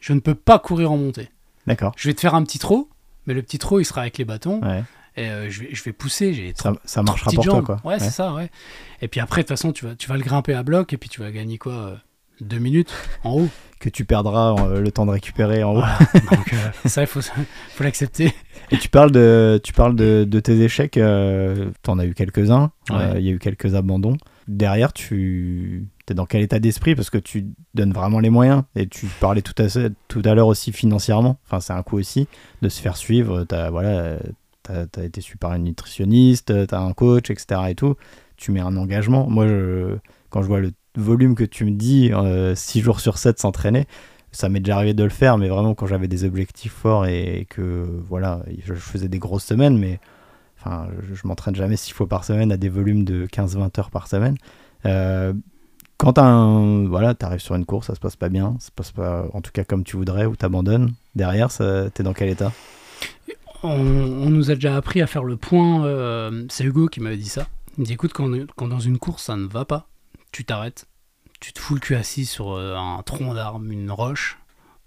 [0.00, 1.28] je ne peux pas courir en montée.
[1.66, 1.92] D'accord.
[1.96, 2.88] Je vais te faire un petit trot,
[3.26, 4.60] mais le petit trot, il sera avec les bâtons.
[4.62, 4.84] Ouais.
[5.16, 6.34] Et euh, je, vais, je vais pousser.
[6.34, 7.80] J'ai Ça, ça marchera pour toi, quoi.
[7.84, 8.50] Ouais, c'est ça, ouais.
[9.00, 10.98] Et puis après, de toute façon, tu vas, tu vas le grimper à bloc et
[10.98, 11.96] puis tu vas gagner quoi euh,
[12.42, 12.92] Deux minutes
[13.24, 13.48] en haut.
[13.80, 15.80] Que tu perdras euh, le temps de récupérer en haut.
[15.80, 15.98] Voilà.
[16.30, 16.54] Donc,
[16.86, 17.20] ça, il faut,
[17.70, 18.34] faut l'accepter.
[18.70, 22.70] Et tu parles de, tu parles de, de tes échecs, euh, t'en as eu quelques-uns,
[22.90, 23.12] Ouais.
[23.16, 24.16] il y a eu quelques abandons.
[24.48, 28.62] Derrière, tu es dans quel état d'esprit Parce que tu donnes vraiment les moyens.
[28.74, 29.66] Et tu parlais tout à,
[30.08, 31.38] tout à l'heure aussi financièrement.
[31.46, 32.28] Enfin, c'est un coup aussi
[32.62, 33.44] de se faire suivre.
[33.44, 34.18] T'as voilà,
[34.68, 37.60] as été suivi par une nutritionniste, t'as un coach, etc.
[37.70, 37.96] Et tout.
[38.36, 39.28] Tu mets un engagement.
[39.28, 39.96] Moi, je,
[40.30, 42.12] quand je vois le volume que tu me dis,
[42.54, 43.86] 6 jours sur 7 s'entraîner,
[44.32, 47.46] ça m'est déjà arrivé de le faire, mais vraiment quand j'avais des objectifs forts et
[47.48, 49.98] que voilà, je faisais des grosses semaines, mais
[50.66, 53.90] enfin, je, je m'entraîne jamais six fois par semaine à des volumes de 15-20 heures
[53.90, 54.36] par semaine.
[54.84, 55.32] Euh,
[55.98, 58.92] quand un, voilà, t'arrives sur une course, ça se passe pas bien, ça se passe
[58.92, 60.92] pas, en tout cas comme tu voudrais, ou t'abandonnes.
[61.14, 62.52] Derrière, t'es dans quel état?
[63.62, 65.84] On, on nous a déjà appris à faire le point.
[65.86, 67.46] euh, c'est Hugo qui m'avait dit ça.
[67.76, 69.88] Il me dit écoute, quand, quand dans une course ça ne va pas,
[70.32, 70.86] tu t'arrêtes,
[71.40, 74.38] tu te fous le cul assis sur euh, un tronc d'arbre, une roche.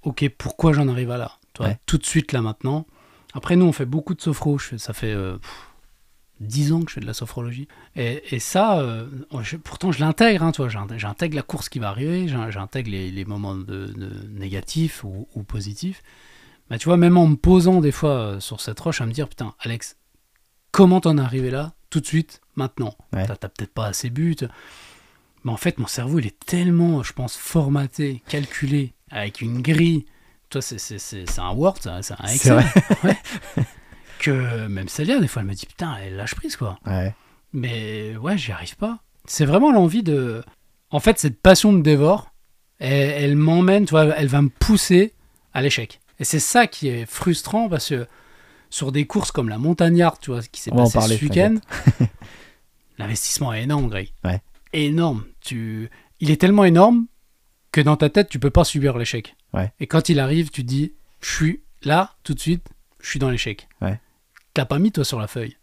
[0.04, 1.32] Ok, pourquoi j'en arrive à là?
[1.54, 1.80] Toi, Ouais.
[1.86, 2.86] Tout de suite là maintenant.
[3.34, 4.58] Après, nous on fait beaucoup de sophro.
[4.60, 5.68] Je fais- ça fait euh, pff,
[6.40, 7.68] 10 ans que je fais de la sophrologie.
[7.96, 9.08] Et, et ça, euh,
[9.42, 10.44] je- pourtant je l'intègre.
[10.44, 10.52] Hein,
[10.98, 15.28] j'intègre la course qui va arriver, j'in- j'intègre les, les moments de, de négatifs ou,
[15.36, 16.02] ou positifs.
[16.70, 19.12] Bah, tu vois, même en me posant des fois euh, sur cette roche, à me
[19.12, 19.98] dire, putain, Alex,
[20.72, 23.26] comment t'en es arrivé là, tout de suite, maintenant Ouais.
[23.26, 24.36] T'as peut-être pas assez bu.
[24.36, 24.50] t'as-
[25.44, 30.06] Mais en fait, mon cerveau, il est tellement, je pense, formaté, calculé, avec une grille.
[30.50, 32.64] Toi, c'est- un Word, c'est un Excel.
[33.04, 33.18] Ouais.
[34.20, 36.78] Que même Célia, des fois, elle me dit, putain, elle lâche prise, quoi.
[36.86, 37.16] Ouais.
[37.54, 39.00] Mais ouais, j'y arrive pas.
[39.26, 40.44] C'est vraiment l'envie de.
[40.92, 42.32] En fait, cette passion de dévore,
[42.80, 45.14] elle, elle m'emmène, tu vois, elle va me pousser
[45.54, 46.00] à l'échec.
[46.20, 48.08] Et c'est ça qui est frustrant parce que
[48.70, 51.18] sur des courses comme la montagnarde, tu vois, qui s'est On va en passé parler,
[51.18, 51.56] ce week-end,
[52.98, 54.12] l'investissement est énorme, Greg.
[54.24, 54.42] Ouais.
[54.74, 55.26] Énorme.
[55.42, 55.90] Tu...
[56.20, 57.08] Il est tellement énorme
[57.72, 59.36] que dans ta tête, tu peux pas subir l'échec.
[59.54, 59.72] Ouais.
[59.80, 62.68] Et quand il arrive, tu dis, je suis là, tout de suite,
[63.00, 63.68] je suis dans l'échec.
[63.82, 64.00] Ouais.
[64.54, 65.58] T'as pas mis, toi, sur la feuille,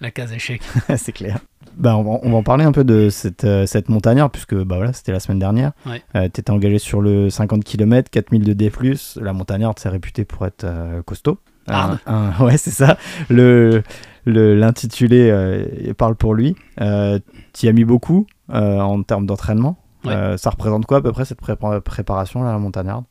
[0.00, 0.62] la case échec?
[0.96, 1.38] c'est clair.
[1.76, 4.54] Bah, on, va, on va en parler un peu de cette, euh, cette montagnarde, puisque
[4.54, 5.72] bah, voilà, c'était la semaine dernière.
[5.86, 6.02] Ouais.
[6.16, 8.72] Euh, tu étais engagé sur le 50 km, 4000 de D.
[9.20, 11.38] La montagnarde, c'est réputé pour être euh, costaud.
[11.68, 12.96] Un- un- ouais, c'est ça.
[13.28, 13.82] Le,
[14.24, 16.56] le- l'intitulé euh, parle pour lui.
[16.78, 19.78] Tu y as mis beaucoup en termes d'entraînement.
[20.04, 20.36] Ouais.
[20.38, 23.04] Ça représente quoi à peu près cette pré- préparation là, la montagnarde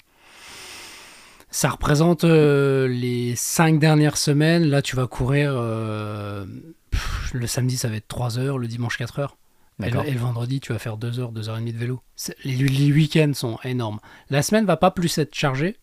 [1.50, 4.66] Ça représente euh, les cinq dernières semaines.
[4.66, 5.52] Là, tu vas courir.
[5.56, 6.45] euh,
[6.91, 8.58] pff, le samedi, ça va être 3 heures.
[8.58, 9.38] Le dimanche, 4 heures.
[9.80, 10.06] Et le, D'accord.
[10.08, 12.02] et le vendredi, tu vas faire 2 heures, 2 heures et demie de vélo.
[12.43, 14.00] Les, les week-ends sont énormes.
[14.30, 15.78] La semaine va pas plus être chargée.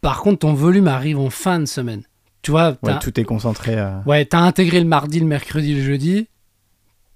[0.00, 2.02] Par contre, ton volume arrive en fin de semaine.
[2.42, 3.78] Tu vois, Ouais, tout est concentré.
[3.78, 6.28] euh, ouais, t'as intégré le mardi, le mercredi, le jeudi.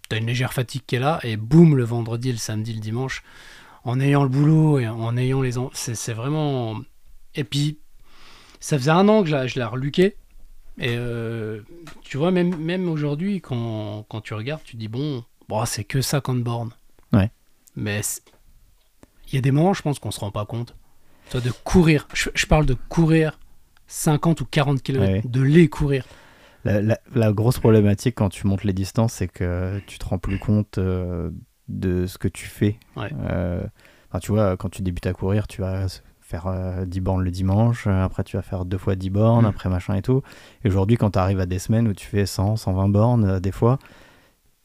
[0.08, 1.18] T'as une légère fatigue qui est là.
[1.24, 3.22] Et boum, le vendredi, le samedi, le dimanche.
[3.84, 5.52] En ayant le boulot et en ayant les...
[5.72, 6.76] c'est vraiment...
[7.36, 7.78] Et puis,
[8.60, 10.16] ça faisait un an que je la, je la reluquais.
[10.78, 11.60] Et euh,
[12.02, 16.00] tu vois, même, même aujourd'hui, quand, quand tu regardes, tu dis, bon, bon c'est que
[16.00, 16.72] 50 bornes.
[17.12, 17.30] Ouais.
[17.76, 18.00] Mais
[19.28, 20.74] il y a des moments, je pense qu'on se rend pas compte.
[21.30, 23.38] Toi, de courir, je, je parle de courir
[23.86, 25.22] 50 ou 40 km, Ouais.
[25.24, 26.04] de les courir.
[26.64, 30.18] La, la- la grosse problématique quand tu montes les distances, c'est que tu te rends
[30.18, 31.30] plus compte euh,
[31.68, 32.78] de ce que tu fais.
[32.96, 33.10] Ouais.
[33.28, 33.62] Euh,
[34.20, 35.86] tu vois, quand tu débutes à courir, tu vas
[36.28, 39.44] faire euh, 10 bornes le dimanche, euh, après tu vas faire deux fois 10 bornes,
[39.44, 39.48] Mm.
[39.48, 40.22] après machin et tout.
[40.64, 43.40] Et aujourd'hui, quand tu arrives à des semaines où tu fais 100, 120 bornes, euh,
[43.40, 43.78] des fois,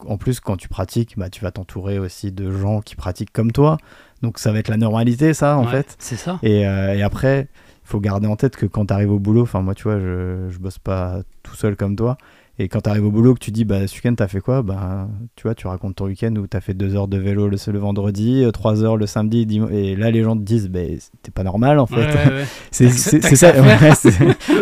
[0.06, 3.52] en plus, quand tu pratiques, bah, tu vas t'entourer aussi de gens qui pratiquent comme
[3.52, 3.76] toi.
[4.22, 5.94] Donc ça va être la normalité, ça, en Ouais, fait.
[6.00, 6.40] C'est ça.
[6.42, 7.48] Et, euh, et après,
[7.84, 10.00] il faut garder en tête que quand tu arrives au boulot, enfin moi tu vois,
[10.00, 12.16] je, je bosse pas tout seul comme toi.
[12.58, 14.62] Et quand tu arrives au boulot, que tu dis, bah ce week-end t'as fait quoi?
[14.62, 17.56] Bah tu vois, tu racontes ton week-end où t'as fait deux heures de vélo le,
[17.66, 20.80] le vendredi, euh, trois heures le samedi, et là les gens te disent, bah
[21.22, 21.96] t'es pas normal en fait.
[21.96, 22.44] Ouais, ouais, ouais.
[22.70, 23.52] c'est ça,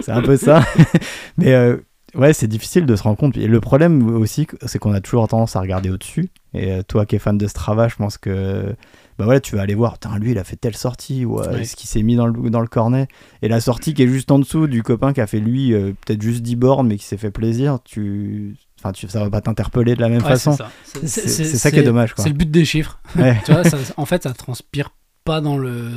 [0.02, 0.64] c'est un peu ça.
[1.36, 1.76] Mais euh,
[2.14, 3.36] ouais, c'est difficile de se rendre compte.
[3.36, 6.28] Et le problème aussi, c'est qu'on a toujours tendance à regarder au-dessus.
[6.54, 8.74] Et euh, toi qui es fan de Strava, je pense que
[9.20, 11.64] bah voilà, tu vas aller voir, lui il a fait telle sortie, ou euh, Ouais.
[11.64, 13.06] ce qui s'est mis dans le, dans le cornet.
[13.42, 15.92] Et la sortie qui est juste en dessous du copain qui a fait lui euh,
[16.06, 18.56] peut-être juste 10 bornes mais qui s'est fait plaisir, tu.
[18.78, 20.56] Enfin, tu, ça va pas t'interpeller de la même Ouais, façon.
[21.04, 21.70] c'est ça.
[21.70, 22.14] Qui est dommage.
[22.16, 22.98] C'est le but des chiffres.
[23.16, 23.38] Ouais.
[23.44, 24.90] tu vois, ça- en fait, ça transpire
[25.24, 25.90] pas dans le,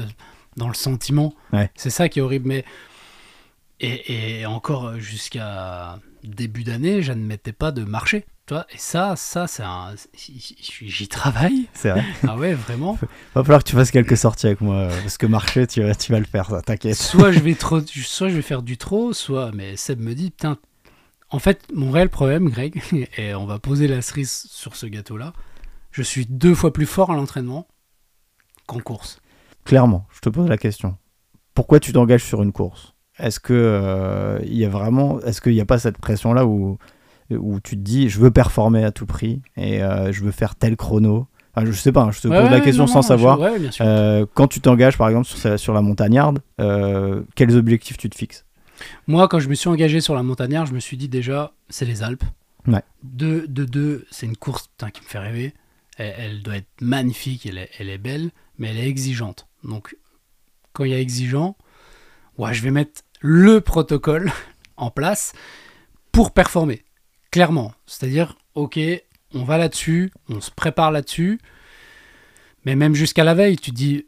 [0.58, 1.34] dans le sentiment.
[1.76, 2.48] C'est ça qui est horrible.
[2.50, 2.66] Mais
[3.80, 8.26] et, et encore jusqu'à début d'année, j'admettais pas de marcher.
[8.46, 9.94] Tu vois, et ça, ça, c'est un.
[10.18, 11.70] J'y travaille.
[11.74, 12.04] C'est vrai.
[12.28, 12.98] Ah ouais, vraiment.
[13.36, 14.76] Va falloir que tu fasses quelques sorties avec moi.
[14.76, 16.96] euh, Parce que marcher, tu, vas- tu vas le faire, ça, t'inquiète.
[16.96, 19.52] soit je vais trop, soit je vais faire du trop, soit.
[19.54, 20.58] Mais Seb me dit, putain.
[21.30, 22.82] En fait, mon réel problème, Greg,
[23.18, 25.32] et on va poser la cerise sur ce gâteau-là.
[25.92, 27.68] Je suis deux fois plus fort à l'entraînement
[28.68, 29.20] qu'en course.
[29.64, 30.98] Clairement, je te pose la question.
[31.56, 32.94] Pourquoi tu t'engages sur une course?
[33.20, 36.46] Est-ce que euh, il y a vraiment, est-ce qu'il n'y a pas cette pression là
[36.46, 36.78] où
[37.32, 40.56] où tu te dis je veux performer à tout prix et euh, je veux faire
[40.56, 42.96] tel chrono Enfin, Je sais pas, hein, je te Ouais, pose la question non, sans
[42.96, 43.40] non, je- savoir.
[43.40, 43.70] ouais.
[43.82, 48.44] Euh, quand tu t'engages par exemple sur, la montagnarde, euh, quels objectifs tu te fixes?
[49.06, 51.86] Moi, quand je me suis engagé sur la montagnarde, je me suis dit déjà, c'est
[51.86, 52.24] les Alpes.
[52.68, 52.82] Ouais.
[53.04, 55.54] De, de deux, c'est une course putain, qui me fait rêver.
[55.98, 59.48] Elle, elle doit être magnifique, elle est, elle est belle, mais elle est exigeante.
[59.64, 59.96] Donc,
[60.74, 61.56] quand il y a exigeant,
[62.40, 64.32] ouais, je vais mettre le protocole
[64.78, 65.34] en place
[66.12, 66.84] pour performer.
[67.34, 67.74] Clairement.
[67.88, 68.80] C'est-à-dire, ok,
[69.34, 71.40] on va là-dessus, on se prépare là-dessus.
[72.64, 74.06] Mais même jusqu'à la veille, tu te dis,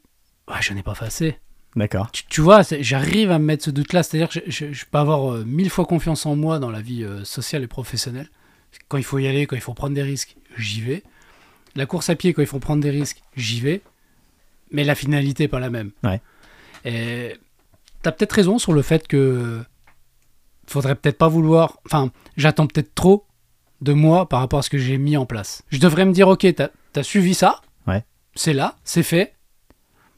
[0.47, 1.37] ouais, je n'ai pas fait assez
[1.75, 2.11] D'accord.
[2.11, 4.03] tu, tu vois, j'arrive à me mettre ce doute-là.
[4.03, 6.81] C'est-à-dire que je, je- je peux avoir euh, mille fois confiance en moi dans la
[6.81, 8.29] vie euh, sociale et professionnelle.
[8.89, 11.01] Quand il faut y aller, quand il faut prendre des risques, j'y vais.
[11.75, 13.81] La course à pied, quand il faut prendre des risques, j'y vais.
[14.69, 15.89] Mais la finalité n'est pas la même.
[16.03, 16.21] Ouais.
[16.85, 17.35] Et
[18.03, 19.63] t'as peut-être raison sur le fait que
[20.67, 21.79] faudrait peut-être pas vouloir.
[21.85, 23.25] Enfin, j'attends peut-être trop
[23.81, 25.63] de moi par rapport à ce que j'ai mis en place.
[25.69, 27.61] Je devrais me dire, ok, t'as as suivi ça.
[27.87, 28.03] Ouais.
[28.35, 29.33] C'est là, c'est fait.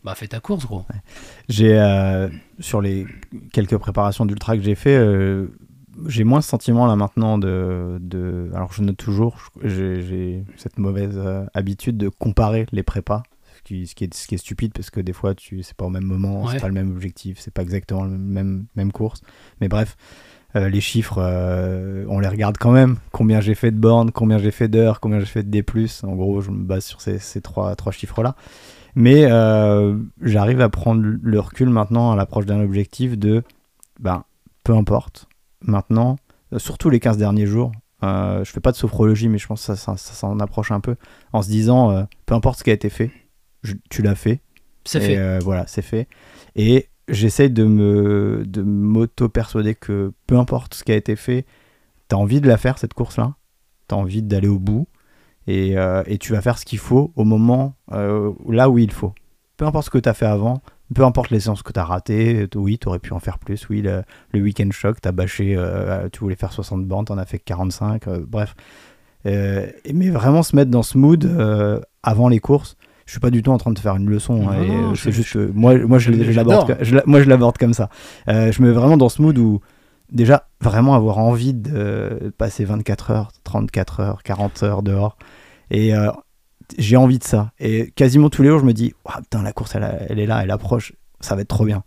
[0.04, 0.86] Bah, fais ta course, gros.
[1.50, 2.30] J'ai euh,
[2.60, 3.06] sur les
[3.52, 5.48] quelques préparations d'ultra que j'ai fait, euh,
[6.06, 10.78] j'ai moins ce sentiment là maintenant de, de alors je note toujours, j'ai j'ai cette
[10.78, 13.24] mauvaise euh, habitude de comparer les prépas,
[13.58, 15.76] ce qui, ce qui est ce qui est stupide parce que des fois tu c'est
[15.76, 16.54] pas au même moment, Ouais.
[16.54, 19.22] c'est pas le même objectif, c'est pas exactement le même même course,
[19.60, 19.98] mais bref.
[20.58, 22.98] Euh, les chiffres, euh, on les regarde quand même.
[23.12, 25.64] Combien j'ai fait de bornes, combien j'ai fait d'heures, combien j'ai fait de D+.
[26.04, 28.36] En gros, je me base sur ces, ces trois, trois chiffres-là.
[28.96, 33.44] Mais euh, j'arrive à prendre le recul maintenant à l'approche d'un objectif de,
[34.00, 34.24] ben,
[34.64, 35.28] peu importe.
[35.62, 36.18] Maintenant,
[36.58, 37.72] surtout les 15 derniers jours,
[38.04, 40.72] euh, je fais pas de sophrologie, mais je pense que ça, ça, ça s'en approche
[40.72, 40.96] un peu,
[41.34, 43.12] en se disant, euh, peu importe ce qui a été fait,
[43.64, 44.42] je- tu l'as fait.
[44.86, 45.18] C'est fait.
[45.18, 46.08] euh, voilà, c'est fait.
[46.56, 51.46] Et j'essaye de me de m'auto-persuader que peu importe ce qui a été fait,
[52.10, 53.36] tu as envie de la faire, cette course-là.
[53.88, 54.88] Tu as envie d'aller au bout.
[55.48, 58.92] Et, euh, et tu vas faire ce qu'il faut au moment, euh, là où il
[58.92, 59.14] faut.
[59.56, 60.62] Peu importe ce que tu as fait avant,
[60.94, 63.68] peu importe les séances que tu as ratées, oui, tu aurais pu en faire plus.
[63.70, 64.04] Oui, le,
[64.34, 67.40] week-end choc, tu as bâché, euh, tu voulais faire 60 bandes, tu en as fait
[67.40, 68.56] 45, euh, bref.
[69.26, 71.26] Mais vraiment se mettre dans ce mood
[72.04, 72.78] avant les courses.
[73.08, 74.48] Je suis pas du tout en train de faire une leçon.
[74.50, 77.22] hein, Non, et, non, euh, je- c'est juste que moi, moi je, l'aborde, je moi
[77.22, 77.90] je l'aborde comme ça.
[78.28, 79.60] Euh, je me mets vraiment dans ce mood où
[80.12, 85.18] déjà vraiment avoir envie de passer 24 heures, 34 heures, 40 heures dehors.
[85.72, 86.12] Et euh,
[86.78, 87.52] j'ai envie de ça.
[87.60, 90.52] Et quasiment tous les jours, je me dis, putain, la course, elle, est là, elle
[90.52, 91.84] approche, ça va être trop bien.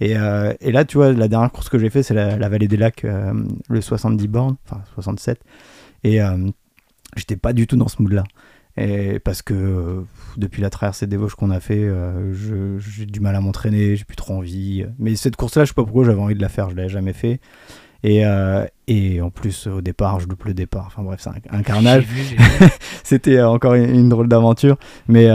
[0.00, 2.48] Et, euh, et là, tu vois, la dernière course que j'ai fait, c'est la, la
[2.48, 3.32] vallée des lacs, euh,
[3.68, 5.40] le 70 bornes, enfin 67.
[6.04, 6.36] Et euh,
[7.16, 8.24] j'étais pas du tout dans ce mood-là.
[8.78, 10.02] Et parce que euh,
[10.36, 12.32] depuis la traversée des Vosges qu'on a fait, euh,
[12.78, 14.86] j'ai du mal à m'entraîner, j'ai plus trop envie.
[14.98, 17.12] Mais cette course-là, je sais pas pourquoi j'avais envie de la faire, je l'avais jamais
[17.12, 17.40] fait.
[18.04, 20.84] Et, euh, et en plus, au départ, je loupe le départ.
[20.86, 22.06] Enfin bref, c'est un, un carnage.
[23.02, 24.76] C'était euh, encore une, une drôle d'aventure.
[25.08, 25.28] Mais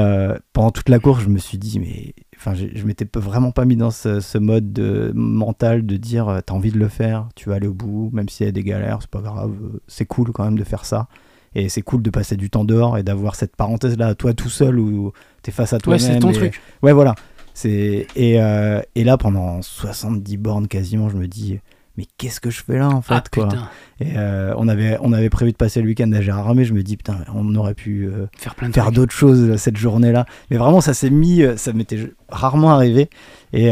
[0.53, 3.75] pendant toute la course, je me suis dit, mais enfin, je m'étais vraiment pas mis
[3.75, 7.55] dans ce, ce mode de, mental de dire, t'as envie de le faire, tu vas
[7.55, 9.51] aller au bout, même s'il y a des galères, c'est pas grave.
[9.89, 11.09] C'est cool quand même de faire ça.
[11.55, 14.49] Et c'est cool de passer du temps dehors et d'avoir cette parenthèse là, toi tout
[14.49, 15.11] seul où
[15.41, 15.99] t'es face à Ouais, toi-même.
[15.99, 16.61] c'est ton et- truc.
[16.81, 17.15] Ouais, voilà.
[17.53, 21.59] C'est et, euh, et là pendant 70 bornes quasiment, je me dis
[21.95, 23.47] mais qu'est-ce que je fais là en fait Ah quoi.
[23.49, 23.69] putain,
[23.99, 26.81] Et euh, on avait on avait prévu de passer le week-end à Gérardmer, je me
[26.81, 30.25] dis putain, on aurait pu euh, faire plein de faire d'autres choses cette journée-là.
[30.49, 33.09] Mais vraiment ça s'est mis ça m'était rarement arrivé
[33.53, 33.71] et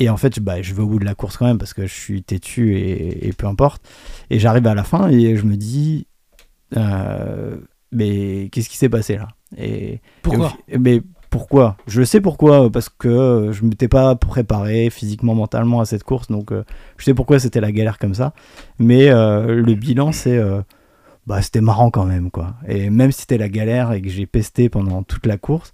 [0.00, 1.84] et en fait, bah, je vais au bout de la course quand même parce que
[1.88, 3.82] je suis têtu et, et peu importe.
[4.30, 6.06] Et j'arrive à la fin et je me dis,
[6.76, 7.56] euh,
[7.92, 9.28] mais qu'est-ce qui s'est passé là?
[9.56, 10.52] Et, Pourquoi?
[10.68, 11.76] et Mais pourquoi?
[11.86, 16.28] Je sais pourquoi, parce que je ne m'étais pas préparé physiquement, mentalement à cette course,
[16.28, 16.64] donc euh,
[16.96, 18.32] je sais pourquoi c'était la galère comme ça.
[18.78, 20.40] Mais euh, le bilan, c'est.
[21.26, 22.54] bah, c'était marrant quand même, quoi.
[22.66, 25.72] Et même si c'était la galère et que j'ai pesté pendant toute la course,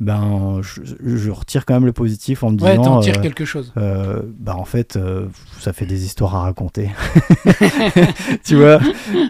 [0.00, 3.00] ben, je, je retire quand même le positif en me Ouais, disant.
[3.00, 3.72] tires euh, quelque chose.
[3.76, 5.26] euh, bah en fait euh,
[5.58, 6.90] ça fait des histoires à raconter
[8.44, 8.80] tu vois?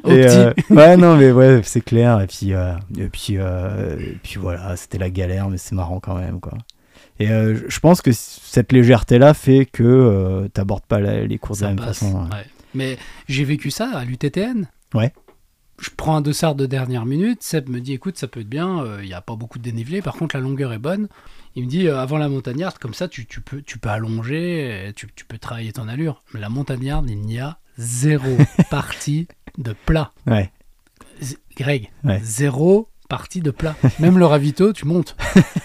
[0.07, 4.77] Et, euh, ouais non mais ouais c'est clair et puis et puis et puis voilà
[4.77, 6.55] c'était la galère mais c'est marrant quand même quoi
[7.21, 11.61] et je- pense que cette légèreté là fait que euh, t'abordes pas la- les courses
[11.61, 12.21] de la même façon ouais.
[12.31, 12.47] ouais.
[12.75, 14.67] Mais j'ai vécu ça à l'UTTN.
[14.95, 15.13] Ouais.
[15.79, 17.43] Je prends un dossard de dernière minute.
[17.43, 18.85] Seb me dit écoute, ça peut être bien.
[19.01, 20.03] Il n'y a pas beaucoup de dénivelé.
[20.03, 21.09] Par contre, la longueur est bonne.
[21.55, 24.89] Il me dit euh, avant la montagnarde, comme ça, tu, tu peux, tu peux allonger,
[24.89, 26.23] et tu, tu peux travailler ton allure.
[26.35, 28.37] Mais la montagnarde, il n'y a zéro
[28.71, 30.13] partie de plat.
[30.27, 30.51] ouais
[31.57, 32.21] Greg, Ouais.
[32.23, 33.75] zéro partie de plat.
[33.99, 35.17] Même le ravito, tu montes.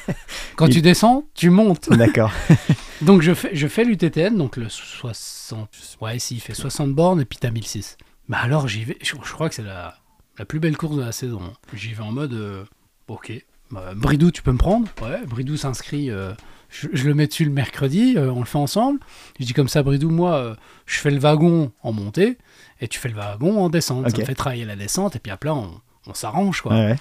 [0.55, 1.89] Quand tu descends, tu montes.
[1.91, 2.31] d'accord
[3.01, 5.69] Donc je fais, je fais l'UTTN, donc le 60.
[6.01, 7.97] Ouais, si, il fait 60 bornes et puis t'as 1006.
[8.29, 9.95] Bah alors j'y vais, je, je crois que c'est la,
[10.37, 11.41] la plus belle course de la saison.
[11.73, 12.33] J'y vais en mode.
[12.33, 12.63] euh,
[13.07, 13.31] ok.
[13.71, 16.09] Bah, Bridou, tu peux me prendre Ouais, Bridou s'inscrit.
[16.11, 16.33] euh,
[16.69, 18.99] je, je le mets dessus le mercredi, euh, on le fait ensemble.
[19.39, 20.55] Je dis comme ça, Bridou, moi,
[20.85, 22.37] je fais le wagon en montée
[22.81, 24.05] et tu fais le wagon en descente.
[24.09, 24.19] Ça Ok.
[24.19, 26.73] me fait travailler la descente et puis après, on, on s'arrange quoi.
[26.73, 26.95] ouais.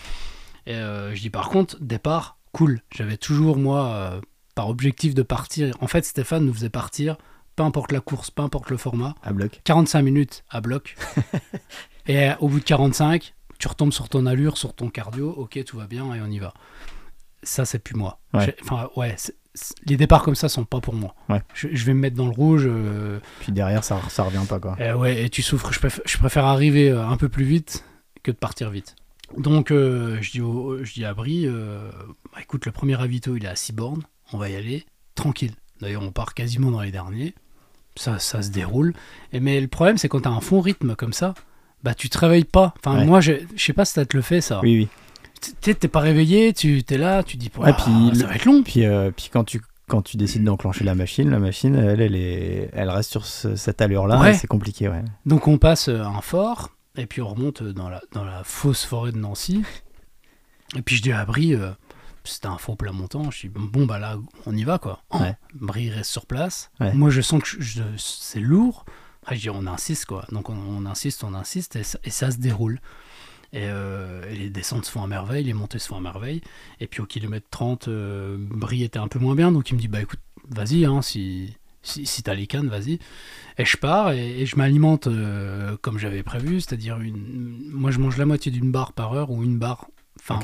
[0.66, 2.80] Et je dis par contre, départ, cool.
[2.94, 4.20] J'avais toujours, moi,
[4.54, 5.74] par objectif de partir.
[5.80, 7.16] En fait, Stéphane nous faisait partir,
[7.56, 10.94] peu importe la course, peu importe le format, à bloc 45 minutes à bloc.
[12.06, 15.62] et euh, au bout de 45, tu retombes sur ton allure, sur ton cardio, ok,
[15.64, 16.52] tout va bien et on y va.
[17.42, 18.18] Ça, c'est plus moi.
[18.34, 18.54] Ouais.
[18.62, 19.16] Enfin, ouais,
[19.86, 21.14] les départs comme ça sont pas pour moi.
[21.28, 21.42] Ouais.
[21.54, 22.64] Je, je vais me mettre dans le rouge.
[22.66, 25.72] euh, puis derrière ça ça revient pas quoi euh, ouais, et tu souffres.
[25.72, 27.84] Je préfère, je préfère arriver euh, un peu plus vite
[28.22, 28.94] que de partir vite.
[29.38, 33.44] Donc, euh, je, dis au- je dis à Brie, bah, écoute, le premier ravito, il
[33.44, 34.02] est à 6 bornes.
[34.32, 34.84] On va y aller
[35.14, 35.54] tranquille.
[35.80, 37.34] D'ailleurs, on part quasiment dans les derniers.
[37.96, 38.94] Ça, ça se déroule.
[39.32, 41.34] Et, mais le problème, c'est quand tu as un fond rythme comme ça,
[41.82, 42.74] bah tu te réveilles pas.
[42.84, 43.04] Enfin, Ouais.
[43.04, 44.60] moi, je, je sais pas si ça te le fait, ça.
[44.62, 44.88] oui oui
[45.62, 48.44] Tu t'es pas réveillé, tu es là, tu dis, Ouais, Ouah, puis ça va être
[48.44, 48.62] long.
[48.62, 52.14] puis euh, puis quand tu quand tu décides d'enclencher la machine, la machine, elle, elle,
[52.14, 54.32] est, elle reste sur ce- cette allure-là, Ouais.
[54.34, 55.02] c'est compliqué, ouais.
[55.26, 58.84] Donc on passe euh, un fort, et puis on remonte dans la, dans la fausse
[58.84, 59.62] forêt de Nancy.
[60.76, 61.70] Et puis je dis à Brie, euh,
[62.24, 65.02] c'était un faux plat montant, je dis bon bah là on y va quoi.
[65.12, 65.34] Ouais.
[65.54, 66.70] Brie reste sur place.
[66.94, 67.48] Moi je sens que
[67.98, 68.84] c'est lourd.
[69.23, 70.24] Après, je dis on insiste quoi.
[70.32, 72.81] Donc on, on insiste, on insiste, et ça, et ça se déroule.
[73.55, 76.40] Et, euh, et les descentes se font à merveille, les montées se font à merveille.
[76.81, 79.78] Et puis au kilomètre 30, euh, Brie était un peu moins bien, donc il me
[79.78, 82.99] dit bah écoute, vas-y, hein, si, si, si t'as les cannes, vas-y.
[83.59, 87.70] Et je pars et, et je m'alimente euh, comme j'avais prévu, c'est-à-dire une.
[87.70, 89.86] Moi, je mange la moitié d'une barre par heure ou une barre.
[90.19, 90.40] Enfin,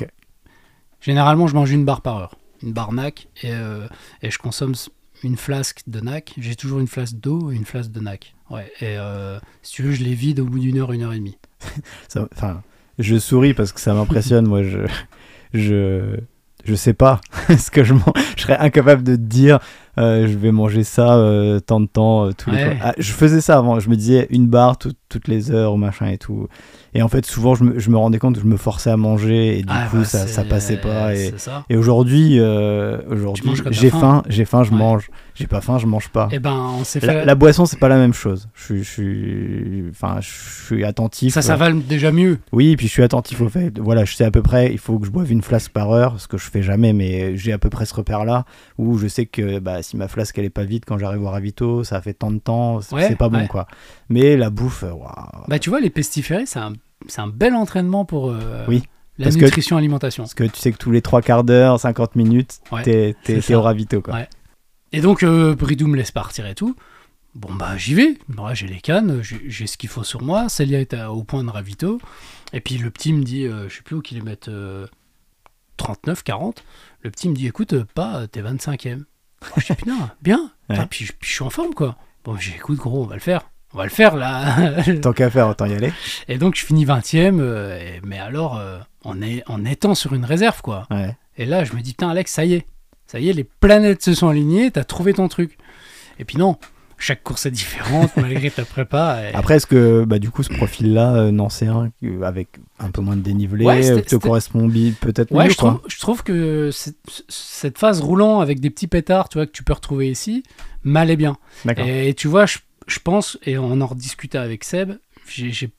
[1.01, 3.87] généralement, je mange une barre par heure, une barre NAC, et, euh,
[4.21, 4.75] et je consomme
[5.23, 6.33] une flasque de NAC.
[6.37, 8.35] J'ai toujours une flasque d'eau et une flasque de NAC.
[8.49, 8.71] Ouais.
[8.81, 11.19] Et euh, si tu veux, je les vide au bout d'une heure, une heure et
[11.19, 11.37] demie.
[12.33, 12.61] Enfin,
[12.97, 14.47] je souris parce que ça m'impressionne.
[14.47, 14.79] Moi, je,
[15.53, 16.17] je,
[16.65, 17.21] je sais pas
[17.57, 17.93] ce que je.
[18.35, 19.59] Je serais incapable de te dire
[19.99, 22.77] euh, je vais manger ça euh, tant de temps, euh, tous les Ouais.
[22.81, 26.07] Ah, je faisais ça avant, je me disais une barre tout- toutes les heures, machin
[26.07, 26.47] et tout.
[26.93, 28.97] Et en fait, souvent, je me, je me rendais compte que je me forçais à
[28.97, 31.15] manger et du Ah, coup, bah, ça, ça passait pas.
[31.15, 31.31] Et,
[31.69, 32.97] et aujourd'hui, euh,
[33.71, 33.99] j'ai faim.
[33.99, 34.77] faim, j'ai faim, je Ouais.
[34.77, 35.09] mange.
[35.35, 36.27] J'ai pas faim, je mange pas.
[36.31, 37.25] Eh ben, on s'est La, fait.
[37.25, 38.49] la boisson, c'est pas la même chose.
[38.55, 41.33] Je suis, je suis, enfin, je suis attentif.
[41.33, 42.39] Ça, ça va déjà mieux.
[42.51, 43.79] Oui, puis je suis attentif au fait.
[43.79, 46.19] Voilà, je sais à peu près, il faut que je boive une flasque par heure,
[46.19, 48.43] ce que je fais jamais, mais j'ai à peu près ce repère-là
[48.77, 51.29] où je sais que bah, si ma flasque elle est pas vide quand j'arrive au
[51.29, 53.47] ravito, ça fait tant de temps, c'est Ouais, pas bon ouais.
[53.47, 53.67] quoi.
[54.09, 54.93] Mais la bouffe, euh.
[55.47, 56.73] Bah, tu vois, les pestiférés, c'est un,
[57.17, 58.83] un bel entraînement pour euh, Oui,
[59.17, 60.23] la parce que- nutrition alimentation.
[60.23, 63.61] Parce que tu sais que tous les trois quarts d'heure, 50 minutes, Ouais, t'es au
[63.61, 64.13] ravito quoi.
[64.13, 64.29] Ouais.
[64.91, 66.75] Et donc, euh, Bridou me laisse partir et tout.
[67.35, 68.17] Bon, bah, j'y vais.
[68.27, 70.49] Moi, j'ai les cannes, j'ai ce qu'il faut sur moi.
[70.49, 71.99] Célia est à- au point de ravito.
[72.53, 74.87] Et puis, le petit me dit, euh, je sais plus où kilomètre euh,
[75.77, 76.63] 39, 40.
[77.03, 79.03] Le petit me dit, écoute, euh, pas, t'es 25ème.
[79.57, 80.51] Je dis, putain, bien.
[80.69, 80.77] Ouais.
[80.89, 81.95] Puis, je- puis je suis en forme, quoi.
[82.23, 83.41] Bon, j'ai écoute, gros, on va le faire.
[83.73, 84.83] On va le faire, là.
[85.01, 85.91] Tant qu'à faire, autant y aller.
[86.27, 87.39] et donc, je finis 20ème.
[87.39, 90.87] euh, mais alors, euh, en, est, en étant sur une réserve, quoi.
[90.91, 91.15] Ouais.
[91.37, 92.65] Et là, je me dis, putain, Alex, ça y est.
[93.07, 95.57] Ça y est, les planètes se sont alignées, t'as trouvé ton truc.
[96.19, 96.57] Et puis non,
[96.99, 99.21] chaque course est différente, malgré ta prépa.
[99.23, 101.91] et- Après, est-ce que bah, du coup ce profil-là, euh, nancéen,
[102.23, 105.69] avec un peu moins de dénivelé, Ouais, euh, te correspond peut-être Ouais, mieux je quoi
[105.71, 106.69] trouve, je trouve que
[107.27, 110.43] cette, phase roulant avec des petits pétards, tu vois, que tu peux retrouver ici,
[110.83, 111.37] m'allait bien.
[111.65, 111.85] D'accord.
[111.87, 114.93] Et tu vois, je, je pense, et on en rediscutait avec Seb,
[115.27, 115.71] j'ai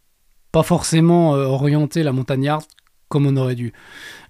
[0.52, 2.64] pas forcément euh, orienté la montagnarde
[3.08, 3.72] comme on aurait dû.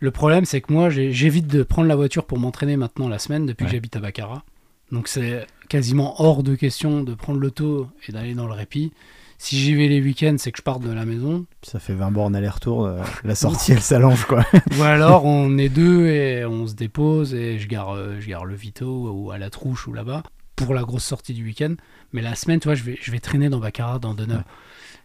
[0.01, 3.45] Le problème, c'est que moi, j'évite de prendre la voiture pour m'entraîner maintenant la semaine
[3.45, 4.43] depuis que j'habite à Baccarat.
[4.91, 8.93] Donc c'est quasiment hors de question de prendre l'auto et d'aller dans le répit.
[9.39, 11.47] Si j'y vais les week-ends, c'est que je parte de la maison.
[11.63, 14.45] Ça fait 20 bornes aller-retour, euh, la sortie elle s'allonge quoi.
[14.79, 18.45] Ou alors on est deux et on se dépose et je gare, euh, je gare
[18.45, 20.25] le Vito ou à la Trouche ou là-bas
[20.57, 21.75] pour la grosse sortie du week-end.
[22.13, 24.39] Mais la semaine, tu vois, je vais, je vais traîner dans Baccarat, dans Deneuve.
[24.39, 24.45] Ouais.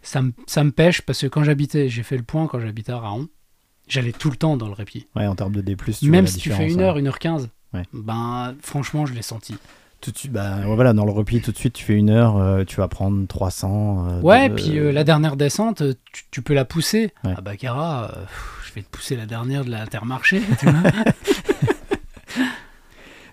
[0.02, 2.92] Ça, me, ça me pêche parce que quand j'habitais, j'ai fait le point quand j'habitais
[2.92, 3.28] à Raon,
[3.88, 5.06] j'allais tout le temps dans le répit.
[5.16, 6.84] Ouais, en termes de D+, tu vois Même la si tu fais différence, une hein.
[6.84, 7.84] heure, une heure quinze, Ouais.
[7.94, 9.54] ben franchement, je l'ai senti.
[10.06, 12.36] Tout de suite, bah, voilà, dans le repli, tout de suite, tu fais une heure,
[12.36, 14.06] euh, tu vas prendre 300.
[14.08, 17.12] euh, Ouais, de- puis euh, la dernière descente, tu, tu peux la pousser.
[17.24, 17.34] Ouais.
[17.36, 20.40] À Baccarat, euh, pff, je vais te pousser la dernière de l'Intermarché.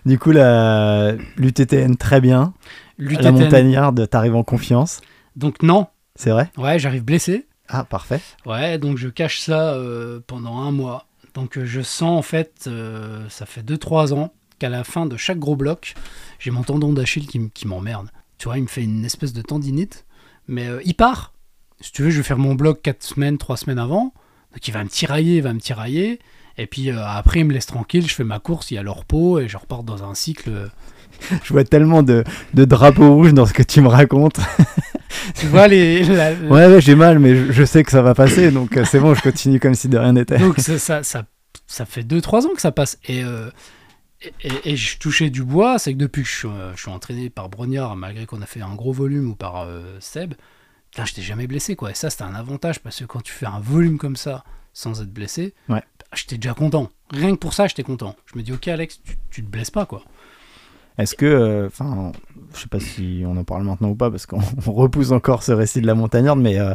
[0.04, 1.12] Du coup, la...
[1.36, 2.52] l'UTTN, très bien.
[2.98, 5.00] La montagnarde, t'arrives en confiance.
[5.36, 5.86] Donc non,
[6.16, 6.50] C'est vrai?
[6.58, 7.46] Ouais, j'arrive blessé.
[7.68, 8.20] Ah, parfait.
[8.46, 9.78] Ouais, donc je cache ça
[10.26, 11.06] pendant un mois.
[11.34, 12.68] Donc je sens en fait,
[13.30, 14.32] ça fait 2-3 ans
[14.64, 15.92] qu'à la fin de chaque gros bloc,
[16.38, 18.08] j'ai mon tendon d'Achille qui, m'emmerde.
[18.38, 20.06] Tu vois, il me fait une espèce de tendinite,
[20.48, 21.34] mais euh, il part.
[21.82, 24.14] Si tu veux, je vais faire mon bloc 4 semaines, 3 semaines avant.
[24.52, 26.18] Donc il va me tirailler, il va me tirailler.
[26.56, 28.82] Et puis euh, après, il me laisse tranquille, je fais ma course, il y a
[28.82, 30.48] le repos et je repars dans un cycle.
[30.48, 30.68] euh,
[31.44, 32.24] Je vois tellement de,
[32.54, 34.40] de drapeaux rouges dans ce que tu me racontes.
[35.38, 38.14] Tu vois, les, la- Ouais, ouais, j'ai mal, mais je, je sais que ça va
[38.14, 40.38] passer, donc c'est bon, je continue comme si de rien n'était.
[40.38, 41.24] Donc ça, ça, ça,
[41.66, 42.98] ça fait 2-3 ans que ça passe.
[43.06, 43.48] Et, euh,
[44.42, 47.30] et, je touchais du bois, c'est que depuis que je suis, euh, je suis entraîné
[47.30, 50.34] par Brognard, malgré qu'on a fait un gros volume, ou par euh, Seb,
[50.90, 51.76] putain, je t'ai jamais blessé.
[51.76, 51.90] quoi.
[51.90, 55.00] Et ça, c'était un avantage, parce que quand tu fais un volume comme ça, sans
[55.02, 55.80] être blessé, Ouais.
[55.98, 56.90] bah, j'étais déjà content.
[57.10, 58.16] Rien que pour ça, j'étais content.
[58.26, 59.86] Je me dis, ok Alex, tu, tu te blesses pas.
[59.86, 60.02] quoi.
[60.96, 62.12] Est-ce que, enfin,
[62.54, 65.42] je sais pas si on en parle maintenant ou pas, parce qu'on on repousse encore
[65.42, 66.72] ce récit de la montagnarde, mais euh,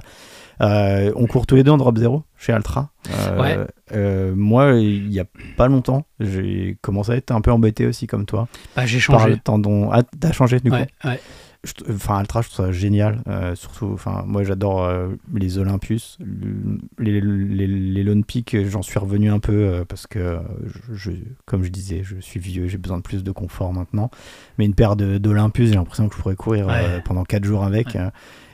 [0.62, 2.90] euh, on court tous les deux en drop zéro chez Altra.
[3.10, 3.58] Euh, Ouais.
[3.94, 5.26] euh, moi, il y a
[5.58, 9.20] pas longtemps, j'ai commencé à être un peu embêté aussi comme toi Bah, j'ai par
[9.22, 9.30] changé.
[9.32, 9.90] le tendon.
[9.92, 10.88] Ah, t'as changé du coup Ouais,
[11.74, 13.22] t- Enfin, Altra, je trouve ça génial.
[13.56, 14.90] surtout, enfin, moi, j'adore
[15.34, 18.56] les Olympus, le- les, les, les Lone Peak.
[18.70, 20.40] J'en suis revenu un peu parce que,
[20.94, 21.12] je,
[21.46, 24.10] comme je disais, je suis vieux, j'ai besoin de plus de confort maintenant.
[24.58, 26.68] Mais une paire d'Olympus, j'ai l'impression que je pourrais courir
[27.06, 27.98] pendant 4 jours avec.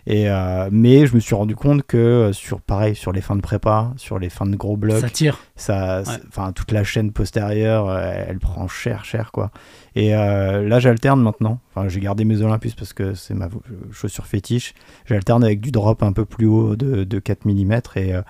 [0.07, 3.21] Euh, et, euh, mais je me suis rendu compte que euh, sur pareil sur les
[3.21, 5.39] fins de prépa, sur les fins de gros blocs, Ça tire.
[5.55, 6.13] ça, Ouais.
[6.27, 9.51] enfin toute la chaîne postérieure, euh, elle prend cher, cher quoi.
[9.95, 11.59] Et euh, là, j'alterne maintenant.
[11.73, 13.49] Enfin, j'ai gardé mes Olympus parce que c'est ma
[13.91, 14.73] chaussure fétiche.
[15.05, 18.21] J'alterne avec du drop un peu plus haut de, de 4 mm et euh,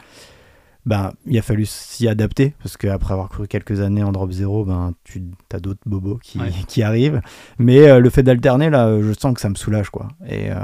[0.86, 4.64] ben il a fallu s'y adapter parce qu'après avoir couru quelques années en drop zéro,
[4.66, 6.52] ben tu as d'autres bobos qui, Ouais.
[6.68, 7.22] qui arrivent.
[7.58, 10.10] Mais euh, le fait d'alterner là, je sens que ça me soulage quoi.
[10.30, 10.56] Et euh,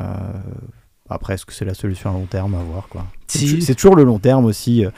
[1.11, 3.55] après, est-ce que c'est la solution à long terme à voir quoi C'est Si.
[3.55, 4.85] tou- C'est toujours le long terme aussi.
[4.85, 4.89] euh,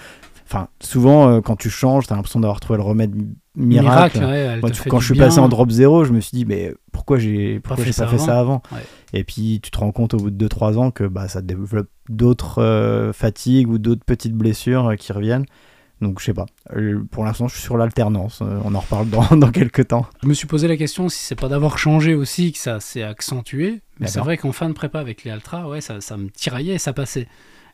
[0.45, 4.19] Enfin, souvent, euh, quand tu changes, t'as l'impression d'avoir trouvé le remède mi- miracle.
[4.19, 5.26] ouais, Moi, tu- quand je suis bien.
[5.26, 7.94] passé en drop zéro, je me suis dit, mais pourquoi j'ai Pas fait j'ai pas
[7.94, 8.80] ça fait ça avant Ouais.
[9.14, 11.88] Et puis, tu te rends compte au bout de 2-3 ans que bah, ça développe
[12.07, 15.45] d'autres euh, fatigues ou d'autres petites blessures euh, qui reviennent.
[16.03, 16.45] Donc je sais pas.
[16.75, 18.39] Euh, pour l'instant, je suis sur l'alternance.
[18.41, 20.05] Euh, on en reparle dans, dans quelques temps.
[20.21, 23.03] Je me suis posé la question si c'est pas d'avoir changé aussi que ça s'est
[23.03, 23.81] accentué.
[23.99, 26.75] Mais c'est vrai qu'en fin de prépa avec les Altra, ouais, ça, ça me tiraillait
[26.75, 27.27] et ça passait.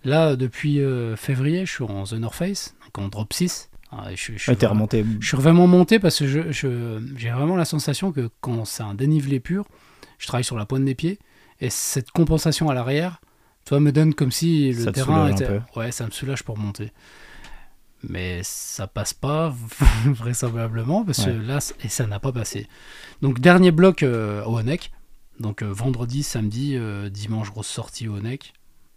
[0.06, 3.70] Là, depuis euh, février, je suis en The North Face, donc en drop 6.
[3.92, 5.06] Ah, je, je suis Ouais, vraiment- remonté.
[5.20, 9.40] je suis vraiment monté parce que j'ai vraiment la sensation que quand c'est un dénivelé
[9.40, 9.66] pur,
[10.20, 11.18] je travaille sur la pointe des pieds
[11.60, 13.20] et cette compensation à l'arrière,
[13.66, 15.60] tu vois, me donne comme si le Ça terrain était.
[15.76, 16.92] Ouais, ça me soulage pour monter.
[18.08, 19.54] Mais ça passe pas,
[20.06, 21.46] vraisemblablement, parce que Ouais.
[21.46, 22.68] là, et ça n'a pas passé.
[23.22, 24.92] Donc, dernier bloc euh, au Honeck.
[25.40, 28.54] Donc, euh, vendredi, samedi, euh, dimanche, grosse sortie au Honeck.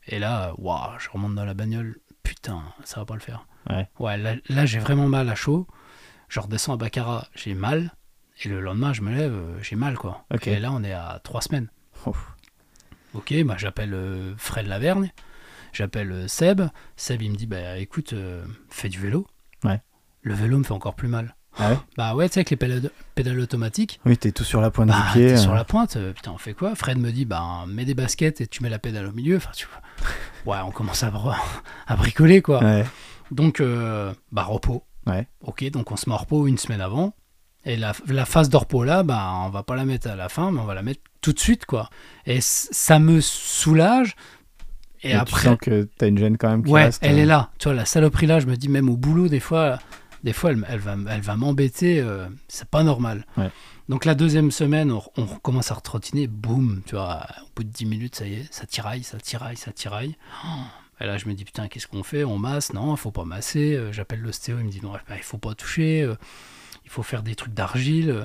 [0.07, 1.97] Et là, waouh, je remonte dans la bagnole.
[2.23, 3.47] Putain, ça va pas le faire.
[3.71, 3.89] Ouais.
[3.99, 5.67] Ouais, là, là, j'ai vraiment mal à chaud.
[6.29, 7.93] Je redescends à Baccarat, j'ai mal.
[8.45, 10.25] Et le lendemain, je me lève, j'ai mal, quoi.
[10.33, 10.47] Ok.
[10.49, 11.69] Et là, on est à trois semaines.
[12.07, 12.35] Ouf.
[13.15, 13.97] Ok, bah, j'appelle
[14.39, 15.13] Fred Lavergne,
[15.73, 16.63] j'appelle euh, Seb.
[16.97, 19.27] Seb, il me dit, bah écoute, euh, fais du vélo.
[19.65, 19.81] Ouais.
[20.23, 21.35] Le vélo me fait encore plus mal.
[21.59, 24.61] Ah ouais Bah ouais, tu sais, avec les pédales, pédales automatiques, Oui, t'es tout sur
[24.63, 25.29] la pointe bah, du pied.
[25.29, 26.75] t'es sur euh, la pointe, putain, on fait quoi?
[26.75, 29.37] Fred me dit, bah mets des baskets et tu mets la pédale au milieu.
[29.37, 29.83] Enfin, tu vois.
[30.45, 31.13] Ouais, on commence à,
[31.97, 32.65] bricoler, quoi.
[32.65, 32.85] Ouais.
[33.31, 34.85] Donc, euh, bah, repos.
[35.07, 35.29] Ouais.
[35.41, 37.15] Ok, donc on se met en repos une semaine avant.
[37.65, 40.29] Et la, la phase de repos là, bah, on va pas la mettre à la
[40.29, 41.91] fin, mais on va la mettre tout de suite, quoi.
[42.27, 44.17] Et ça me soulage.
[45.03, 47.03] Et Mais Tu après, sens que t'as une gêne quand même qui ouais, reste.
[47.05, 47.51] elle euh, est là.
[47.59, 49.79] Tu vois, la saloperie là, je me dis, même au boulot, des fois,
[50.23, 52.01] des fois elle, elle va, elle va m'embêter.
[52.01, 53.27] euh, c'est pas normal.
[53.37, 53.51] Ouais.
[53.89, 57.69] Donc la deuxième semaine, on, on commence à retrottiner, boum, tu vois, au bout de
[57.69, 60.17] 10 minutes, ça y est, ça tiraille, ça tiraille, ça tiraille.
[60.45, 60.49] Oh.
[61.01, 62.23] Et là, je me dis, putain, qu'est-ce qu'on fait?
[62.23, 62.73] On masse?
[62.73, 63.75] Non, il faut pas masser.
[63.75, 66.03] Euh, J'appelle l'ostéo, il me dit, non, bah, il faut pas toucher.
[66.03, 66.15] euh,
[66.85, 68.25] il faut faire des trucs d'argile.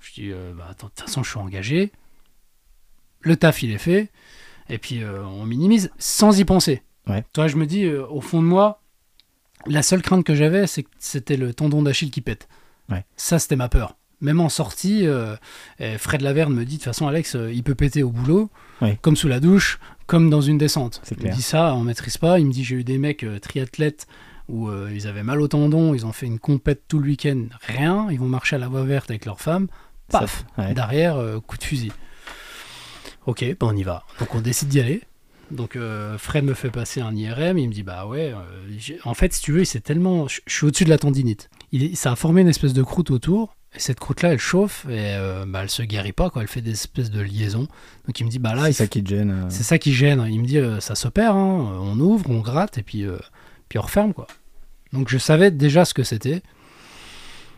[0.00, 1.92] Je dis, bah, attends, de toute façon, je suis engagé.
[3.20, 4.10] Le taf, il est fait.
[4.70, 6.82] Et puis, euh, on minimise sans y penser.
[7.06, 7.24] Ouais.
[7.32, 8.82] Toi, je me dis, euh, au fond de moi,
[9.66, 10.64] la seule crainte que j'avais,
[10.98, 12.48] c'était le tendon d'Achille qui pète.
[12.90, 13.04] Ouais.
[13.16, 13.96] Ça, c'était ma peur.
[14.20, 15.36] Même en sortie, euh,
[15.98, 18.50] Fred Laverne me dit, de toute façon, Alex, il peut péter au boulot,
[18.80, 18.98] Ouais.
[19.00, 21.02] comme sous la douche, comme dans une descente.
[21.20, 22.38] Il me dit ça, on maîtrise pas.
[22.38, 24.06] Il me dit, j'ai eu des mecs triathlètes
[24.48, 28.08] où ils avaient mal au tendon, ils ont fait une compète tout le week-end, rien.
[28.10, 29.68] Ils vont marcher à la voie verte avec leur femme,
[30.08, 30.72] ça- paf, ouais.
[30.74, 31.16] derrière,
[31.46, 31.92] coup de fusil.
[33.28, 34.04] Ok, ben on y va.
[34.20, 35.02] Donc on décide d'y aller.
[35.50, 39.12] Donc euh, Fred me fait passer un IRM, il me dit bah ouais, euh, en
[39.12, 41.50] fait si tu veux, c'est tellement, je suis au-dessus de la tendinite.
[41.70, 45.12] Il ça a formé une espèce de croûte autour, et cette croûte-là elle chauffe et
[45.12, 47.68] euh, bah, elle se guérit pas quoi, elle fait des espèces de liaisons.
[48.06, 49.44] Donc il me dit bah là, C'est ça qui gêne.
[49.50, 50.26] c'est ça qui gêne.
[50.30, 51.78] Il me dit ça s'opère, hein.
[51.82, 53.04] on ouvre, on gratte et puis,
[53.68, 54.26] puis on referme quoi.
[54.94, 56.40] Donc je savais déjà ce que c'était.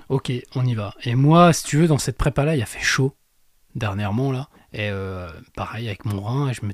[0.09, 0.95] Ok, on y va.
[1.05, 3.15] Et moi, si tu veux, dans cette prépa là, il a fait chaud
[3.77, 4.49] dernièrement là.
[4.73, 6.73] Et euh, pareil avec mon rein, et je, me...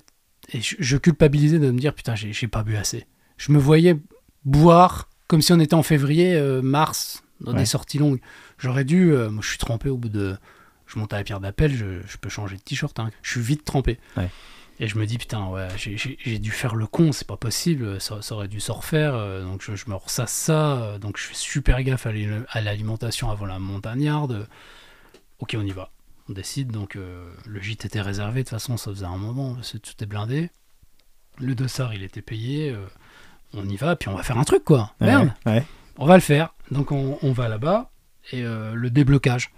[0.52, 3.06] et je, je culpabilisais de me dire putain, j'ai pas bu assez.
[3.38, 3.96] Je me voyais
[4.44, 7.58] boire comme si on était en février, euh, mars, dans Ouais.
[7.58, 8.20] des sorties longues.
[8.58, 9.12] J'aurais dû.
[9.12, 10.36] euh, moi, je suis trempé au bout de.
[10.86, 12.98] Je monte à la pierre d'appel, je, je peux changer de t-shirt.
[13.00, 13.10] hein.
[13.22, 13.98] Je suis vite trempé.
[14.16, 14.30] Ouais.
[14.78, 18.20] Et je me dis, putain, ouais, j'ai- dû faire le con, c'est pas possible, ça,
[18.22, 19.14] ça aurait dû se refaire.
[19.14, 23.30] euh, donc je, je me ressasse ça, euh, donc je fais super gaffe à l'alimentation
[23.30, 24.46] avant la montagnarde.
[25.38, 25.90] Ok, on y va.
[26.28, 29.54] On décide, donc euh, le gîte était réservé, de toute façon, ça faisait un moment,
[29.54, 30.50] parce que tout est blindé.
[31.38, 32.70] Le dossard, il était payé.
[32.70, 32.84] euh,
[33.52, 34.92] on y va, puis on va faire un truc, quoi.
[35.00, 35.64] Ouais, Merde ouais.
[35.98, 36.54] on va le faire.
[36.70, 37.90] Donc on, on va là-bas
[38.32, 39.52] et euh, le déblocage.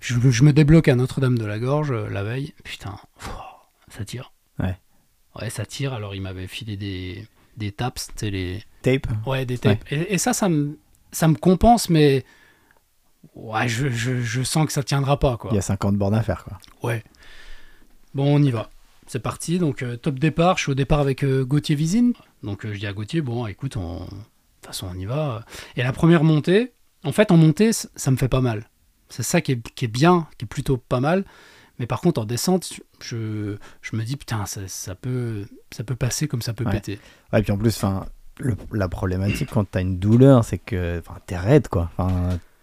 [0.00, 2.54] Je, je me débloque à Notre-Dame de la Gorge la veille.
[2.62, 3.30] Putain, pff,
[3.88, 4.32] ça tire.
[4.60, 4.76] Ouais.
[5.34, 5.92] Ouais, ça tire.
[5.94, 7.26] Alors il m'avait filé des,
[7.56, 8.62] des taps, sais, les...
[8.82, 9.84] Tape Ouais, des tapes.
[9.90, 10.78] Et, et ça, ça me,
[11.10, 12.24] ça me compense, mais...
[13.34, 15.50] Ouais, je, je, je sens que ça tiendra pas, quoi.
[15.52, 16.58] Il y a 50 bornes à faire, quoi.
[16.82, 17.02] Ouais.
[18.14, 18.70] Bon, on y va.
[19.06, 19.58] C'est parti.
[19.58, 20.56] Donc, euh, top départ.
[20.58, 22.12] Je suis au départ avec euh, Gauthier Vizine.
[22.42, 24.00] Donc, euh, je dis à Gauthier, bon, écoute, on...
[24.00, 25.44] de toute façon, on y va.
[25.76, 26.72] Et la première montée,
[27.04, 28.68] en fait, en montée, ça me fait pas mal.
[29.08, 31.24] C'est ça qui est, qui est bien, qui est plutôt pas mal.
[31.78, 35.94] Mais par contre, en descente, je, je me dis, putain, ça, ça peut, ça peut
[35.94, 36.72] passer comme ça peut Ouais.
[36.72, 36.98] péter.
[37.32, 38.04] Ouais, puis en plus, enfin,
[38.38, 41.90] le- la problématique quand t'as une douleur, c'est que t'es raide, quoi.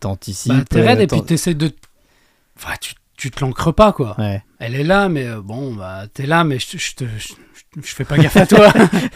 [0.09, 0.53] T'anticipes.
[0.53, 1.71] Bah, t'es et puis t'essaies de.
[2.57, 4.15] Enfin, tu, tu te l'ancres pas, quoi.
[4.19, 7.29] Ouais, Elle est là, mais euh, bon, bah, t'es là, mais je, je, te- je,
[7.29, 8.71] je- je fais pas gaffe à toi.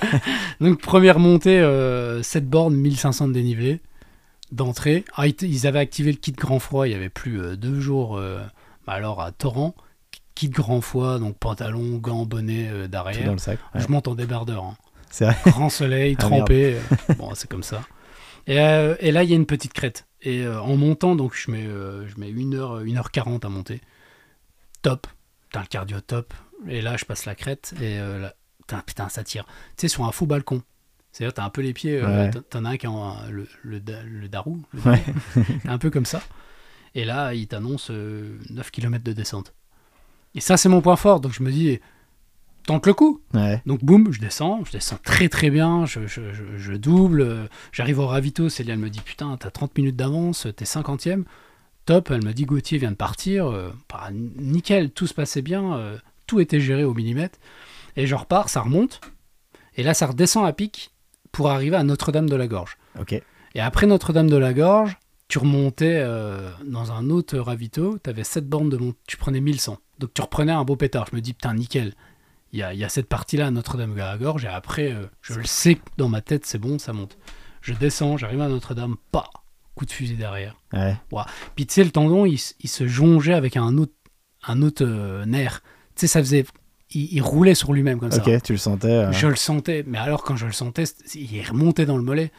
[0.59, 3.81] Donc, première montée, euh, 7 bornes, 1500 de dénivelé
[4.51, 5.05] d'entrée.
[5.15, 8.17] Ah, ils, avaient activé le kit grand froid, il y avait plus euh, deux jours,
[8.17, 8.39] euh,
[8.87, 9.75] bah, alors à Torrent.
[10.35, 13.25] Kit grand froid, donc pantalon, gants, bonnet euh, d'arrière.
[13.25, 13.59] dans le sac.
[13.75, 13.81] ouais.
[13.81, 14.63] Je monte en débardeur.
[14.63, 14.75] hein.
[15.11, 15.35] C'est vrai.
[15.47, 16.77] Grand soleil, Ah, trempé.
[17.17, 17.81] bon, c'est comme ça.
[18.47, 20.05] Et, et là, il y a une petite crête.
[20.21, 23.81] Et euh, en montant, donc je mets, euh, je mets 1h, 1h40 à monter.
[24.81, 25.07] Top.
[25.47, 26.33] Putain, le cardio top.
[26.67, 29.45] Et là, je passe la crête et euh, là, putain, putain, ça tire.
[29.77, 30.61] Tu sais, sur un faux balcon.
[31.11, 32.29] C'est-à-dire, t'as un peu les pieds, Ouais.
[32.29, 35.03] t'en- as un qui est en le, le, da- le darou, le Ouais.
[35.65, 36.21] un peu comme ça.
[36.95, 39.53] Et là, il t'annonce euh, 9 km de descente.
[40.35, 41.19] Et ça, c'est mon point fort.
[41.21, 41.79] Donc je me dis,
[42.69, 43.21] tente le coup.
[43.33, 43.61] Ouais.
[43.65, 47.99] Donc boum, je descends, je descends très très bien, je, je- je- je double, j'arrive
[47.99, 51.23] au ravito, Célia elle me dit putain t'as 30 minutes d'avance, t'es 50ème,
[51.85, 55.73] top, elle me dit Gauthier vient de partir, euh, bah, nickel, tout se passait bien,
[55.77, 55.97] euh,
[56.27, 57.39] tout était géré au millimètre,
[57.95, 59.01] et je repars, ça remonte,
[59.75, 60.91] et là ça redescend à pic
[61.31, 62.77] pour arriver à Notre-Dame de la Gorge.
[62.99, 63.13] Ok.
[63.55, 64.97] Et après Notre-Dame de la Gorge,
[65.27, 69.39] tu remontais euh, dans un autre ravito, tu avais 7 bornes de mont, tu prenais
[69.41, 69.77] 1100.
[69.99, 71.05] Donc tu reprenais un beau pétard.
[71.11, 71.93] Je me dis, putain, nickel.
[72.51, 74.91] Il y a, il y a cette partie-là à Notre-Dame de la Gorge, et après,
[74.91, 77.17] euh, je le sais que dans ma tête, c'est bon, ça monte.
[77.61, 79.29] Je descends, j'arrive à Notre-Dame, pas
[79.75, 80.55] coup de fusil derrière.
[80.73, 80.95] Ouais.
[81.55, 83.93] Puis tu sais, le tendon, il, se jongeait avec un autre,
[84.45, 85.61] un autre euh, nerf.
[85.95, 86.45] Tu sais, ça faisait.
[86.91, 88.21] Il, il roulait sur lui-même comme ça.
[88.21, 88.87] Ok, tu le sentais.
[88.87, 90.83] euh, Je le sentais, mais alors quand je le sentais,
[91.15, 92.31] il remontait dans le mollet.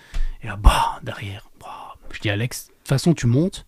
[0.42, 1.48] Et là, bah, derrière.
[1.60, 1.94] bah.
[2.10, 3.64] Je dis, Alex, de toute façon, tu montes,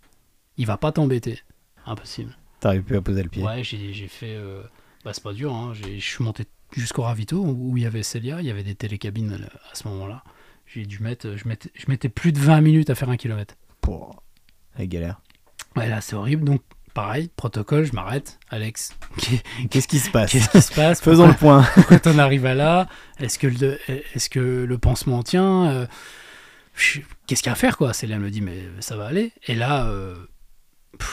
[0.59, 1.41] il va pas t'embêter.
[1.87, 2.37] Impossible.
[2.61, 3.43] T'arrives plus à poser le pied.
[3.43, 4.35] Ouais, j'ai j'ai fait.
[4.35, 4.63] euh,
[5.05, 5.73] Bah, c'est pas dur, hein.
[5.75, 9.33] Je suis monté jusqu'au ravito où il y avait Célia, il y avait des télécabines
[9.33, 10.23] euh, à ce moment-là.
[10.67, 11.37] J'ai dû mettre.
[11.37, 13.55] Je mettais, je mettais plus de 20 minutes à faire un kilomètre.
[13.81, 14.23] Pour...
[14.79, 15.21] La galère.
[15.77, 16.45] Ouais, là, c'est horrible.
[16.45, 16.63] Donc,
[16.95, 18.39] pareil, protocole, je m'arrête.
[18.49, 18.97] Alex,
[19.71, 20.33] Qu'est-ce qui se passe?
[20.33, 21.01] qu'est-ce qui se passe?
[21.03, 21.67] Faisons le point.
[21.89, 22.89] quand on arrive à là,
[23.19, 23.79] est-ce que le,
[24.15, 25.67] est-ce que le pansement tient?
[25.71, 25.87] Euh,
[27.27, 27.93] Qu'est-ce qu'il y a à faire quoi?
[27.93, 29.33] Célia me dit mais ça va aller.
[29.47, 30.17] Et là, euh,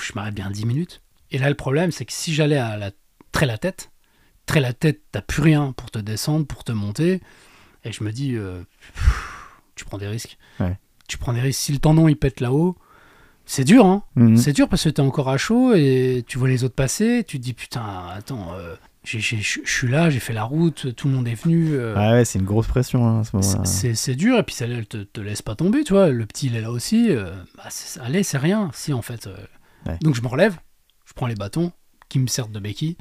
[0.02, 1.02] je m'arrête bien 10 minutes.
[1.32, 2.92] Et là le problème c'est que si j'allais à la
[3.40, 3.90] très la tête,
[4.46, 7.22] très la tête, t'as plus rien pour te descendre, pour te monter.
[7.86, 8.62] Et je me dis, euh,
[8.94, 10.38] pff, tu prends des risques.
[10.60, 10.78] Ouais.
[11.08, 11.62] Tu prends des risques.
[11.62, 12.76] Si le tendon il pète là-haut,
[13.46, 14.04] c'est dur hein.
[14.16, 14.36] Mhm.
[14.36, 17.38] C'est dur parce que t'es encore à chaud et tu vois les autres passer, tu
[17.40, 18.76] te dis putain, attends, euh,
[19.06, 21.70] je suis là, j'ai fait la route, tout le monde est venu.
[21.76, 23.94] euh, Ouais, ouais, c'est une grosse pression hein, à ce c'est- moment-là.
[23.96, 26.10] c'est dur et puis celle-là, elle te, te laisse pas tomber, tu vois.
[26.10, 27.08] Le petit, il est là aussi.
[27.10, 27.70] euh, bah,
[28.02, 28.70] allez, c'est rien.
[28.74, 29.28] Si, en fait.
[29.28, 29.38] euh,
[29.86, 29.98] Ouais.
[30.02, 30.58] Donc je me relève,
[31.06, 31.72] je prends les bâtons
[32.10, 32.98] qui me servent de béquille,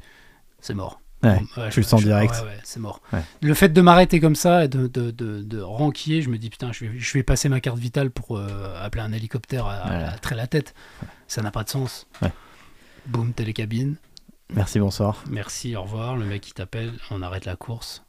[0.61, 1.01] c'est mort.
[1.21, 2.33] Ouais, Ouais, tu le sens je- direct.
[2.45, 3.01] Ouais, c'est mort.
[3.41, 6.49] Le fait de m'arrêter comme ça et de, de, de, de ranquiller, je me dis
[6.49, 8.47] putain, je vais, je vais passer ma carte vitale pour euh,
[8.81, 10.73] appeler un hélicoptère à, à- à très la tête.
[11.27, 12.07] Ça n'a pas de sens.
[13.07, 13.95] Boum, télécabine.
[14.53, 15.23] Merci, bonsoir.
[15.29, 16.15] Merci, au revoir.
[16.15, 18.03] Le mec il t'appelle, on arrête la course.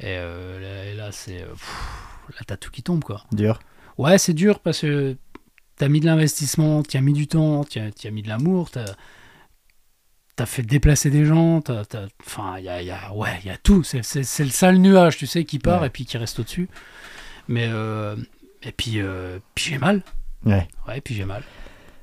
[0.00, 1.42] Et, euh, là, et là, c'est.
[1.42, 1.46] euh,
[2.28, 3.24] là, t'as tout qui tombe quoi.
[3.32, 3.58] Dur.
[3.96, 5.16] Ouais, c'est dur parce que
[5.76, 8.28] t'as mis de l'investissement, t'y as mis du temps, t'y as, t'y as mis de
[8.28, 8.84] l'amour, t'as
[10.42, 13.28] as fait déplacer des gens, t'as- t'as- enfin, il y a, il y a- ouais,
[13.44, 13.82] il y a tout.
[13.84, 15.86] C'est le sale nuage, tu sais, qui part Ouais.
[15.86, 16.68] et puis qui reste au-dessus.
[17.48, 18.16] Mais, euh,
[18.62, 20.02] et puis, euh, puis j'ai mal.
[20.46, 20.66] Ouais.
[20.88, 21.42] Ouais, puis j'ai mal.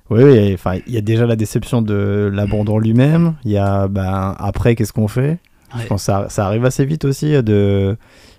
[0.09, 3.35] Oui, enfin, il y a déjà la déception de l'abandon lui-même.
[3.45, 5.39] Il y a, ben, après, qu'est-ce qu'on fait?
[5.73, 5.83] Ouais.
[5.83, 7.95] Je pense que ça, ça arrive assez vite aussi de,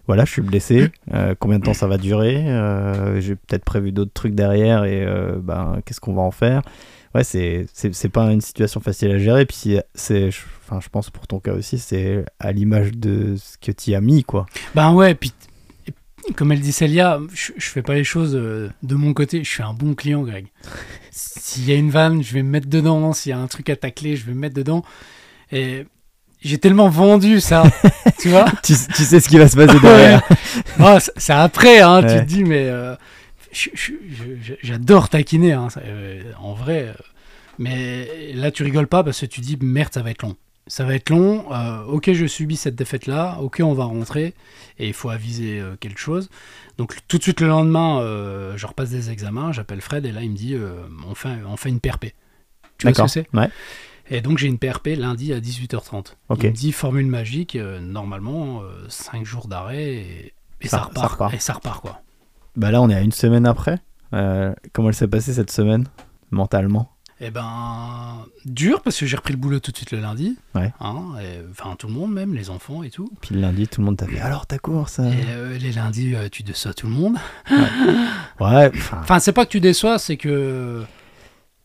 [0.07, 0.91] voilà, je suis blessé.
[1.15, 2.45] euh, combien de temps ça va durer?
[2.47, 6.61] Euh, J'ai peut-être prévu d'autres trucs derrière et euh, ben, qu'est-ce qu'on va en faire?
[7.15, 9.45] Ouais, c'est, c'est, pas une situation facile à gérer.
[9.45, 10.31] Puis c'est,
[10.65, 14.01] enfin, je pense pour ton cas aussi, c'est à l'image de ce que tu as
[14.01, 14.47] mis, quoi.
[14.75, 15.33] Ben ouais, puis
[16.37, 19.51] comme elle dit Célia, je, je fais pas les choses euh, de mon côté, je
[19.51, 20.47] suis un bon client, Greg.
[21.11, 23.13] S'il y a une vanne, je vais me mettre dedans.
[23.13, 24.85] S'il y a un truc à tacler, je vais me mettre dedans.
[25.51, 25.85] Et
[26.41, 27.65] j'ai tellement vendu ça,
[28.21, 28.47] tu vois.
[28.63, 30.23] tu, tu sais ce qui va se passer derrière.
[30.79, 32.95] Ah, c'est c'est après, hein, tu te dis, mais euh,
[34.63, 36.89] j'adore taquiner, hein, ça, euh, en vrai.
[36.89, 36.95] euh,
[37.59, 40.37] mais là, tu rigoles pas parce que tu dis, merde, ça va être long.
[40.69, 41.53] Ça va être long.
[41.53, 43.39] euh, ok, je subis cette défaite-là.
[43.41, 44.35] Ok, on va rentrer.
[44.79, 46.31] Et il faut aviser quelque chose.
[46.79, 48.01] Donc, tout de suite, le lendemain,
[48.57, 49.53] je repasse des examens.
[49.53, 50.57] J'appelle Fred et là, il me dit,
[51.09, 52.15] on, fait, on fait une PRP.
[52.79, 53.27] Tu vois ce que c'est?
[53.37, 53.49] Ouais.
[54.11, 56.15] Et donc, j'ai une PRP lundi à 18h30.
[56.29, 56.39] Ok.
[56.43, 61.13] Il me dit, formule magique, normalement, 5 jours d'arrêt et, et Ça- ça, ça repart,
[61.13, 61.35] repart.
[61.35, 62.01] Et ça repart, quoi.
[62.57, 63.79] Bah là, on est à une semaine après.
[64.15, 65.87] Euh, comment elle s'est passée cette semaine,
[66.31, 66.91] mentalement?
[67.25, 70.37] Eh ben, dur parce que j'ai repris le boulot tout de suite le lundi.
[70.57, 70.73] Ouais.
[70.81, 73.11] Hein, et- Enfin, tout le monde, même les enfants et tout.
[73.21, 75.71] Puis le lundi, tout le monde t'a fait alors ta course euh Et euh, les
[75.73, 77.17] lundis, euh, tu déçois tout le monde.
[78.41, 80.83] Ouais, enfin, Enfin, c'est pas que tu déçois, c'est que.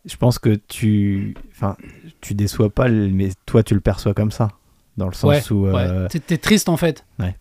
[0.06, 1.36] je pense que tu.
[1.52, 1.76] Enfin,
[2.22, 4.50] tu déçois pas, mais toi, tu le perçois comme ça.
[4.96, 5.66] Dans le sens Ouais, où.
[5.68, 5.74] ouais.
[5.76, 7.04] euh, T'es- T'es triste en fait.
[7.20, 7.36] Ouais.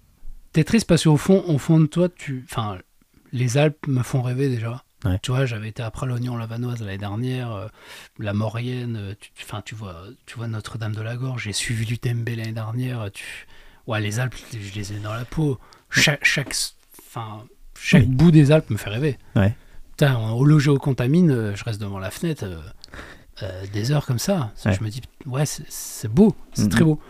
[0.52, 2.44] T'es triste parce qu'au fond, au fond de toi, tu.
[2.50, 2.78] Enfin,
[3.36, 4.82] les Alpes me font rêver déjà.
[5.04, 5.18] Ouais.
[5.22, 7.68] Tu vois, j'avais été à Pralognan la Vanoise l'année dernière, euh,
[8.18, 11.84] la Maurienne, euh, tu, enfin, tu vois, tu vois Notre-Dame de la Gorge, j'ai suivi
[11.84, 13.46] l'UTMB l'année dernière, tu,
[13.86, 15.58] ouais, les Alpes, je les ai dans la peau.
[15.90, 16.54] Chaque, chaque,
[17.06, 17.44] enfin,
[17.78, 18.08] chaque Oui.
[18.08, 19.18] bout des Alpes me fait rêver.
[19.36, 19.54] Ouais.
[19.90, 22.60] Putain, au logé au contamine, euh, je reste devant la fenêtre euh,
[23.42, 24.52] euh, des heures comme ça.
[24.64, 24.72] Ouais.
[24.74, 26.68] Je me dis, ouais, c'est- beau, c'est Mhm.
[26.70, 27.00] très beau.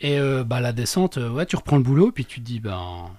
[0.00, 2.60] Et euh, bah, la descente, euh, ouais, tu reprends le boulot, puis tu te dis,
[2.60, 3.10] ben,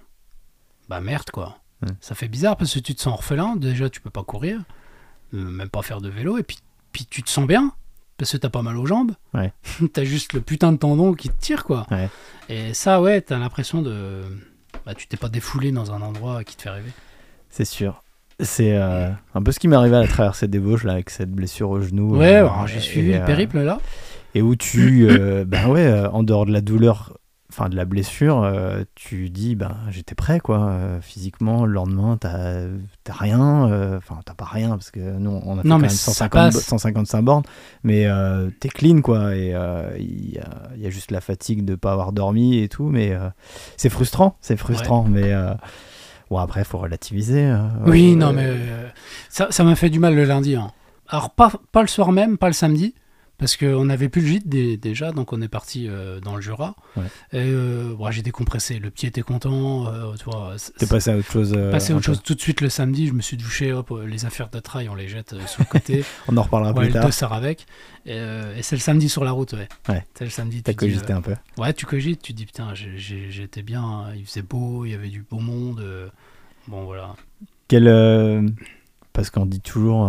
[0.90, 1.58] bah merde quoi.
[1.84, 1.92] Ouais.
[2.02, 3.56] Ça fait bizarre parce que tu te sens orphelin.
[3.56, 4.62] Déjà, tu peux pas courir,
[5.34, 6.60] euh, même pas faire de vélo, et puis,
[6.92, 7.74] puis tu te sens bien
[8.18, 9.12] parce que t'as pas mal aux jambes.
[9.34, 9.52] Ouais.
[9.94, 11.86] t'as juste le putain de tendon qui te tire quoi.
[11.92, 12.10] Ouais.
[12.50, 14.22] Et ça, ouais, t'as l'impression de.
[14.86, 16.92] Bah, tu t'es pas défoulé dans un endroit qui te fait rêver.
[17.50, 18.04] C'est sûr.
[18.40, 21.10] C'est euh, un peu ce qui m'est arrivé à la traversée des Vosges, là, avec
[21.10, 22.18] cette blessure au genou.
[22.18, 23.80] Ouais, euh, j'ai suivi le périple là.
[24.36, 27.18] Et où tu, euh, ben ouais, en dehors de la douleur,
[27.54, 30.70] enfin de la blessure, euh, tu dis, ben j'étais prêt, quoi.
[30.70, 32.64] euh, physiquement, le lendemain, t'as
[33.04, 35.82] t'as rien, euh, enfin t'as pas rien, parce que nous, on a fait Non, quand
[35.82, 36.54] mais même ça 150, passe.
[36.56, 37.44] bo- 155 bornes,
[37.84, 39.36] mais euh, t'es clean, quoi.
[39.36, 42.58] Et euh, il y, a, il y a juste la fatigue de pas avoir dormi
[42.58, 43.30] et tout, mais euh,
[43.78, 45.32] c'est frustrant, c'est frustrant, mais.
[45.32, 45.54] euh,
[46.30, 47.46] Bon, après, il faut relativiser.
[47.46, 48.88] euh, Oui, euh, non, mais euh,
[49.30, 50.56] ça ça m'a fait du mal le lundi.
[50.56, 50.72] hein.
[51.08, 52.96] Alors, pas, pas le soir même, pas le samedi,
[53.40, 56.42] parce qu'on n'avait plus le gîte dé- déjà, donc on est parti euh, dans le
[56.42, 56.76] Jura.
[56.96, 57.04] Ouais.
[57.34, 58.80] Et euh, bon, j'ai décompressé.
[58.80, 59.88] Le petit était content.
[59.88, 61.54] euh, tu vois, T'es passé à autre chose.
[61.56, 63.08] euh, passé à autre chose tout de suite le samedi.
[63.08, 65.66] Je me suis douché, hop, euh, les affaires de trail, on les jette sur le
[65.66, 66.06] côté.
[66.30, 67.06] On en reparlera ouais, plus le tard.
[67.06, 67.66] dossard avec.
[68.06, 69.68] Et, et c'est le samedi sur la route, ouais.
[69.90, 70.06] Ouais.
[70.14, 70.62] C'est le samedi.
[70.64, 71.34] T'as cogité un peu.
[71.58, 75.10] Ouais, tu cogites, tu dis putain, j'étais bien, hein, il faisait beau, il y avait
[75.10, 75.84] du beau monde.
[76.68, 77.16] bon, voilà.
[77.68, 77.86] Quel,
[79.14, 80.08] parce qu'on dit toujours,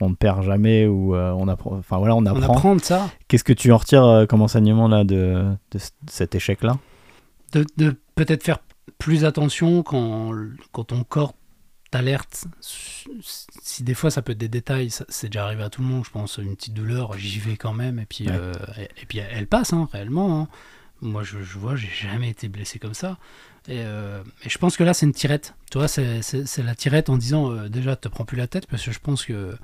[0.00, 1.76] on ne perd jamais ou euh, on apprend.
[1.76, 2.76] Enfin voilà, on On apprend.
[2.76, 3.08] de ça.
[3.28, 5.78] Qu'est-ce que tu en retires euh, comme enseignement là de, de
[6.08, 6.78] cet échec-là?
[7.52, 8.58] De, de peut-être faire
[8.98, 10.32] plus attention quand,
[10.72, 11.34] quand ton corps
[11.90, 12.46] t'alerte.
[12.60, 16.04] Si des fois ça peut être des détails, c'est déjà arrivé à tout le monde,
[16.04, 18.34] je pense, une petite douleur, j'y vais quand même, et puis, Ouais.
[18.34, 20.40] euh, et, et puis elle passe, hein, réellement.
[20.42, 20.48] hein.
[21.02, 23.18] Moi, je, je vois, j'ai jamais été blessé comme ça.
[23.68, 25.54] Et, euh, et je pense que là, c'est une tirette.
[25.70, 26.22] Tu vois, c'est
[26.64, 29.24] la tirette en disant euh, déjà, te prends plus la tête, parce que je pense
[29.24, 29.56] que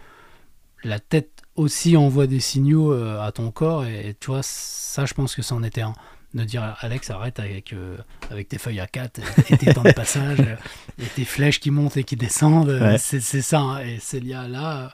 [0.85, 5.15] la tête aussi envoie des signaux euh, à ton corps, et, tu vois, ça, je
[5.15, 5.95] pense que c'en était un
[6.35, 7.97] de dire Alex arrête avec, euh,
[8.31, 10.57] avec tes feuilles à 4 et tes temps de passage euh,
[10.99, 12.97] et tes flèches qui montent et qui descendent Ouais.
[12.99, 14.89] c'est ça hein, et c'est lié à là euh.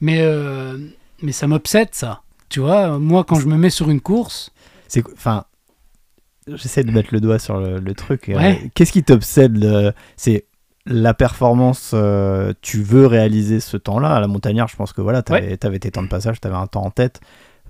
[0.00, 0.78] mais euh,
[1.20, 4.52] mais ça m'obsède ça tu vois moi quand je me mets sur une course
[4.88, 5.44] C'est enfin,
[6.46, 8.28] j'essaie de mettre le doigt sur le, le truc.
[8.28, 8.70] Ouais.
[8.74, 10.46] Qu'est-ce qui t'obsède C'est
[10.86, 11.92] la performance.
[11.94, 14.68] euh, tu veux réaliser ce temps-là à la montagnard.
[14.68, 17.20] Je pense que voilà, t'avais avais tes temps de passage, t'avais un temps en tête.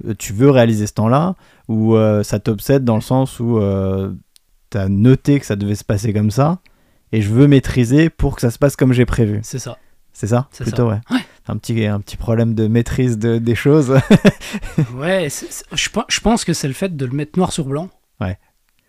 [0.07, 1.35] Euh, Tu veux réaliser ce temps-là
[1.69, 4.13] ou euh, ça t'obsède dans le sens où euh,
[4.71, 6.61] t'as noté que ça devait se passer comme ça
[7.13, 9.41] et je veux maîtriser pour que ça se passe comme j'ai prévu.
[9.43, 9.77] c'est ça
[10.15, 10.49] C'est ça?
[10.51, 10.95] C'est Plutôt, ça.
[10.95, 11.01] ouais.
[11.11, 11.21] Ouais.
[11.49, 13.91] Un petit, un petit problème de maîtrise de, des choses.
[14.97, 15.29] ouais
[15.73, 17.91] je, pe- je pense que c'est le fait de le mettre noir sur blanc
[18.21, 18.39] Ouais.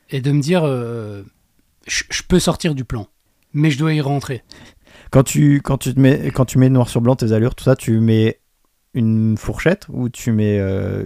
[0.10, 3.08] et de me dire je, je peux sortir du plan
[3.54, 4.44] mais je dois y rentrer
[5.12, 7.64] quand, tu, quand, tu te mets, quand tu mets noir sur blanc tes allures, tout
[7.64, 8.40] ça, tu mets
[8.96, 11.04] une fourchette ou tu mets euh,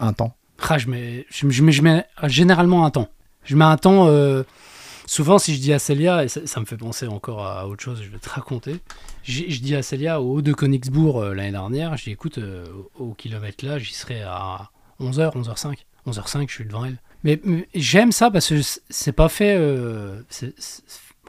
[0.00, 0.36] un temps?
[0.68, 3.08] Ah, je, mets, je, je mets, je mets généralement un temps.
[3.44, 4.06] Je mets un temps.
[4.08, 4.42] euh,
[5.06, 7.82] souvent, si je dis à Célia, et ça, ça me fait penser encore à autre
[7.82, 8.76] chose, je vais te raconter.
[9.22, 12.38] Je, je dis à Célia, au haut de Königsbourg euh, l'année dernière, je dis écoute,
[12.38, 12.64] euh,
[12.98, 14.70] au, au kilomètre là, j'y serai à
[15.00, 15.74] 11h, 11h05.
[16.06, 16.98] 11h05, je suis devant elle.
[17.24, 18.60] Mais, mais j'aime ça parce que
[18.90, 19.56] c'est pas fait.
[19.56, 20.54] euh, c'est-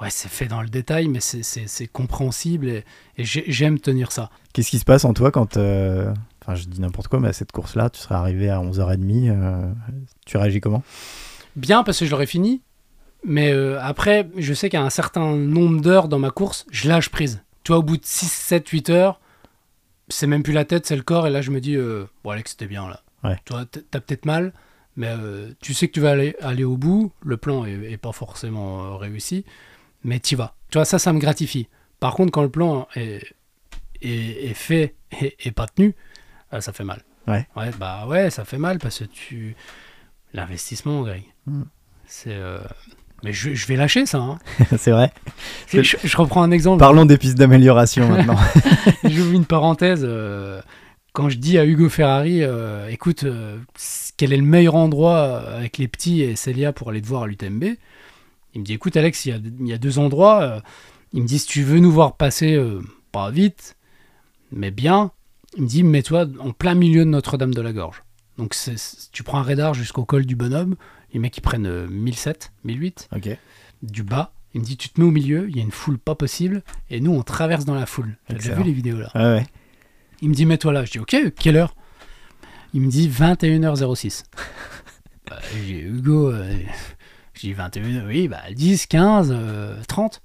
[0.02, 2.84] ouais, c'est fait dans le détail, mais c'est- compréhensible et,
[3.18, 4.30] et j'ai- j'aime tenir ça.
[4.53, 5.57] Qu'est-ce qui se passe en toi quand.
[5.57, 6.14] euh,
[6.45, 9.30] Enfin, je dis n'importe quoi, mais à cette course-là, tu serais arrivé à 11h30.
[9.30, 9.72] euh,
[10.26, 10.84] tu réagis comment?
[11.56, 12.61] Bien parce que je l'aurais fini.
[13.24, 17.07] Mais euh, après, je sais qu'à un certain nombre d'heures dans ma course, je lâche
[17.07, 17.41] prise.
[17.64, 19.22] Tu vois, au bout de 6, 7, 8 heures,
[20.10, 21.28] c'est même plus la tête, c'est le corps.
[21.28, 22.99] Et là, je me dis, euh, bon, Alex, c'était bien là.
[23.24, 23.38] Ouais.
[23.45, 24.52] Tu vois, t- t'as peut-être mal,
[24.98, 25.14] mais
[25.61, 27.14] tu sais que tu vas aller, aller au bout.
[27.24, 29.45] Le plan est, est pas forcément réussi,
[30.03, 30.55] mais tu vas.
[30.69, 31.67] Tu vois, ça, ça me gratifie.
[31.99, 33.23] Par contre, quand le plan est,
[34.01, 35.95] est, est fait et, et pas tenu,
[36.53, 37.03] euh, ça fait mal.
[37.27, 37.47] Ouais.
[37.55, 39.55] Ouais, bah ouais, ça fait mal parce que tu.
[40.34, 41.23] L'investissement, Greg.
[41.45, 41.61] Mm.
[42.05, 42.31] C'est.
[42.34, 42.59] euh,
[43.23, 44.17] Mais je, je vais lâcher ça.
[44.17, 44.39] hein.
[44.77, 45.11] C'est vrai.
[45.71, 46.80] Je, je reprends un exemple.
[46.80, 48.38] Parlons des pistes d'amélioration maintenant.
[49.05, 50.01] J'ouvre une parenthèse.
[50.03, 50.61] euh,
[51.13, 53.59] quand je dis à Hugo Ferrari, euh, écoute, euh,
[54.17, 57.27] quel est le meilleur endroit avec les petits et Célia pour aller te voir à
[57.27, 57.63] l'UTMB
[58.53, 60.41] Il me dit, écoute Alex, il y a, il y a deux endroits.
[60.43, 60.59] euh,
[61.13, 62.81] il me dit, si tu veux nous voir passer, euh,
[63.11, 63.75] pas vite,
[64.51, 65.11] mais bien,
[65.57, 68.03] il me dit, mets-toi en plein milieu de Notre-Dame de la Gorge.
[68.38, 70.75] Donc c'est- tu prends un radar jusqu'au col du bonhomme,
[71.13, 73.38] les mecs ils prennent euh, 1007, 1008, ok.
[73.84, 74.34] du bas.
[74.55, 76.63] Il me dit, tu te mets au milieu, il y a une foule pas possible,
[76.89, 78.17] et nous on traverse dans la foule.
[78.27, 79.45] T'as déjà vu les vidéos là Ouais, ouais.
[80.21, 80.85] il me dit mets-toi là.
[80.85, 81.75] Je dis ok, quelle heure?
[82.75, 84.23] Il me dit 21h06.
[85.30, 86.55] bah, j'ai Hugo, euh,
[87.34, 90.22] je dis 21h, oui, bah 10, 15, euh, 30.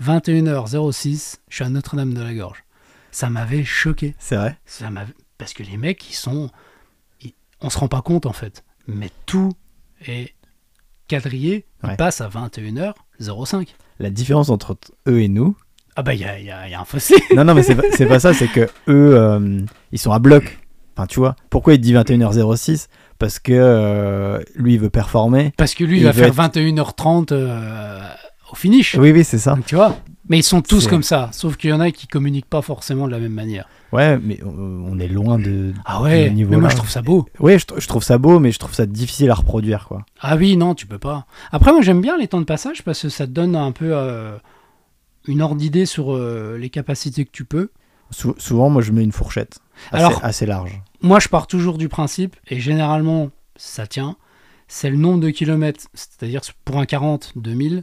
[0.00, 2.64] 21h06, je suis à Notre-Dame de la Gorge.
[3.10, 4.14] Ça m'avait choqué.
[4.18, 4.56] C'est vrai?
[4.64, 4.88] Ça.
[5.38, 6.50] Parce que les mecs, ils sont.
[7.20, 8.64] ils- On se rend pas compte en fait.
[8.86, 9.52] Mais tout
[10.06, 10.34] est
[11.08, 11.96] quadrillé, il Ouais.
[11.96, 13.74] passe à 21h05.
[13.98, 14.76] La différence entre
[15.08, 15.56] eux et nous?
[15.94, 17.14] Ah bah, il y a, il y a- il y a un fossé.
[17.36, 19.60] Non, non, mais c'est pas, c'est pas ça, c'est que eux, euh,
[19.92, 20.58] ils sont à bloc.
[20.96, 21.36] Enfin, tu vois.
[21.50, 22.88] Pourquoi il dit 21h06
[23.22, 25.52] Parce que euh, lui, il veut performer.
[25.56, 28.00] Parce que lui, il va faire être- 21h30 euh,
[28.50, 28.96] au finish.
[28.98, 29.54] Oui, oui, c'est ça.
[29.54, 29.96] Donc, tu vois
[30.28, 31.28] Mais ils sont tous comme ça.
[31.30, 33.68] Sauf qu'il y en a qui communiquent pas forcément de la même manière.
[33.92, 35.72] Ouais, mais euh, on est loin de.
[35.84, 37.26] Ah ouais, du niveau mais moi je trouve ça beau.
[37.38, 40.04] Oui, je, tr- je trouve ça beau, mais je trouve ça difficile à reproduire, quoi.
[40.20, 41.26] Ah oui, non, tu peux pas.
[41.52, 43.90] Après, moi j'aime bien les temps de passage parce que ça te donne un peu
[43.92, 44.36] euh,
[45.28, 47.70] une ordre d'idée sur euh, les capacités que tu peux.
[48.10, 49.58] Sou- souvent, moi, je mets une fourchette
[49.92, 50.80] assez, Alors- assez large.
[51.02, 54.16] Moi je pars toujours du principe, et généralement ça tient,
[54.68, 55.84] c'est le nombre de kilomètres.
[55.94, 57.82] C'est-à-dire pour un 40, 2000,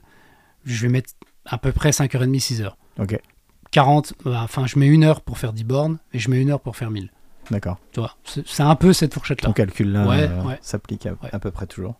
[0.65, 1.13] je vais mettre
[1.45, 2.71] à peu près 5h30, 6h.
[2.99, 3.19] Ok,
[3.71, 6.49] 40, bah, enfin je mets une heure pour faire 10 bornes et je mets une
[6.51, 7.11] heure pour faire 1000.
[7.51, 7.77] d'accord.
[7.91, 8.15] Tu vois,
[8.45, 9.47] c'est un peu cette fourchette-là.
[9.47, 10.57] Ton calcul là Ouais, euh, ouais.
[10.61, 11.95] s'applique à, à peu près toujours.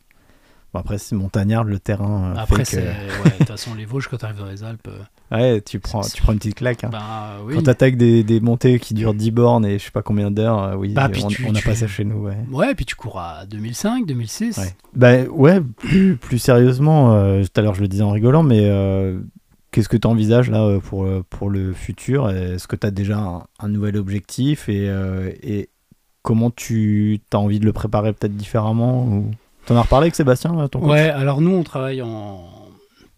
[0.74, 2.34] Bon, après, c'est montagnard, le terrain.
[2.36, 2.78] euh, Après, c'est.
[2.84, 5.00] que- ouais, de toute façon, les Vosges, quand tu arrives dans les Alpes, euh,
[5.32, 6.84] Ouais, tu prends, tu prends une petite claque.
[6.84, 6.90] hein.
[6.92, 7.54] bah oui.
[7.56, 10.64] Quand t'attaques des, des montées qui durent 10 bornes et je sais pas combien d'heures,
[10.64, 12.24] euh, oui, Bah, on tu- on n'a tu- pas ça chez nous.
[12.26, 12.38] Ouais.
[12.52, 14.58] Ouais, puis tu cours à 2005, 2006.
[14.58, 14.74] Ouais.
[14.96, 18.62] Bah ouais, plus, plus sérieusement, euh, tout à l'heure je le disais en rigolant, mais
[18.64, 19.20] euh,
[19.72, 22.30] qu'est-ce que tu envisages là pour, pour le futur?
[22.32, 24.92] Est-ce que tu as déjà un, un nouvel objectif et,
[25.44, 25.70] et
[26.24, 29.30] comment tu as envie de le préparer peut-être différemment ou...
[29.66, 30.90] T'en as reparlé avec Sébastien, ton coach?
[30.90, 32.40] Ouais, alors nous, on travaille en.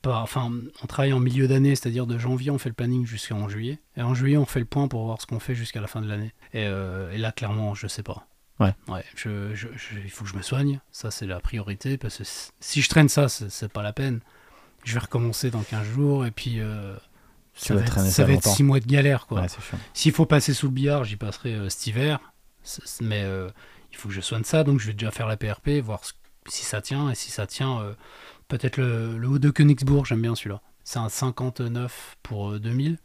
[0.06, 0.52] Enfin,
[0.84, 3.80] on travaille en milieu d'année, c'est-à-dire de janvier, on fait le planning jusqu'en juillet.
[3.98, 6.02] Et en juillet, on fait le point pour voir ce qu'on fait jusqu'à la fin
[6.02, 6.34] de l'année.
[6.54, 8.28] Et, euh, et là, clairement, je sais pas.
[8.60, 8.74] Ouais.
[8.88, 10.80] Ouais, je, je- je- il faut que je me soigne.
[10.92, 11.98] Ça, c'est la priorité.
[11.98, 12.24] Parce que
[12.60, 14.22] si- je traîne ça, c'est pas la peine.
[14.84, 16.26] Je vais recommencer dans 15 jours.
[16.26, 16.96] Et puis, euh,
[17.54, 18.54] ça va, être, ça va être longtemps.
[18.56, 19.28] 6 mois de galère.
[19.28, 19.42] quoi.
[19.42, 19.48] Ouais.
[19.94, 22.20] S'il faut passer sous le billard, j'y passerai euh, cet hiver.
[23.02, 23.50] Mais euh,
[23.92, 26.02] il faut que je soigne ça, donc je vais déjà faire la PRP, voir
[26.48, 27.10] si ça tient.
[27.10, 27.80] Et si ça tient,
[28.52, 30.62] peut-être le, le haut de Königsbourg, j'aime bien celui-là.
[30.84, 32.98] C'est un 59 pour euh, 2000.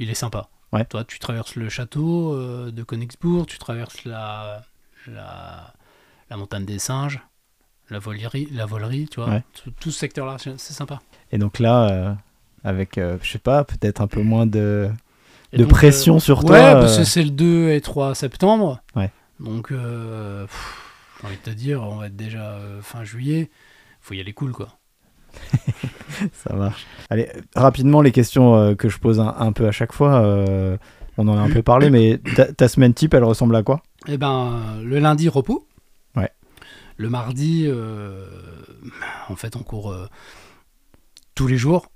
[0.00, 0.48] Il est sympa.
[0.72, 0.84] Ouais.
[0.84, 4.62] Toi, tu traverses le château euh, de Königsbourg, tu traverses la,
[5.06, 5.72] la,
[6.30, 7.20] la montagne des singes,
[7.90, 9.30] la volerie, la volerie tu vois.
[9.30, 9.42] Ouais.
[9.54, 11.00] Tout, tout ce secteur-là, c'est sympa.
[11.32, 12.14] Et donc là, euh,
[12.64, 14.90] avec, euh, je sais pas, peut-être un peu moins de,
[15.52, 16.72] de donc, euh, pression sur Ouais, toi.
[16.74, 18.80] parce euh, que c'est le 2 et 3 septembre.
[18.96, 19.10] Ouais.
[19.40, 20.46] Donc, euh,
[21.20, 23.50] j'ai envie de te dire, on va être déjà euh, fin juillet.
[24.00, 24.77] Faut y aller cool, quoi.
[26.32, 26.86] Ça marche.
[27.10, 30.20] Allez, rapidement, les questions euh, que je pose un, un peu à chaque fois.
[30.22, 30.76] euh,
[31.16, 33.82] on en a un peu parlé, mais ta, ta semaine type, elle ressemble à quoi?
[34.06, 35.66] Eh ben, le lundi, repos.
[36.16, 36.30] Ouais.
[36.96, 38.24] Le mardi, euh,
[39.28, 39.94] en fait, on court
[41.34, 41.90] tous les jours.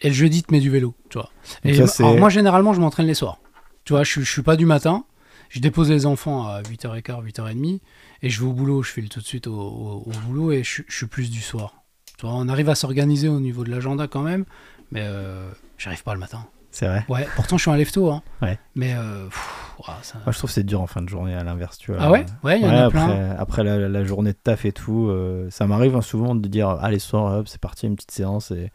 [0.00, 1.30] Et le jeudi, te mets du vélo, tu vois.
[1.64, 3.38] Et ça, alors, moi, généralement, je m'entraîne les soirs.
[3.84, 5.04] Tu vois, je, suis- je suis pas du matin.
[5.48, 7.80] Je dépose les enfants à 8h15, 8h30.
[8.22, 8.82] Et je vais au boulot.
[8.82, 11.40] Je file tout de suite au, au- au boulot et je, je suis plus du
[11.40, 11.81] soir.
[12.22, 14.44] Tu vois, on arrive à s'organiser au niveau de l'agenda quand même.
[14.92, 16.46] Mais euh, j'arrive pas le matin.
[16.70, 17.04] C'est vrai.
[17.08, 18.12] Ouais, pourtant, je suis un lève-tôt.
[18.12, 18.22] Hein.
[18.40, 18.60] Ouais.
[18.76, 21.34] Mais euh, pff, ouah, ça- Moi, je trouve que c'est dur en fin de journée,
[21.34, 22.00] à l'inverse, tu vois.
[22.00, 22.24] Ah ouais?
[22.44, 23.30] Ouais, il y en Ouais, a après, plein.
[23.36, 26.68] après la, la journée de taf et tout, euh, ça m'arrive hein, souvent de dire
[26.68, 28.70] allez soir hop c'est parti une petite séance et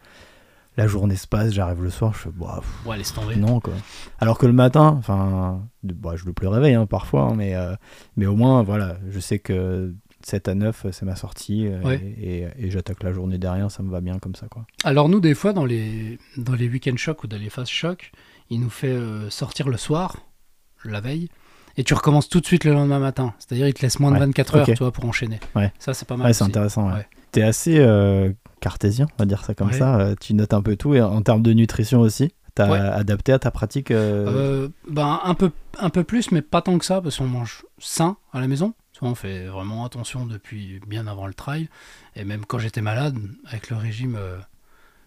[0.75, 3.37] la journée se passe, j'arrive le soir, je fais bah, pff, Ouais, laisse tomber.
[3.37, 3.73] non quoi.
[4.19, 7.73] Alors que le matin, enfin, bah, je le plus réveille hein, parfois, hein, mais euh,
[8.17, 9.95] mais au moins voilà, je sais que
[10.27, 12.01] 7 à 9 c'est ma sortie euh, Ouais.
[12.19, 14.65] et, et- et j'attaque la journée derrière, ça me va bien comme ça quoi.
[14.83, 18.11] Alors nous, des fois, dans les, dans les week-end chocs ou dans les phases chocs,
[18.49, 20.17] il nous fait euh, sortir le soir,
[20.85, 21.29] la veille,
[21.77, 23.33] et tu recommences tout de suite le lendemain matin.
[23.39, 25.39] C'est-à-dire, il te laisse moins de Ouais, 24 heures, tu vois, pour enchaîner.
[25.55, 25.71] Ouais.
[25.79, 26.33] Ça, c'est pas mal.
[26.33, 26.91] C'est intéressant.
[26.91, 27.05] Ouais.
[27.31, 28.31] T'es assez euh,
[28.61, 29.97] cartésien, on va dire ça comme ça.
[29.99, 32.31] euh, tu notes un peu tout et en termes de nutrition aussi.
[32.55, 33.91] T'as adapté à ta pratique.
[33.91, 37.27] euh, Euh, ben, un, peu, un peu plus, mais pas tant que ça, parce qu'on
[37.27, 38.73] mange sain à la maison.
[38.97, 41.69] Tu vois, on fait vraiment attention depuis bien avant le trail.
[42.15, 43.15] Et même quand j'étais malade,
[43.45, 44.39] avec le régime euh,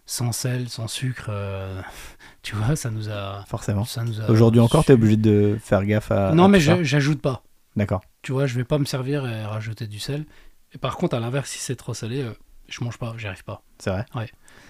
[0.06, 1.82] sans sel, sans sucre, euh,
[2.42, 3.44] tu vois, ça nous a...
[3.48, 3.84] Forcément.
[3.84, 6.32] Ça nous a Aujourd'hui encore, t'es obligé de faire gaffe à.
[6.34, 7.42] Non, à mais j'ajoute pas.
[7.74, 8.00] D'accord.
[8.22, 10.24] Tu vois, je vais pas me servir et rajouter du sel.
[10.72, 12.30] Et par contre, à l'inverse, si c'est trop salé, euh,
[12.68, 13.64] je mange pas, j'y arrive pas.
[13.80, 14.06] C'est vrai.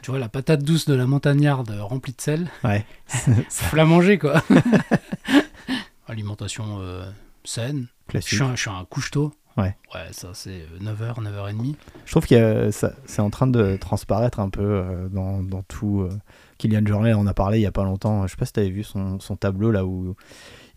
[0.00, 2.86] Tu vois, la patate douce de la montagnarde remplie de sel, Ouais.
[3.50, 4.42] faut la manger, quoi.
[6.08, 7.04] Alimentation euh,
[7.44, 7.86] saine.
[8.06, 8.34] Je Classique.
[8.34, 9.32] suis un, je suis un couche-tôt.
[9.56, 9.76] Ouais.
[9.94, 11.74] Ouais, ça, c'est 9h, 9h30.
[12.06, 16.02] Je trouve que c'est en train de transparaître un peu euh, dans, dans tout.
[16.02, 16.10] euh,
[16.58, 18.26] Kylian Jornet en a parlé il y a pas longtemps.
[18.26, 20.14] Je sais pas si tu avais vu son, son tableau là où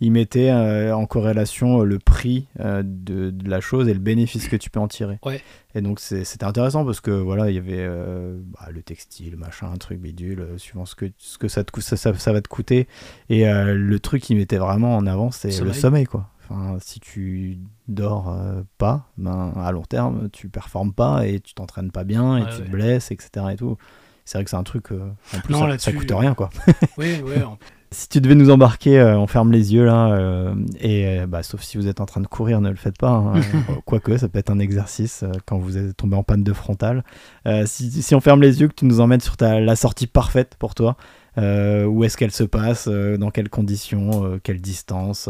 [0.01, 3.99] il mettait euh, en corrélation euh, le prix euh, de, de la chose et le
[3.99, 5.19] bénéfice que tu peux en tirer.
[5.25, 5.41] Ouais.
[5.75, 9.69] Et donc c'était intéressant parce que voilà, il y avait euh, bah, le textile, machin,
[9.71, 12.41] un truc bidule, euh, suivant ce que, ce que ça, te ça, ça, ça va
[12.41, 12.87] te coûter.
[13.29, 15.75] Et euh, le truc qu'il mettait vraiment en avant, c'est le Sommeil.
[15.75, 16.29] sommeil quoi.
[16.49, 17.57] Enfin, si tu
[17.87, 22.37] dors euh, pas, ben, à long terme, tu performes pas et tu t'entraînes pas bien
[22.37, 22.65] et Ouais, tu ouais.
[22.65, 23.45] te blesses, etc.
[23.53, 23.77] Et tout.
[24.25, 24.91] C'est vrai que c'est un truc.
[24.91, 26.49] euh, en plus, Non, ça, ça coûte rien, quoi.
[26.97, 27.41] Oui, oui.
[27.43, 27.57] en-
[27.93, 31.43] Si tu devais nous embarquer, euh, on ferme les yeux là, euh, et euh, bah,
[31.43, 33.11] sauf si vous êtes en train de courir, ne le faites pas.
[33.11, 33.33] hein.
[33.69, 36.53] Euh, Quoique, ça peut être un exercice euh, quand vous êtes tombé en panne de
[36.53, 37.03] frontale.
[37.45, 40.07] Euh, si, si on ferme les yeux, que tu nous emmènes sur ta, la sortie
[40.07, 40.97] parfaite pour toi,
[41.37, 45.29] euh, où est-ce qu'elle se passe, euh, dans quelles conditions, euh, quelle distance.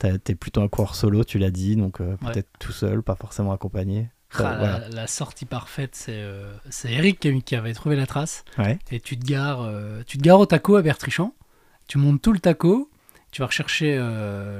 [0.00, 2.32] T'es plutôt un coureur solo, tu l'as dit, donc euh, Ouais.
[2.32, 4.08] peut-être tout seul, pas forcément accompagné.
[4.34, 4.88] Ah, la- voilà.
[4.88, 6.54] la, sortie parfaite, c'est euh,
[6.84, 8.44] Eric qui, avait trouvé la trace.
[8.58, 8.78] Ouais.
[8.90, 11.34] Et tu te gares, euh, tu te gares au taco à Bertrichon.
[11.88, 12.90] Tu montes tout le taco.
[13.32, 13.96] Tu vas rechercher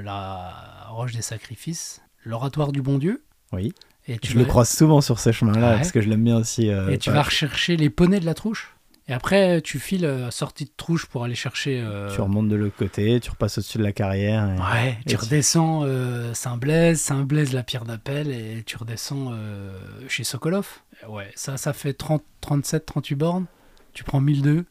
[0.05, 3.25] la roche des sacrifices, l'oratoire du bon Dieu.
[3.53, 3.73] Oui.
[4.07, 5.77] Et tu Je le croise souvent sur ce chemin-là, Ouais.
[5.77, 6.69] parce que je l'aime bien aussi.
[6.69, 8.77] Et tu vas rechercher les poneys de la trouche.
[9.11, 11.83] Et après, tu files euh, sortie de trouche pour aller chercher.
[11.85, 14.45] euh, Tu remontes de l'autre côté, tu repasses au-dessus de la carrière.
[14.55, 19.73] et- Ouais, Et tu redescends euh, Saint-Blaise, Saint-Blaise la pierre d'appel et tu redescends euh,
[20.07, 20.69] chez Sokolov.
[21.09, 23.47] Ouais, ça, ça fait 30, 37, 38 bornes.
[23.95, 24.65] Tu prends 1002.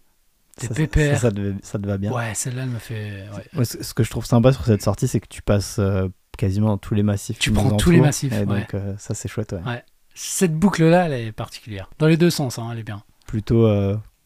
[0.56, 1.16] T'es ça, pépère.
[1.18, 2.12] Ça, ça, te, ça te va bien.
[2.14, 3.26] Ouais, celle-là, elle me fait.
[3.56, 3.66] ouais.
[3.66, 5.82] Ce ce que je trouve sympa sur cette sortie, c'est que tu passes
[6.38, 7.40] quasiment tous les massifs.
[7.40, 8.46] Tu prends tous les massifs, et ouais.
[8.46, 9.52] donc ça, c'est chouette.
[9.52, 9.70] ouais.
[9.70, 9.84] Ouais.
[10.16, 11.90] Cette boucle-là, elle est particulière.
[12.00, 13.04] Dans les deux sens, hein, elle est bien.
[13.28, 13.68] Plutôt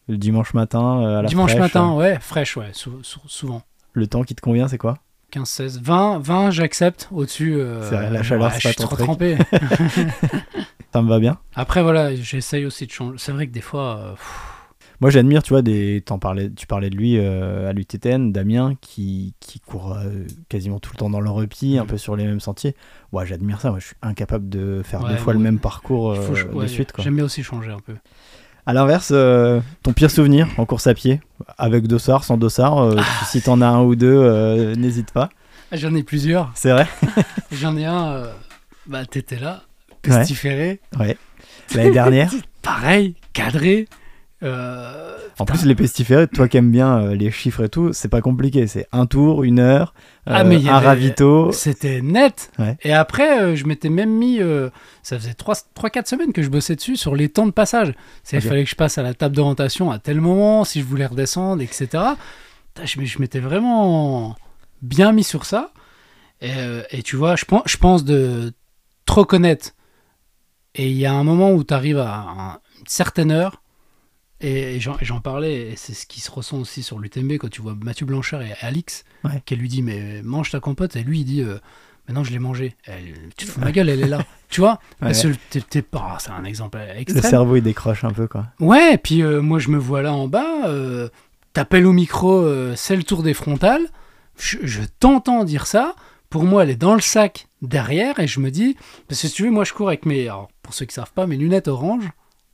[0.08, 3.20] le dimanche matin euh, à la Dimanche fraîche, matin, euh, ouais, fraîche, ouais, sou- sou-
[3.26, 3.62] souvent.
[3.92, 4.98] le temps qui te convient, c'est quoi?
[5.30, 7.08] 15, 16, 20, 20 j'accepte.
[7.10, 9.36] Au-dessus, euh, la chaleur, ouais, je suis trop trempé.
[10.92, 11.38] Ça me va bien.
[11.56, 13.16] Après, voilà, j'essaye aussi de changer.
[13.18, 14.14] C'est vrai que des fois, euh,
[15.00, 16.04] Moi, j'admire, tu vois, des...
[16.20, 16.50] parlais...
[16.50, 19.98] tu parlais de lui euh, à l'UTTN, Damien, qui, qui court
[20.48, 21.86] quasiment tout le temps dans le repi, un Mm.
[21.88, 22.76] peu sur les mêmes sentiers.
[23.10, 23.70] Ouais, j'admire ça.
[23.70, 26.92] Moi, je suis incapable de faire Ouais, deux fois le même parcours faut, de suite.
[26.98, 27.94] J'aime bien aussi changer un peu.
[28.66, 31.20] À l'inverse, euh, ton pire souvenir en course à pied,
[31.58, 33.24] avec dossard, sans dossard, euh, Ah.
[33.26, 35.28] si t'en as un ou deux, euh, n'hésite pas.
[35.70, 36.50] Ah, J'en ai plusieurs.
[36.54, 36.86] C'est vrai
[37.52, 38.22] J'en ai un,
[38.86, 39.62] bah t'étais là,
[40.06, 40.18] Ouais.
[40.18, 41.16] pestiféré, Ouais.
[41.74, 42.30] L'année dernière.
[42.62, 43.86] pareil, cadré.
[44.44, 48.08] Euh, En plus, les pestiférés, toi qui aimes bien euh, les chiffres et tout, c'est
[48.08, 48.66] pas compliqué.
[48.66, 49.94] C'est un tour, une heure,
[50.26, 51.50] Ah, euh, mais un avait- ravito.
[51.52, 52.52] C'était net.
[52.58, 52.76] Ouais.
[52.82, 54.40] Et après, je m'étais même mis.
[55.02, 57.94] ça faisait 3-4 semaines que je bossais dessus sur les temps de passage.
[58.22, 58.44] C'est, Ok.
[58.44, 61.06] Il fallait que je passe à la table d'orientation à tel moment, si je voulais
[61.06, 61.88] redescendre, etc.
[62.82, 64.36] Je, m'étais vraiment
[64.82, 65.70] bien mis sur ça.
[66.40, 66.50] Et,
[66.90, 68.52] et tu vois, je pense, je pense de
[69.06, 69.70] trop connaître.
[70.74, 73.62] Et il y a un moment où tu arrives à un- une certaine heure.
[74.40, 77.62] Et, et j'en, parlais, et c'est ce qui se ressent aussi sur l'UTMB quand tu
[77.62, 79.42] vois Mathieu Blanchard et Alix, Ouais.
[79.46, 80.96] qui lui dit Mais mange ta compote.
[80.96, 81.58] Et lui, il dit euh,
[82.08, 82.74] Mais non, je l'ai mangée.
[83.36, 84.18] Tu te fous de ma gueule, elle est là.
[84.50, 84.80] tu vois?
[85.00, 85.12] Ouais.
[85.12, 85.84] Que t'es-
[86.18, 87.30] C'est un exemple Le extrême.
[87.30, 88.46] cerveau, il décroche un peu, quoi.
[88.60, 91.08] Ouais, et puis euh, moi je me vois là en bas, euh,
[91.54, 93.86] t'appelles au micro, euh, c'est le tour des frontales,
[94.38, 95.94] je, je t'entends dire ça,
[96.28, 98.76] pour moi elle est dans le sac derrière, et je me dis,
[99.08, 101.12] parce que si tu veux, moi je cours avec mes, alors, pour ceux qui savent
[101.12, 102.04] pas, mes lunettes orange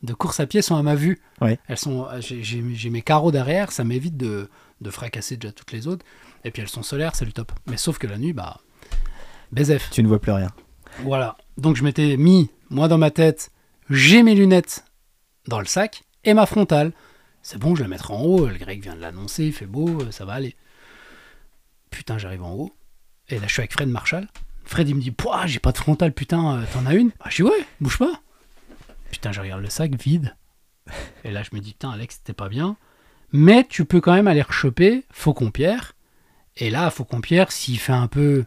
[0.03, 1.21] de course à pied sont à ma vue.
[1.41, 1.59] Ouais.
[1.69, 4.49] Elles sont, j'ai- j'ai mes carreaux derrière, ça m'évite de,
[4.81, 6.05] de fracasser déjà toutes les autres,
[6.45, 7.53] et puis elles sont solaires, c'est le top.
[7.67, 8.61] Mais sauf que la nuit, bah,
[9.53, 9.91] BZF.
[9.91, 10.51] Tu ne vois plus rien.
[11.01, 11.37] Voilà.
[11.59, 13.51] Donc je m'étais mis, moi dans ma tête,
[13.91, 14.85] j'ai mes lunettes
[15.49, 16.93] dans le sac et ma frontale.
[17.43, 18.47] C'est bon, je la mettrai en haut.
[18.47, 20.55] Le grec vient de l'annoncer, il fait beau, euh, ça va aller.
[21.91, 22.73] Putain, j'arrive en haut.
[23.29, 24.29] Et là, je suis avec Fred Marshall.
[24.65, 27.09] Fred, il me dit Pouah, j'ai pas de frontale, putain, euh, t'en as une?
[27.19, 28.21] Bah, Je dis Ouais, bouge pas.
[29.11, 30.35] Putain, je regarde le sac vide.
[31.25, 32.77] Et là, je me dis Putain, Alex, t'es pas bien.
[33.33, 35.93] Mais tu peux quand même aller rechoper Faucon-Pierre.
[36.57, 38.45] Et là, Faucon-Pierre, s'il fait un peu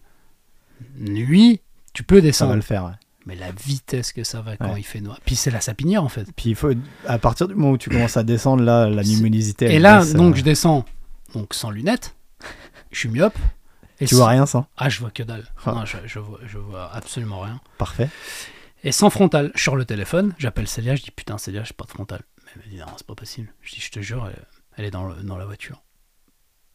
[0.97, 1.61] nuit,
[1.93, 2.49] tu peux Ça descendre.
[2.51, 2.91] va le faire, ouais.
[3.25, 4.81] Mais la vitesse que ça va quand Ouais.
[4.81, 5.17] il fait noir.
[5.25, 6.27] Puis c'est la sapinière en fait.
[6.35, 6.71] Puis il faut,
[7.07, 9.73] à partir du moment où tu commences à descendre, là, la luminosité.
[9.73, 10.83] Et là, baisse, donc euh, je descends
[11.33, 12.15] donc sans lunettes.
[12.91, 13.37] Je suis myope.
[14.01, 15.45] Et tu vois rien sans Ah, je vois que dalle.
[15.65, 15.71] Ah.
[15.71, 17.61] Non, je, je vois, je vois absolument rien.
[17.77, 18.09] Parfait.
[18.83, 21.85] Et sans frontal, je sors le téléphone, j'appelle Célia, je dis putain Célia, j'ai pas
[21.85, 22.21] de frontal.
[22.45, 23.47] Mais elle me dit non, c'est pas possible.
[23.61, 24.43] Je dis je te jure, elle,
[24.77, 25.81] elle est dans, le- dans la voiture.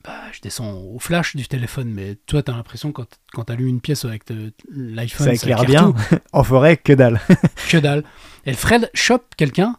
[0.04, 3.80] Bah, je descends au flash du téléphone, mais toi t'as l'impression quand, quand t'allumes une
[3.80, 5.92] pièce avec te- l'iPhone, Ça éclaire bien.
[5.92, 6.16] tout.
[6.32, 7.20] en forêt, que dalle.
[7.68, 8.04] que dalle.
[8.46, 9.76] Et Fred chope quelqu'un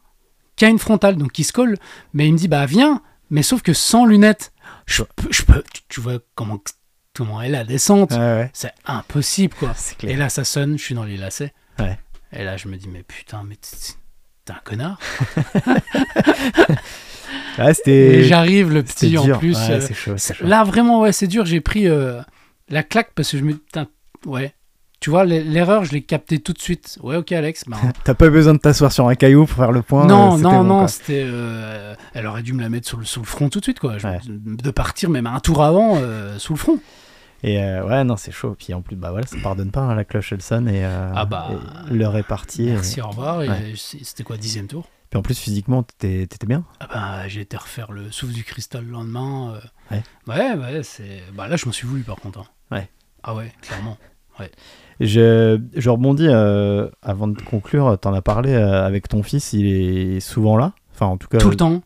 [0.56, 1.77] qui a une frontale, donc qui se colle,
[2.14, 4.51] mais il me dit bah viens, mais sauf que sans lunettes.
[4.85, 6.60] Je peux, je peux, tu, vois comment,
[7.15, 8.51] comment est la descente, ouais.
[8.53, 9.73] c'est impossible quoi.
[10.03, 11.53] Et là ça sonne, je suis dans les lacets.
[11.80, 11.97] Ouais.
[12.34, 13.56] Et là je me dis mais putain, mais
[14.45, 14.99] t'es un connard.
[17.57, 18.23] Ouais, Et c'était.
[18.23, 19.56] j'arrive le petit en plus.
[19.57, 20.15] Ouais, euh, chaud,
[20.47, 22.22] là vraiment ouais c'est dur, j'ai pris euh,
[22.69, 23.88] la claque parce que je me putain
[24.26, 24.53] ouais.
[25.01, 26.97] Tu vois, l'e- l'erreur, je l'ai captée tout de suite.
[27.01, 27.64] Ouais, ok, Alex.
[27.68, 30.06] bah, T'as pas besoin de t'asseoir sur un caillou pour faire le point.
[30.06, 31.23] non, euh, non, bon, non, c'était.
[31.26, 33.80] euh, elle aurait dû me la mettre sous le, sous le front tout de suite,
[33.80, 33.97] quoi.
[33.97, 34.19] Je- Ouais.
[34.27, 36.80] De partir même un tour avant euh, sous le front.
[37.44, 38.56] Et euh, ouais, non, c'est chaud.
[38.57, 41.11] Puis en plus, bah voilà, ça pardonne pas, hein, la cloche elle sonne et, euh,
[41.16, 41.48] Ah bah,
[41.90, 42.68] et l'heure est partie.
[42.68, 43.38] et- Merci, au revoir.
[43.40, 43.74] Ouais.
[43.76, 44.88] C'était quoi, dixième tour?
[45.10, 46.64] Puis en plus, physiquement, t'étais bien?
[46.80, 49.56] Ah bah, j'ai été refaire le souffle du cristal le lendemain.
[49.91, 49.95] euh.
[49.95, 50.03] Ouais.
[50.28, 51.24] Ouais, ouais, c'est.
[51.34, 52.40] Bah là, je m'en suis voulu par contre.
[52.40, 52.45] hein.
[52.72, 52.88] Ouais.
[53.24, 53.98] Ah ouais, clairement.
[54.99, 57.98] Je, je rebondis euh, avant de conclure.
[57.99, 60.74] T'en as parlé avec ton fils, il est souvent là?
[60.94, 61.82] Enfin, en tout cas, Tout le temps.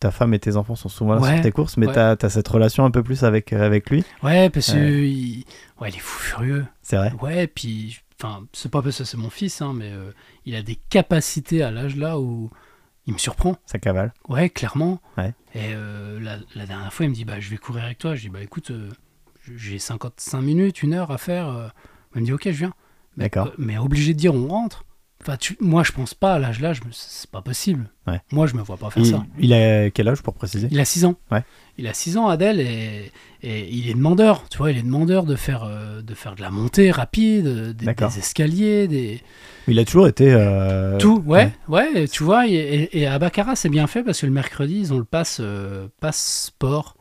[0.00, 1.92] Ta femme et tes enfants sont souvent là Ouais, sur tes courses, mais ouais.
[1.92, 4.04] t'as as cette relation un peu plus avec, euh, avec lui.
[4.22, 4.76] Ouais, parce que.
[4.76, 5.08] Ouais.
[5.10, 5.44] Il...
[5.80, 6.66] Ouais, il est fou furieux.
[6.82, 7.12] C'est vrai.
[7.20, 7.98] Ouais, puis.
[8.20, 10.10] Enfin, c'est pas parce que c'est mon fils, hein, mais euh,
[10.46, 12.50] il a des capacités à l'âge là où
[13.06, 13.56] il me surprend.
[13.66, 14.14] Ça cavale.
[14.28, 15.00] Ouais, clairement.
[15.18, 15.34] Ouais.
[15.54, 18.14] Et euh, la, la dernière fois, il me dit bah, Je vais courir avec toi.
[18.14, 18.88] Je dis Bah écoute, euh,
[19.54, 21.48] j'ai 55 minutes, une heure à faire.
[21.48, 21.68] euh.
[22.14, 22.72] Il me dit Ok, je viens.
[23.18, 23.48] D'accord.
[23.48, 24.85] euh, mais obligé de dire On rentre.
[25.26, 27.90] Enfin, tu- moi, je pense pas à l'âge là, c'est pas possible.
[28.06, 28.20] Ouais.
[28.30, 29.24] Moi, je me vois pas faire Il, ça.
[29.40, 30.68] il a quel âge pour préciser?
[30.70, 31.16] Il a 6 ans.
[31.32, 31.42] Ouais.
[31.78, 33.10] Il a 6 ans, Adèle, et,
[33.42, 34.44] et il est demandeur.
[34.48, 37.84] Tu vois, il est demandeur de faire, euh, de faire de la montée rapide, des,
[38.18, 39.20] escaliers, des.
[39.66, 40.32] Il a toujours été.
[40.32, 41.52] euh, Tout, ouais,
[42.06, 45.04] tu vois, et, à Baccarat, c'est bien fait parce que le mercredi, ils ont le
[45.04, 46.96] pass, euh, pass sport.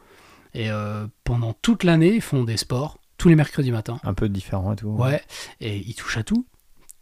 [0.56, 3.99] Et euh, pendant toute l'année, ils font des sports, tous les mercredis matins.
[4.03, 4.88] Un peu différent et tout.
[4.88, 5.22] Ouais,
[5.61, 6.45] et il touche à tout.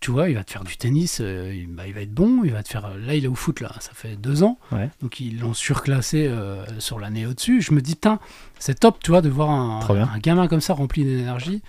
[0.03, 2.41] Tu vois, il va te faire du tennis, euh, il, bah, il va être bon,
[2.43, 2.89] il va te faire.
[2.97, 4.59] Là, il est au foot, là, ça fait deux ans.
[4.73, 4.89] Ouais.
[5.01, 7.61] Donc, ils l'ont surclassé euh, sur l'année au-dessus.
[7.61, 8.19] Je me dis, putain,
[8.59, 11.61] c'est top, tu vois, de voir un, gamin comme ça rempli d'énergie.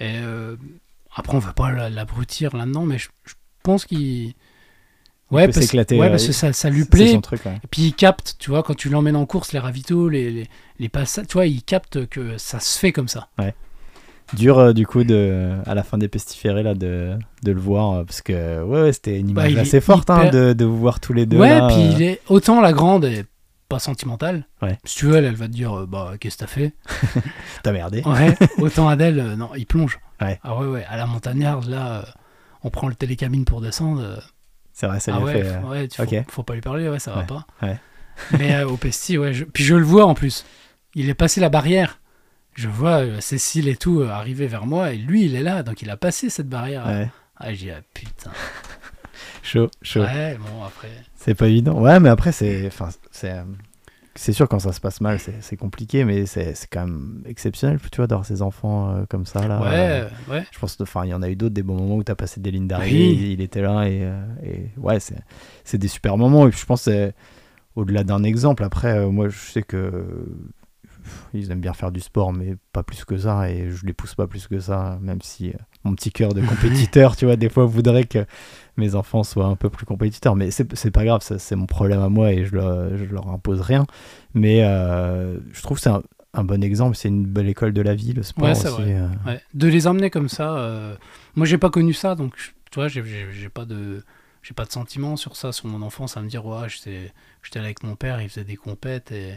[0.00, 0.56] Et euh,
[1.14, 4.32] après, on va pas la- l'abrutir là-dedans, mais je, je pense qu'il.
[5.30, 7.20] Ouais, parce, s'éclater, ouais, parce que ça, ça lui plaît.
[7.20, 7.60] truc, ouais.
[7.62, 10.48] Et puis il capte, tu vois, quand tu l'emmènes en course, les ravitaux, les, les,
[10.78, 13.28] les passages, tu vois, il capte que ça se fait comme ça.
[14.34, 17.92] Dur euh, du coup de à la fin des pestiférés là de, de le voir
[17.92, 20.30] euh, parce que ouais, ouais, c'était une Bah, image il est assez forte hein, hyper-
[20.32, 22.72] de, de vous voir tous les deux ouais, là, puis euh, il est autant la
[22.72, 23.26] grande est
[23.68, 24.46] pas sentimentale.
[24.60, 24.78] Ouais.
[24.84, 26.74] Si tu veux, elle, elle va te dire, euh, bah, qu'est-ce que t'as fait?
[27.62, 29.98] T'as merdé Ouais, autant Adèle, euh, non, il plonge.
[30.20, 30.38] Ouais.
[30.42, 32.02] Ah ouais, ouais, à la montagnarde, là, euh,
[32.64, 34.02] on prend le télécabine pour descendre.
[34.02, 34.16] euh,
[34.74, 36.24] c'est vrai ça ah lui a ouais, fait euh, ouais, tu- faut, ok.
[36.28, 37.46] faut pas lui parler, ouais, ça va Ouais, pas.
[37.62, 37.78] ouais.
[38.38, 40.44] Mais euh, au Pesti, ouais, je- puis je le vois en plus.
[40.94, 41.98] Il est passé la barrière.
[42.54, 45.62] Je vois euh, Cécile et tout euh, arriver vers moi et lui, il est là,
[45.62, 46.86] donc il a passé cette barrière.
[46.86, 47.10] ouais.
[47.38, 48.30] Ah, j'ai ah, putain.
[49.42, 50.88] chaud chaud Ouais, bon, après.
[51.16, 53.42] c'est pas évident ouais mais après c'est enfin c'est euh,
[54.14, 57.96] c'est sûr quand ça se passe mal c'est compliqué mais c'est quand même exceptionnel tu
[57.96, 60.44] vois d'avoir ces enfants euh, comme ça là Ouais, euh, ouais.
[60.52, 62.14] je pense enfin il y en a eu d'autres des bons moments où tu as
[62.14, 63.18] passé des lignes d'arrivée Oui.
[63.20, 65.18] il, il était là et, euh, et ouais c'est
[65.64, 67.12] c'est des super moments et puis je pense c'est
[67.74, 70.06] au-delà d'un exemple après moi je sais que
[71.34, 74.14] ils aiment bien faire du sport mais pas plus que ça et je les pousse
[74.14, 75.54] pas plus que ça même si euh,
[75.84, 78.24] mon petit cœur de compétiteur tu vois des fois voudrait que
[78.76, 82.08] mes enfants soient un peu plus compétiteurs mais c'est pas grave c'est mon problème à
[82.08, 83.86] moi et je je leur impose rien
[84.34, 86.02] mais euh, je trouve que c'est un,
[86.34, 88.94] un bon exemple c'est une belle école de la vie le sport Ouais, aussi vrai.
[88.96, 89.08] euh.
[89.26, 89.40] Ouais.
[89.54, 90.96] De les emmener comme ça,
[91.34, 93.02] moi j'ai pas connu ça, donc tu vois, j'ai-
[93.52, 94.02] pas de
[94.42, 97.12] j'ai pas de sentiment sur ça, sur mon enfance, à me dire ouais, j'étais
[97.42, 99.34] j'étais allé avec mon père, il faisait des compètes et,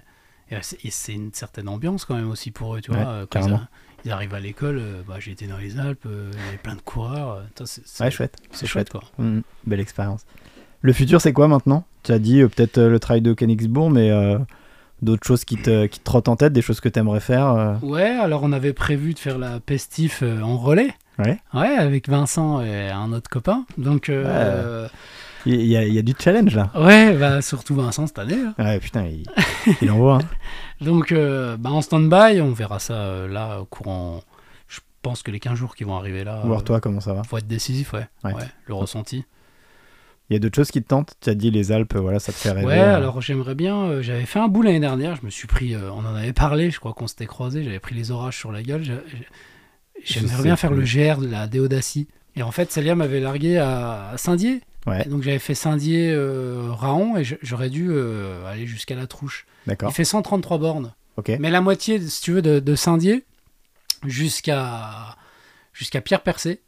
[0.52, 3.08] et c'est et c'est une certaine ambiance quand même aussi pour eux, tu Ouais, vois.
[3.12, 3.48] euh, Quand
[4.06, 6.58] ils, arrivent à l'école, euh, bah, j'ai été dans les Alpes, euh, il y avait
[6.58, 9.02] plein de coureurs, euh, c'est ouais chouette c'est chouette quoi.
[9.18, 10.26] Mhm, belle expérience.
[10.82, 11.86] Le futur, c'est quoi maintenant?
[12.04, 14.38] Tu as dit euh, peut-être euh, le travail de Königsbourg, mais euh,
[15.02, 17.48] d'autres choses qui te, qui te trottent en tête, des choses que tu aimerais faire
[17.48, 20.94] euh, Ouais, alors on avait prévu de faire la pestif euh, en relais.
[21.18, 21.40] Ouais.
[21.56, 23.66] Ouais, avec Vincent et un autre copain.
[23.80, 24.88] Donc, euh,
[25.46, 26.72] Il y, a- il y a du challenge là.
[26.76, 28.38] ouais, bah, surtout Vincent cette année.
[28.42, 28.54] là.
[28.64, 29.24] Ouais, putain, il,
[29.82, 30.16] il envoie.
[30.18, 30.28] hein.
[30.82, 34.22] Donc, euh, bah, en stand-by, on verra ça euh, là au courant.
[34.68, 36.42] Je pense que les 15 jours qui vont arriver là.
[36.46, 37.24] Voir euh, toi comment ça va.
[37.24, 38.08] Faut être décisif, ouais.
[38.24, 38.34] Ouais.
[38.34, 39.24] Ouais, le ressenti.
[40.30, 41.14] Il y a d'autres choses qui te tentent?
[41.22, 42.66] Tu as dit les Alpes, voilà, ça te fait rêver.
[42.66, 44.02] Ouais, alors j'aimerais bien.
[44.02, 45.16] j'avais fait un bout l'année dernière.
[45.16, 45.76] Je me suis pris.
[45.78, 46.72] on en avait parlé.
[46.72, 47.64] Je crois qu'on s'était croisés.
[47.64, 48.82] J'avais pris les orages sur la gueule.
[50.04, 52.08] J'aimerais bien faire le GR de la Déodacie.
[52.36, 54.62] Et en fait, Célia m'avait largué à Saint-Dié.
[54.86, 59.48] Ouais, Donc j'avais fait Saint-Dié, euh, Raon, et j'aurais dû euh, aller jusqu'à la Trouche.
[59.90, 60.94] Il fait 133 bornes.
[61.40, 63.26] Mais la moitié, si tu veux, de, de Saint-Dié
[64.06, 65.16] jusqu'à
[65.74, 66.62] jusqu'à Pierre-Percé,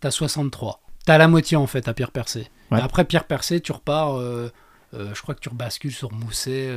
[0.00, 0.80] t'as 63.
[1.06, 2.48] T'as la moitié en fait à Pierre-Percé.
[2.70, 2.78] Ouais.
[2.78, 4.50] Et après Pierre-Percé, tu repars, euh,
[4.92, 6.68] je crois que tu rebascules sur Mousset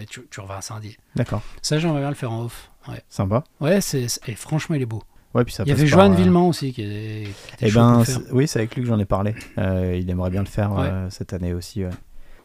[0.00, 0.98] et tu, tu reviens à Saint-Dié.
[1.16, 1.42] D'accord.
[1.62, 2.70] Ça, j'aimerais bien le faire en off.
[2.86, 3.44] Ouais, Sympa.
[3.60, 5.02] ouais c'est, c'est- et franchement, il est beau.
[5.34, 7.24] Ouais, puis ça il y avait Joanne euh, Villemont aussi qui est.
[7.58, 8.02] qui Eh ben,
[8.32, 9.34] oui, c'est avec lui que j'en ai parlé.
[9.58, 10.86] Euh, il aimerait bien le faire Ouais.
[10.86, 11.84] euh, cette année aussi.
[11.84, 11.90] ouais.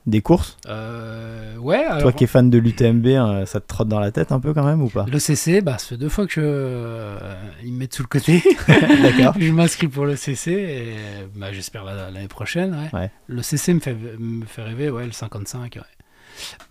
[0.05, 0.57] Des courses?
[0.67, 2.01] Euh, ouais, alors.
[2.01, 4.65] Toi qui es fan de l'UTMB, ça te trotte dans la tête un peu quand
[4.65, 5.05] même ou pas?
[5.09, 7.17] Le CC, bah, ça fait deux fois que je, euh,
[7.63, 8.43] ils me mettent sous le côté.
[8.67, 9.33] D'accord.
[9.39, 10.95] je m'inscris pour le CC et
[11.39, 12.75] bah, j'espère la- l'année prochaine.
[12.93, 12.99] Ouais.
[12.99, 13.11] Ouais.
[13.27, 15.75] Le CC me fait, me fait rêver, ouais, le 55.
[15.77, 15.81] ouais.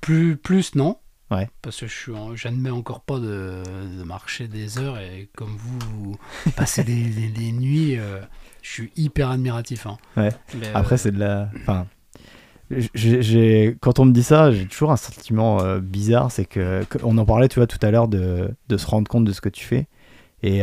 [0.02, 0.98] Plus, plus, non.
[1.32, 1.48] Ouais.
[1.62, 3.62] Parce que je suis, en- j'admets encore pas de,
[3.98, 6.16] de marcher des heures et comme vous, vous
[6.56, 8.20] passez des, des- des nuits, euh,
[8.62, 9.86] je suis hyper admiratif.
[9.86, 9.96] hein.
[10.16, 10.30] Ouais.
[10.58, 11.48] Mais, euh, Après, c'est de la.
[11.60, 11.86] Enfin.
[12.94, 16.30] j'ai- j'ai- Quand on me dit ça, j'ai toujours un sentiment euh, bizarre.
[16.30, 19.24] C'est que, On en parlait, tu vois, tout à l'heure de, de se rendre compte
[19.24, 19.86] de ce que tu fais.
[20.44, 20.62] Et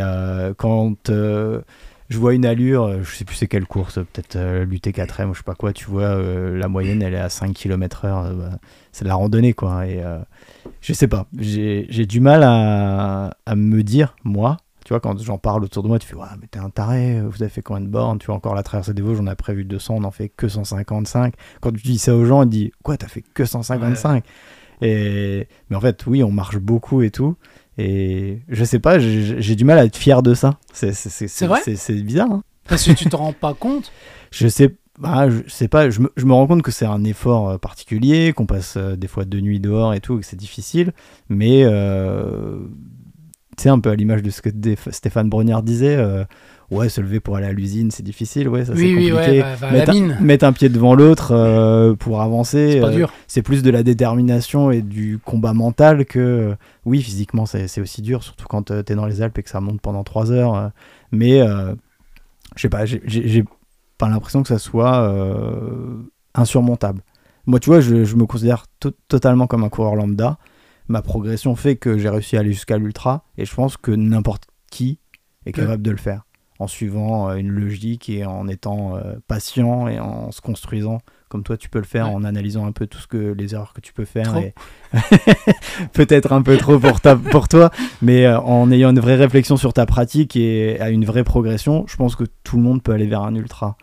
[0.57, 1.09] quand
[2.09, 5.33] je vois une allure, euh, je sais plus c'est quelle course, peut-être euh, l'UT4M ou
[5.33, 8.35] je sais pas quoi, tu vois, euh, la moyenne elle est à 5 km/h.
[8.35, 8.49] bah,
[8.91, 9.85] c'est de la randonnée, quoi.
[9.85, 10.19] Et euh,
[10.81, 15.37] je sais pas, j'ai du mal à, à me dire, moi, tu vois, quand j'en
[15.37, 17.81] parle autour de moi, tu fais, ouais, mais t'es un taré, vous avez fait combien
[17.81, 20.11] de bornes Tu vois, encore la traversée des Vosges, on a prévu 200, on en
[20.11, 21.35] fait que 155.
[21.61, 24.23] Quand tu dis ça aux gens, ils disent, quoi, t'as fait que 155
[24.81, 25.47] et...
[25.69, 27.35] Mais en fait, oui, on marche beaucoup et tout.
[27.81, 30.57] Et je sais pas, j'ai du mal à être fier de ça.
[30.73, 30.87] C'est
[31.45, 32.31] vrai c'est- bizarre.
[32.31, 32.43] hein.
[32.67, 33.91] Parce que tu te rends pas compte.
[34.31, 37.03] Je sais, bah, je sais pas, je me, je me rends compte que c'est un
[37.03, 40.25] effort euh, particulier, qu'on passe euh, des fois deux nuits dehors et tout, et que
[40.25, 40.91] c'est difficile.
[41.29, 42.59] Mais euh,
[43.57, 44.49] c'est un peu à l'image de ce que
[44.91, 45.95] Stéphane Brognard disait.
[45.95, 46.25] euh,
[46.71, 49.31] ouais, se lever pour aller à l'usine, c'est difficile, ouais, ça c'est oui, oui, compliqué.
[49.31, 52.71] ouais, va, va à la mettre, un, mettre un pied devant l'autre euh, pour avancer,
[52.73, 56.55] C'est euh, c'est plus de la détermination et du combat mental que euh,
[56.85, 59.49] oui physiquement c'est c'est aussi dur surtout quand tu t'es dans les Alpes et que
[59.49, 60.67] ça monte pendant 3 heures euh,
[61.11, 61.73] mais euh,
[62.55, 63.43] je sais pas j'ai-
[63.97, 65.97] pas l'impression que ça soit euh,
[66.35, 67.01] insurmontable.
[67.45, 70.37] Moi tu vois je, je me considère to- totalement comme un coureur lambda.
[70.87, 74.45] Ma progression fait que j'ai réussi à aller jusqu'à l'ultra et je pense que n'importe
[74.71, 74.97] qui
[75.45, 76.23] est capable de le faire
[76.59, 80.99] en suivant euh, une logique et en étant euh, patient et en se construisant
[81.29, 82.13] comme toi tu peux le faire Ouais.
[82.15, 84.39] en analysant un peu tout ce que les erreurs que tu peux faire Trop.
[84.41, 84.53] et
[85.93, 87.69] peut-être un peu trop pour, ta, pour toi
[88.01, 91.85] mais euh, en ayant une vraie réflexion sur ta pratique et à une vraie progression
[91.87, 93.77] je pense que tout le monde peut aller vers un ultra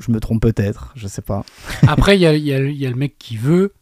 [0.00, 1.44] je me trompe peut-être je sais pas
[1.86, 3.72] Après, il y a, y a- y a le mec qui veut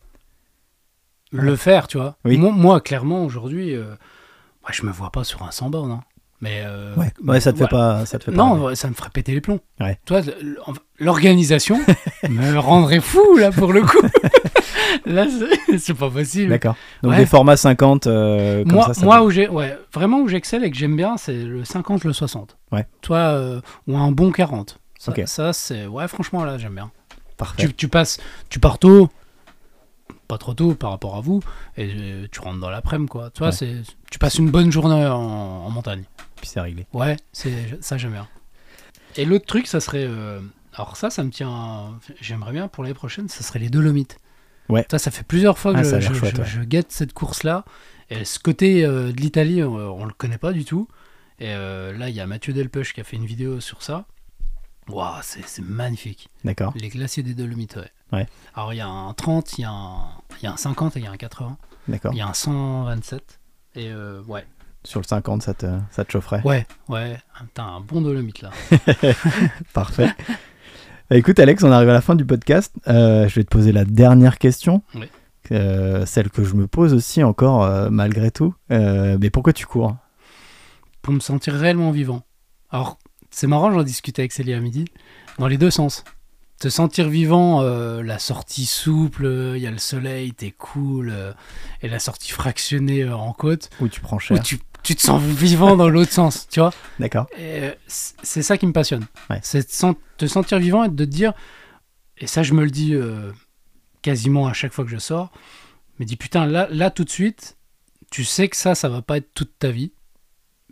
[1.30, 2.16] le faire, tu vois.
[2.24, 2.38] Oui.
[2.38, 3.84] Moi, moi, clairement, aujourd'hui, euh,
[4.62, 5.90] moi, je me vois pas sur un 100 bornes.
[5.90, 6.00] hein.
[6.40, 6.94] Mais, euh,
[7.24, 7.68] ouais ça te fait ouais.
[7.68, 9.58] pas ça te fait pas Non, ouais, ça me ferait péter les plombs.
[9.80, 9.98] Ouais.
[10.06, 10.20] Toi,
[11.00, 11.78] l'organisation
[12.28, 13.98] me rendrait fou, là, pour le coup.
[15.06, 15.26] là,
[15.78, 16.50] c'est- pas possible.
[16.50, 17.18] d'accord donc Ouais.
[17.18, 20.62] des formats 50 euh, comme moi, ça, ça moi où j'ai, ouais, vraiment où j'excelle
[20.64, 22.56] et que j'aime bien, c'est le 50, le 60.
[22.70, 22.86] Ouais.
[23.00, 24.78] Toi, euh, ou un bon 40.
[25.26, 26.90] Ça, c'est, ouais, franchement, là, j'aime bien.
[27.36, 29.08] parfait Tu, tu passes, tu pars tôt,
[30.28, 31.40] pas trop tôt par rapport à vous,
[31.76, 33.30] et euh, tu rentres dans l'après-midi, quoi.
[33.30, 33.52] Tu vois, Ouais.
[33.52, 33.76] c'est,
[34.10, 36.04] tu passes une bonne journée en, en montagne.
[36.36, 38.28] puis c'est réglé Ouais, c'est ça j'aime bien.
[39.16, 40.40] Et l'autre truc, ça serait, euh,
[40.74, 44.18] alors ça, ça me tient, j'aimerais bien pour l'année prochaine, ça serait les Dolomites.
[44.68, 44.86] Ouais.
[44.90, 46.46] Ça, ça fait plusieurs fois que Ah, je, l'air je- chouette, je- ouais.
[46.46, 47.64] je guette cette course-là.
[48.10, 50.86] Et ce côté euh, de l'Italie, on, on le connaît pas du tout.
[51.40, 54.04] Et euh, là, il y a Mathieu Delpech qui a fait une vidéo sur ça.
[54.88, 56.28] Waouh, c'est magnifique.
[56.44, 57.90] d'accord Les glaciers des Dolomites, ouais.
[58.12, 58.26] Ouais.
[58.54, 60.08] Alors, il y a un 30, il y, a un-
[60.42, 61.56] y a un 50 et il y a un 80.
[61.88, 63.38] d'accord Il y a un 127.
[63.74, 64.46] Et euh, ouais,
[64.84, 67.18] sur le 50 ça te, ça te chaufferait ouais, ouais.
[67.38, 68.50] Putain, un bon Dolomite là.
[69.74, 70.08] Parfait.
[71.10, 72.74] Bah, écoute, Alex, on arrive à la fin du podcast.
[72.88, 74.82] Euh, je vais te poser la dernière question.
[74.94, 75.08] Oui.
[75.52, 78.54] Euh, celle que je me pose aussi encore, euh, malgré tout.
[78.70, 79.96] Mais pourquoi tu cours?
[81.02, 82.22] Pour me sentir réellement vivant.
[82.70, 82.98] Alors,
[83.30, 84.84] c'est marrant, j'en discutais avec Célia à midi,
[85.38, 86.04] dans les deux sens.
[86.60, 91.32] Te sentir vivant, euh, la sortie souple, il y a le soleil, t'es cool, euh,
[91.82, 95.00] et la sortie fractionnée euh, en côte, Ou tu prends où cher tu, tu te
[95.02, 96.72] sens vivant dans l'autre sens, tu vois.
[96.98, 97.26] D'accord.
[97.86, 99.06] C'est ça qui me passionne.
[99.30, 99.38] Ouais.
[99.42, 101.32] C'est sen- te sentir vivant et de te dire,
[102.16, 102.96] et ça je me le dis
[104.02, 105.30] quasiment à chaque fois que je sors,
[105.98, 107.56] mais dis putain, là, là tout de suite,
[108.10, 109.92] tu sais que ça, ça va pas être toute ta vie,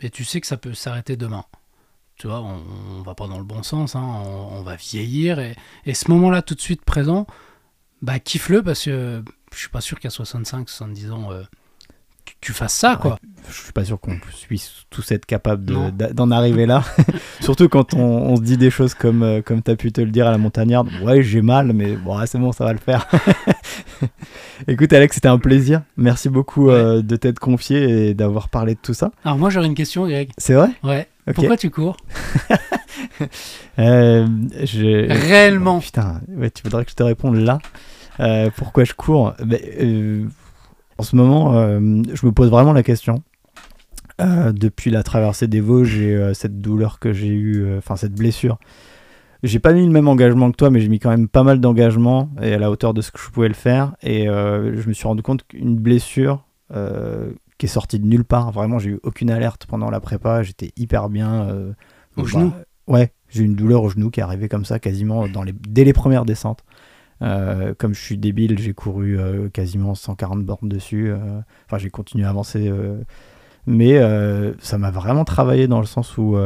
[0.01, 1.45] et tu sais que ça peut s'arrêter demain.
[2.17, 5.93] Tu vois, on, va pas dans le bon sens, hein, on, va vieillir, et, et
[5.93, 7.27] ce moment-là tout de suite présent,
[8.01, 9.23] bah kiffe-le parce que
[9.53, 11.43] je suis pas sûr qu'à 65, 70 ans, euh,
[12.41, 13.17] tu, fasses ça, quoi.
[13.49, 16.83] Je suis pas sûr qu'on puisse tous être capable de- d'en arriver là.
[17.39, 20.01] Surtout quand on, on se dit des choses comme, euh, comme tu as pu te
[20.01, 20.89] le dire à la montagnarde.
[21.01, 23.07] Ouais, j'ai mal, mais bon, ah, c'est bon, ça va le faire.
[24.67, 25.81] Écoute, Alex, c'était un plaisir.
[25.95, 29.11] Merci beaucoup euh, de t'être confié et d'avoir parlé de tout ça.
[29.23, 30.29] Alors moi j'aurais une question, Greg.
[30.37, 30.69] C'est vrai?
[30.83, 31.07] Ouais.
[31.33, 31.97] Pourquoi tu cours?
[33.79, 34.25] Euh,
[34.63, 35.79] je- Réellement.
[35.79, 37.59] Putain, ouais, tu voudrais que je te réponde là?
[38.19, 39.35] Euh, pourquoi je cours?
[39.79, 40.25] Euh,
[40.97, 41.79] En ce moment, euh,
[42.13, 43.21] je me pose vraiment la question.
[44.19, 48.15] Euh, depuis la traversée des Vosges et euh, cette douleur que j'ai eue, enfin cette
[48.15, 48.57] blessure,
[49.43, 51.59] j'ai pas mis le même engagement que toi, mais j'ai mis quand même pas mal
[51.59, 53.95] d'engagement et à la hauteur de ce que je pouvais le faire.
[54.01, 56.43] Et euh, je me suis rendu compte qu'une blessure
[56.73, 60.41] euh, qui est sortie de nulle part, vraiment, j'ai eu aucune alerte pendant la prépa,
[60.41, 61.43] j'étais hyper bien.
[61.49, 61.73] euh,
[62.15, 62.53] Au bah, genou?
[62.87, 65.53] Ouais, j'ai eu une douleur au genou qui est arrivée comme ça quasiment dans les,
[65.53, 66.63] dès les premières descentes.
[67.21, 71.09] Euh, comme je suis débile, j'ai couru euh, quasiment 140 bornes dessus.
[71.09, 72.67] euh, Enfin, j'ai continué à avancer.
[72.67, 72.97] euh,
[73.69, 73.99] mais
[74.59, 76.37] ça m'a vraiment travaillé dans le sens où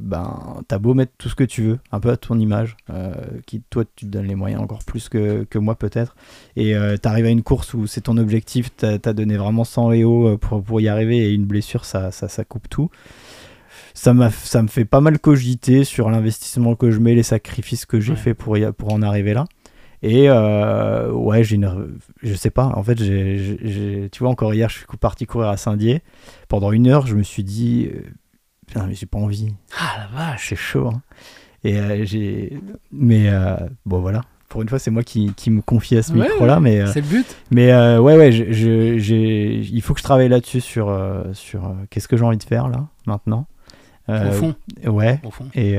[0.00, 2.78] ben, t'as beau mettre tout ce que tu veux, un peu à ton image,
[3.44, 6.16] qui toi tu te donnes les moyens encore plus que, que moi peut-être,
[6.56, 10.04] et t'arrives à une course où c'est ton objectif, t'as as donné vraiment 100 et
[10.04, 12.88] haut pour, pour y arriver, et une blessure ça, ça, ça coupe tout.
[13.92, 18.00] Ça, ça me fait pas mal cogiter sur l'investissement que je mets, les sacrifices que
[18.00, 18.18] j'ai Ouais.
[18.18, 19.44] fait pour, y- pour en arriver là.
[20.06, 21.96] Et euh, ouais, j'ai une.
[22.22, 25.56] Je sais pas, en fait, j'ai, tu vois, encore hier, je suis parti courir à
[25.56, 26.02] Saint-Dié.
[26.48, 28.02] Pendant une heure, je me suis dit, euh,
[28.66, 29.54] putain, mais j'ai pas envie.
[29.78, 30.50] Ah la vache.
[30.50, 30.88] C'est chaud.
[30.88, 31.00] hein.
[31.64, 32.60] Et euh, j'ai.
[32.92, 33.56] Mais euh,
[33.86, 34.20] bon, voilà.
[34.50, 36.60] Pour une fois, c'est moi qui, qui me confie à ce Ouais, micro-là.
[36.60, 37.36] Mais, C'est le but.
[37.50, 40.94] mais ouais, ouais, je- je- j'ai, il faut que je travaille là-dessus sur,
[41.32, 43.46] sur qu'est-ce que j'ai envie de faire là, maintenant.
[44.08, 44.54] Au fond.
[44.86, 45.46] Ouais, Au fond.
[45.54, 45.76] et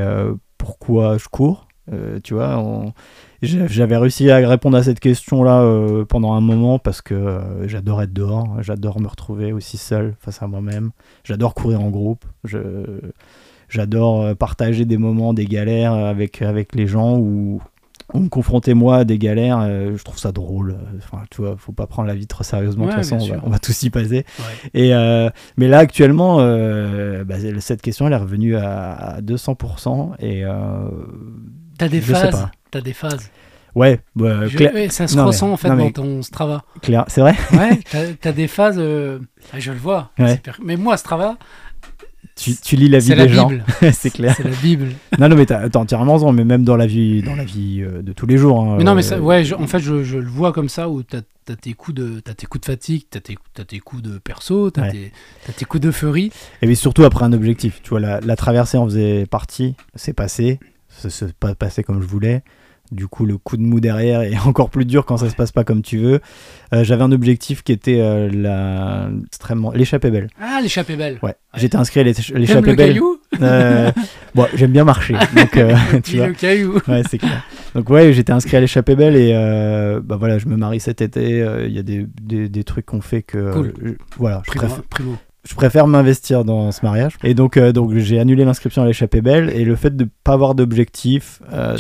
[0.57, 1.68] pourquoi je cours.
[1.93, 2.93] Euh, tu vois, on-
[3.41, 8.02] j'avais réussi à répondre à cette question-là euh, pendant un moment parce que euh, j'adore
[8.02, 10.91] être dehors, j'adore me retrouver aussi seul face à moi-même,
[11.24, 12.26] j'adore courir en groupe,
[13.70, 17.62] j'adore euh, partager des moments, des galères avec, avec les gens ou,
[18.14, 20.78] ou me confronter moi à des galères, euh, je trouve ça drôle.
[20.98, 23.20] Enfin, tu vois, faut pas prendre la vie trop sérieusement, de Ouais, toute façon, on
[23.20, 23.41] va, sûr.
[23.45, 24.26] on va tous y passer.
[24.40, 24.82] Ouais.
[24.82, 24.90] Et
[25.57, 30.44] mais là actuellement, bah, cette question elle est revenue à, à 200% et
[31.78, 32.32] T'as des je sais phases.
[32.32, 32.52] pas.
[32.76, 33.31] T'as des phases.
[33.73, 35.91] ouais, bah, Je- cla- ouais, ça se non, mais- ressent en fait non, dans mais-
[35.93, 36.65] ton Strava.
[36.81, 37.35] clair, c'est vrai?
[37.53, 38.76] Ouais, t'as as des phases.
[38.80, 39.19] euh,
[39.53, 40.11] ah, je le vois.
[40.19, 40.31] Ouais.
[40.31, 41.38] C'est per- Mais moi, Strava,
[42.35, 43.49] Tu, tu lis la vie c'est des la gens,
[43.93, 44.34] c'est clair.
[44.35, 44.89] C'est la Bible.
[45.19, 47.81] non, non, mais t'as t'as entièrement raison, mais même dans la vie, dans la vie
[47.81, 48.60] euh, de tous les jours.
[48.60, 50.68] hein, Mais non, mais euh, ça, ouais, je- en fait, je, je le vois comme
[50.68, 53.64] ça où t'as as tes coups de t'as tes coups de fatigue, t'as tes, t'as
[53.64, 54.91] tes coups de perso, t'as Ouais.
[54.91, 56.31] tes, tes coups d'euphorie.
[56.61, 57.80] Et mais surtout après un objectif.
[57.84, 62.02] Tu vois, la, la traversée en faisait partie, c'est passé, ça s'est pas passé comme
[62.02, 62.43] je voulais.
[62.91, 65.52] Du coup, le coup de mou derrière est encore plus dur quand ça se passe
[65.52, 66.20] pas comme tu veux.
[66.74, 69.10] Euh, J'avais un objectif qui était euh, la...
[69.26, 70.28] extrêmement l'échappée belle.
[70.41, 71.18] Ah, l'échappée belle.
[71.24, 71.36] Ouais.
[71.56, 72.90] J'étais inscrit à l'échappée le belle.
[72.94, 73.91] caillou Euh,
[74.34, 76.28] bon, j'aime bien marcher, donc euh, tu vois.
[76.28, 76.80] le caillou.
[76.88, 77.44] Ouais, c'est clair.
[77.74, 79.34] Donc ouais, j'étais inscrit à l'échappée belle et
[80.03, 81.40] bah voilà, je me marie cet été.
[81.66, 83.74] Il y a des, des, des trucs qu'on fait que Cool.
[83.84, 84.82] je- voilà, je préfère.
[85.47, 87.17] Je préfère m'investir dans ce mariage.
[87.23, 90.34] Et donc euh, donc j'ai annulé l'inscription à l'échappée belle et le fait de pas
[90.34, 91.77] avoir d'objectif, euh.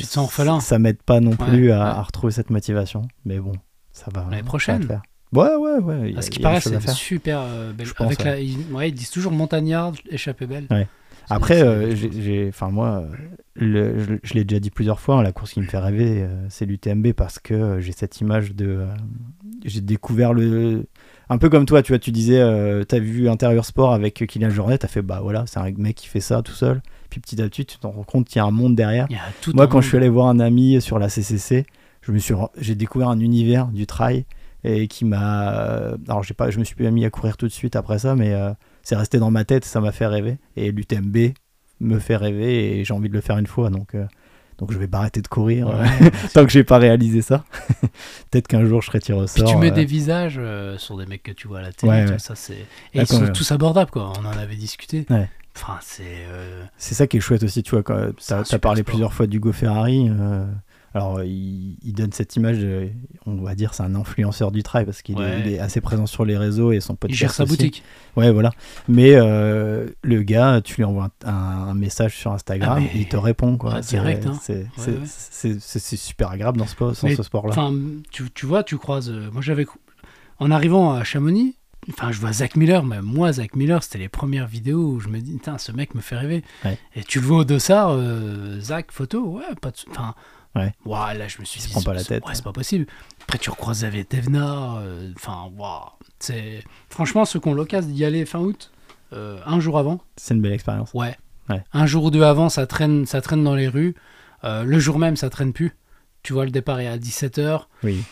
[0.59, 1.83] Ça m'aide pas non plus Ouais, à, ouais.
[1.85, 3.03] à retrouver cette motivation.
[3.25, 3.53] Mais bon,
[3.91, 4.21] ça va.
[4.21, 4.87] L'année ça va prochaine.
[5.33, 6.01] Ouais ouais ouais.
[6.09, 7.87] il y a- À ce qui il y a paraît, c'est super euh, belle.
[7.87, 8.25] Je pense, Avec ouais.
[8.25, 10.67] la, ils, ouais, ils disent toujours montagnard, échappée belle.
[10.71, 10.87] Ouais.
[11.27, 13.03] Après, euh, j'ai- enfin moi,
[13.55, 16.21] le- je, je l'ai déjà dit plusieurs fois, hein, la course qui me fait rêver,
[16.21, 18.85] euh, c'est l'UTMB parce que j'ai cette image de,
[19.65, 20.85] j'ai découvert le,
[21.29, 24.49] un peu comme toi, tu vois, tu disais, euh, t'as vu intérieur sport avec Kylian
[24.49, 27.41] Jornet, t'as fait, bah voilà, c'est un mec qui fait ça tout seul, puis petit
[27.41, 29.07] à petit, tu t'en rends compte qu'il y a un monde derrière.
[29.41, 31.65] Tout Moi, quand je suis allé voir un ami sur la CCC,
[32.01, 34.25] je me suis, ren- j'ai découvert un univers du trail
[34.63, 37.47] et qui m'a, euh, alors j'ai pas, je me suis pas mis à courir tout
[37.47, 38.51] de suite après ça, mais euh,
[38.83, 40.37] c'est resté dans ma tête, ça m'a fait rêver.
[40.55, 41.17] Et l'UTMB
[41.81, 44.05] me fait rêver et j'ai envie de le faire une fois, donc euh,
[44.57, 45.85] donc je vais pas arrêter de courir euh,
[46.33, 47.43] tant que j'ai pas réalisé ça.
[48.31, 49.49] Peut-être qu'un jour je serai tiré au Puis sort.
[49.49, 51.91] tu mets euh, des visages euh, sur des mecs que tu vois à la télé,
[51.91, 52.19] Ouais, ouais.
[52.19, 52.53] ça c'est.
[52.93, 54.13] Et Là, ils sont tous abordables quoi.
[54.19, 55.05] On en avait discuté.
[55.57, 56.25] Enfin c'est.
[56.77, 58.91] C'est ça qui est chouette aussi, tu vois, quand t'as parlé sport.
[58.91, 60.09] plusieurs fois d'Hugo Ferrari.
[60.95, 62.89] Alors, euh, il, il donne cette image, de-
[63.25, 65.41] on va dire, c'est un influenceur du trail parce qu'il est- Ouais.
[65.45, 67.19] il est, assez présent sur les réseaux et son Il podcast.
[67.19, 67.51] gère sa aussi.
[67.51, 67.83] boutique.
[68.15, 68.51] Ouais, voilà.
[68.87, 73.07] Mais euh, le gars, tu lui envoies un, un message sur Instagram, Ah, mais- il
[73.07, 73.73] te répond, quoi.
[73.75, 74.39] Ah, C'est- direct, hein.
[74.41, 75.59] C'est ouais.
[75.97, 77.51] super agréable dans ce, sport- dans Mais, ce sport-là.
[77.51, 77.73] Enfin,
[78.11, 79.09] tu, tu vois, tu croises.
[79.09, 79.65] euh, moi j'avais.
[80.39, 81.55] En arrivant à Chamonix,
[81.89, 85.07] enfin je vois Zach Miller, mais moi Zach Miller, c'était les premières vidéos où je
[85.09, 86.43] me dis, putain, ce mec me fait rêver.
[86.63, 86.77] Ouais.
[86.95, 89.77] Et tu le vois au dossard, euh, Zach, photo, ouais, pas de.
[89.91, 90.13] Enfin.
[90.55, 90.73] Ouais.
[90.85, 91.67] ouah, là je me suis dit.
[91.69, 92.25] prend pas la tête.
[92.25, 92.85] Ouais, c'est pas possible.
[93.23, 95.89] Après tu recroises David Devna, euh, enfin, waouh.
[96.19, 96.63] C'est.
[96.89, 98.71] Franchement, ceux qui ont l'occasion d'y aller fin août,
[99.13, 100.91] euh, un jour avant, C'est une belle expérience.
[100.93, 101.15] Ouais.
[101.49, 101.63] Ouais.
[101.73, 103.95] Un jour ou deux avant, ça traîne, ça traîne dans les rues.
[104.43, 105.73] Euh, le jour même, ça traîne plus.
[106.23, 107.65] Tu vois, le départ est à 17h.
[107.83, 108.03] Oui.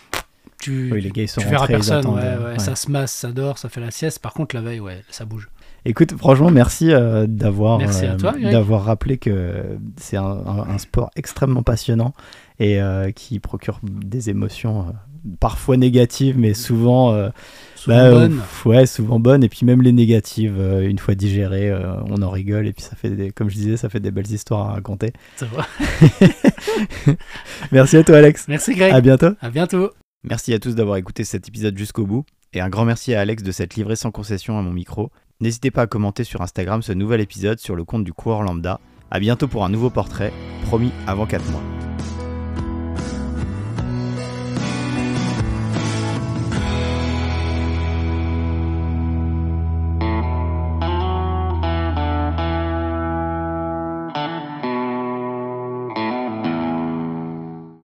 [0.59, 2.05] Tu, Oui, les gars, ils sont tu verras rentrés, ils personne.
[2.07, 2.59] ouais, ouais.
[2.59, 4.19] Ça se masse, ça dort, ça fait la sieste.
[4.19, 5.49] Par contre, la veille, ouais, ça bouge.
[5.85, 8.03] Écoute, franchement, merci euh, d'avoir euh,
[8.51, 9.63] d'avoir rappelé que
[9.97, 12.13] c'est un, un- un sport extrêmement passionnant
[12.59, 14.91] et euh, qui procure des émotions euh,
[15.39, 17.29] parfois négatives, mais souvent, euh,
[17.75, 18.39] Souvent bah, bonne.
[18.65, 19.43] euh, ouais, souvent bonnes.
[19.43, 22.83] Et puis même les négatives, euh, une fois digérées, euh, on en rigole et puis
[22.83, 25.11] ça fait, des, comme je disais, ça fait des belles histoires à raconter.
[25.35, 25.65] Ça va.
[27.71, 28.47] Merci à toi, Alex.
[28.47, 28.93] Merci, Greg.
[28.93, 29.29] À bientôt.
[29.41, 29.91] À bientôt.
[30.23, 33.43] Merci à tous d'avoir écouté cet épisode jusqu'au bout, et un grand merci à Alex
[33.43, 35.11] de s'être livré sans concession à mon micro.
[35.43, 38.79] N'hésitez pas à commenter sur Instagram ce nouvel épisode sur le compte du coureur lambda.
[39.11, 40.31] A bientôt pour un nouveau portrait,
[40.67, 41.61] promis avant 4 mois.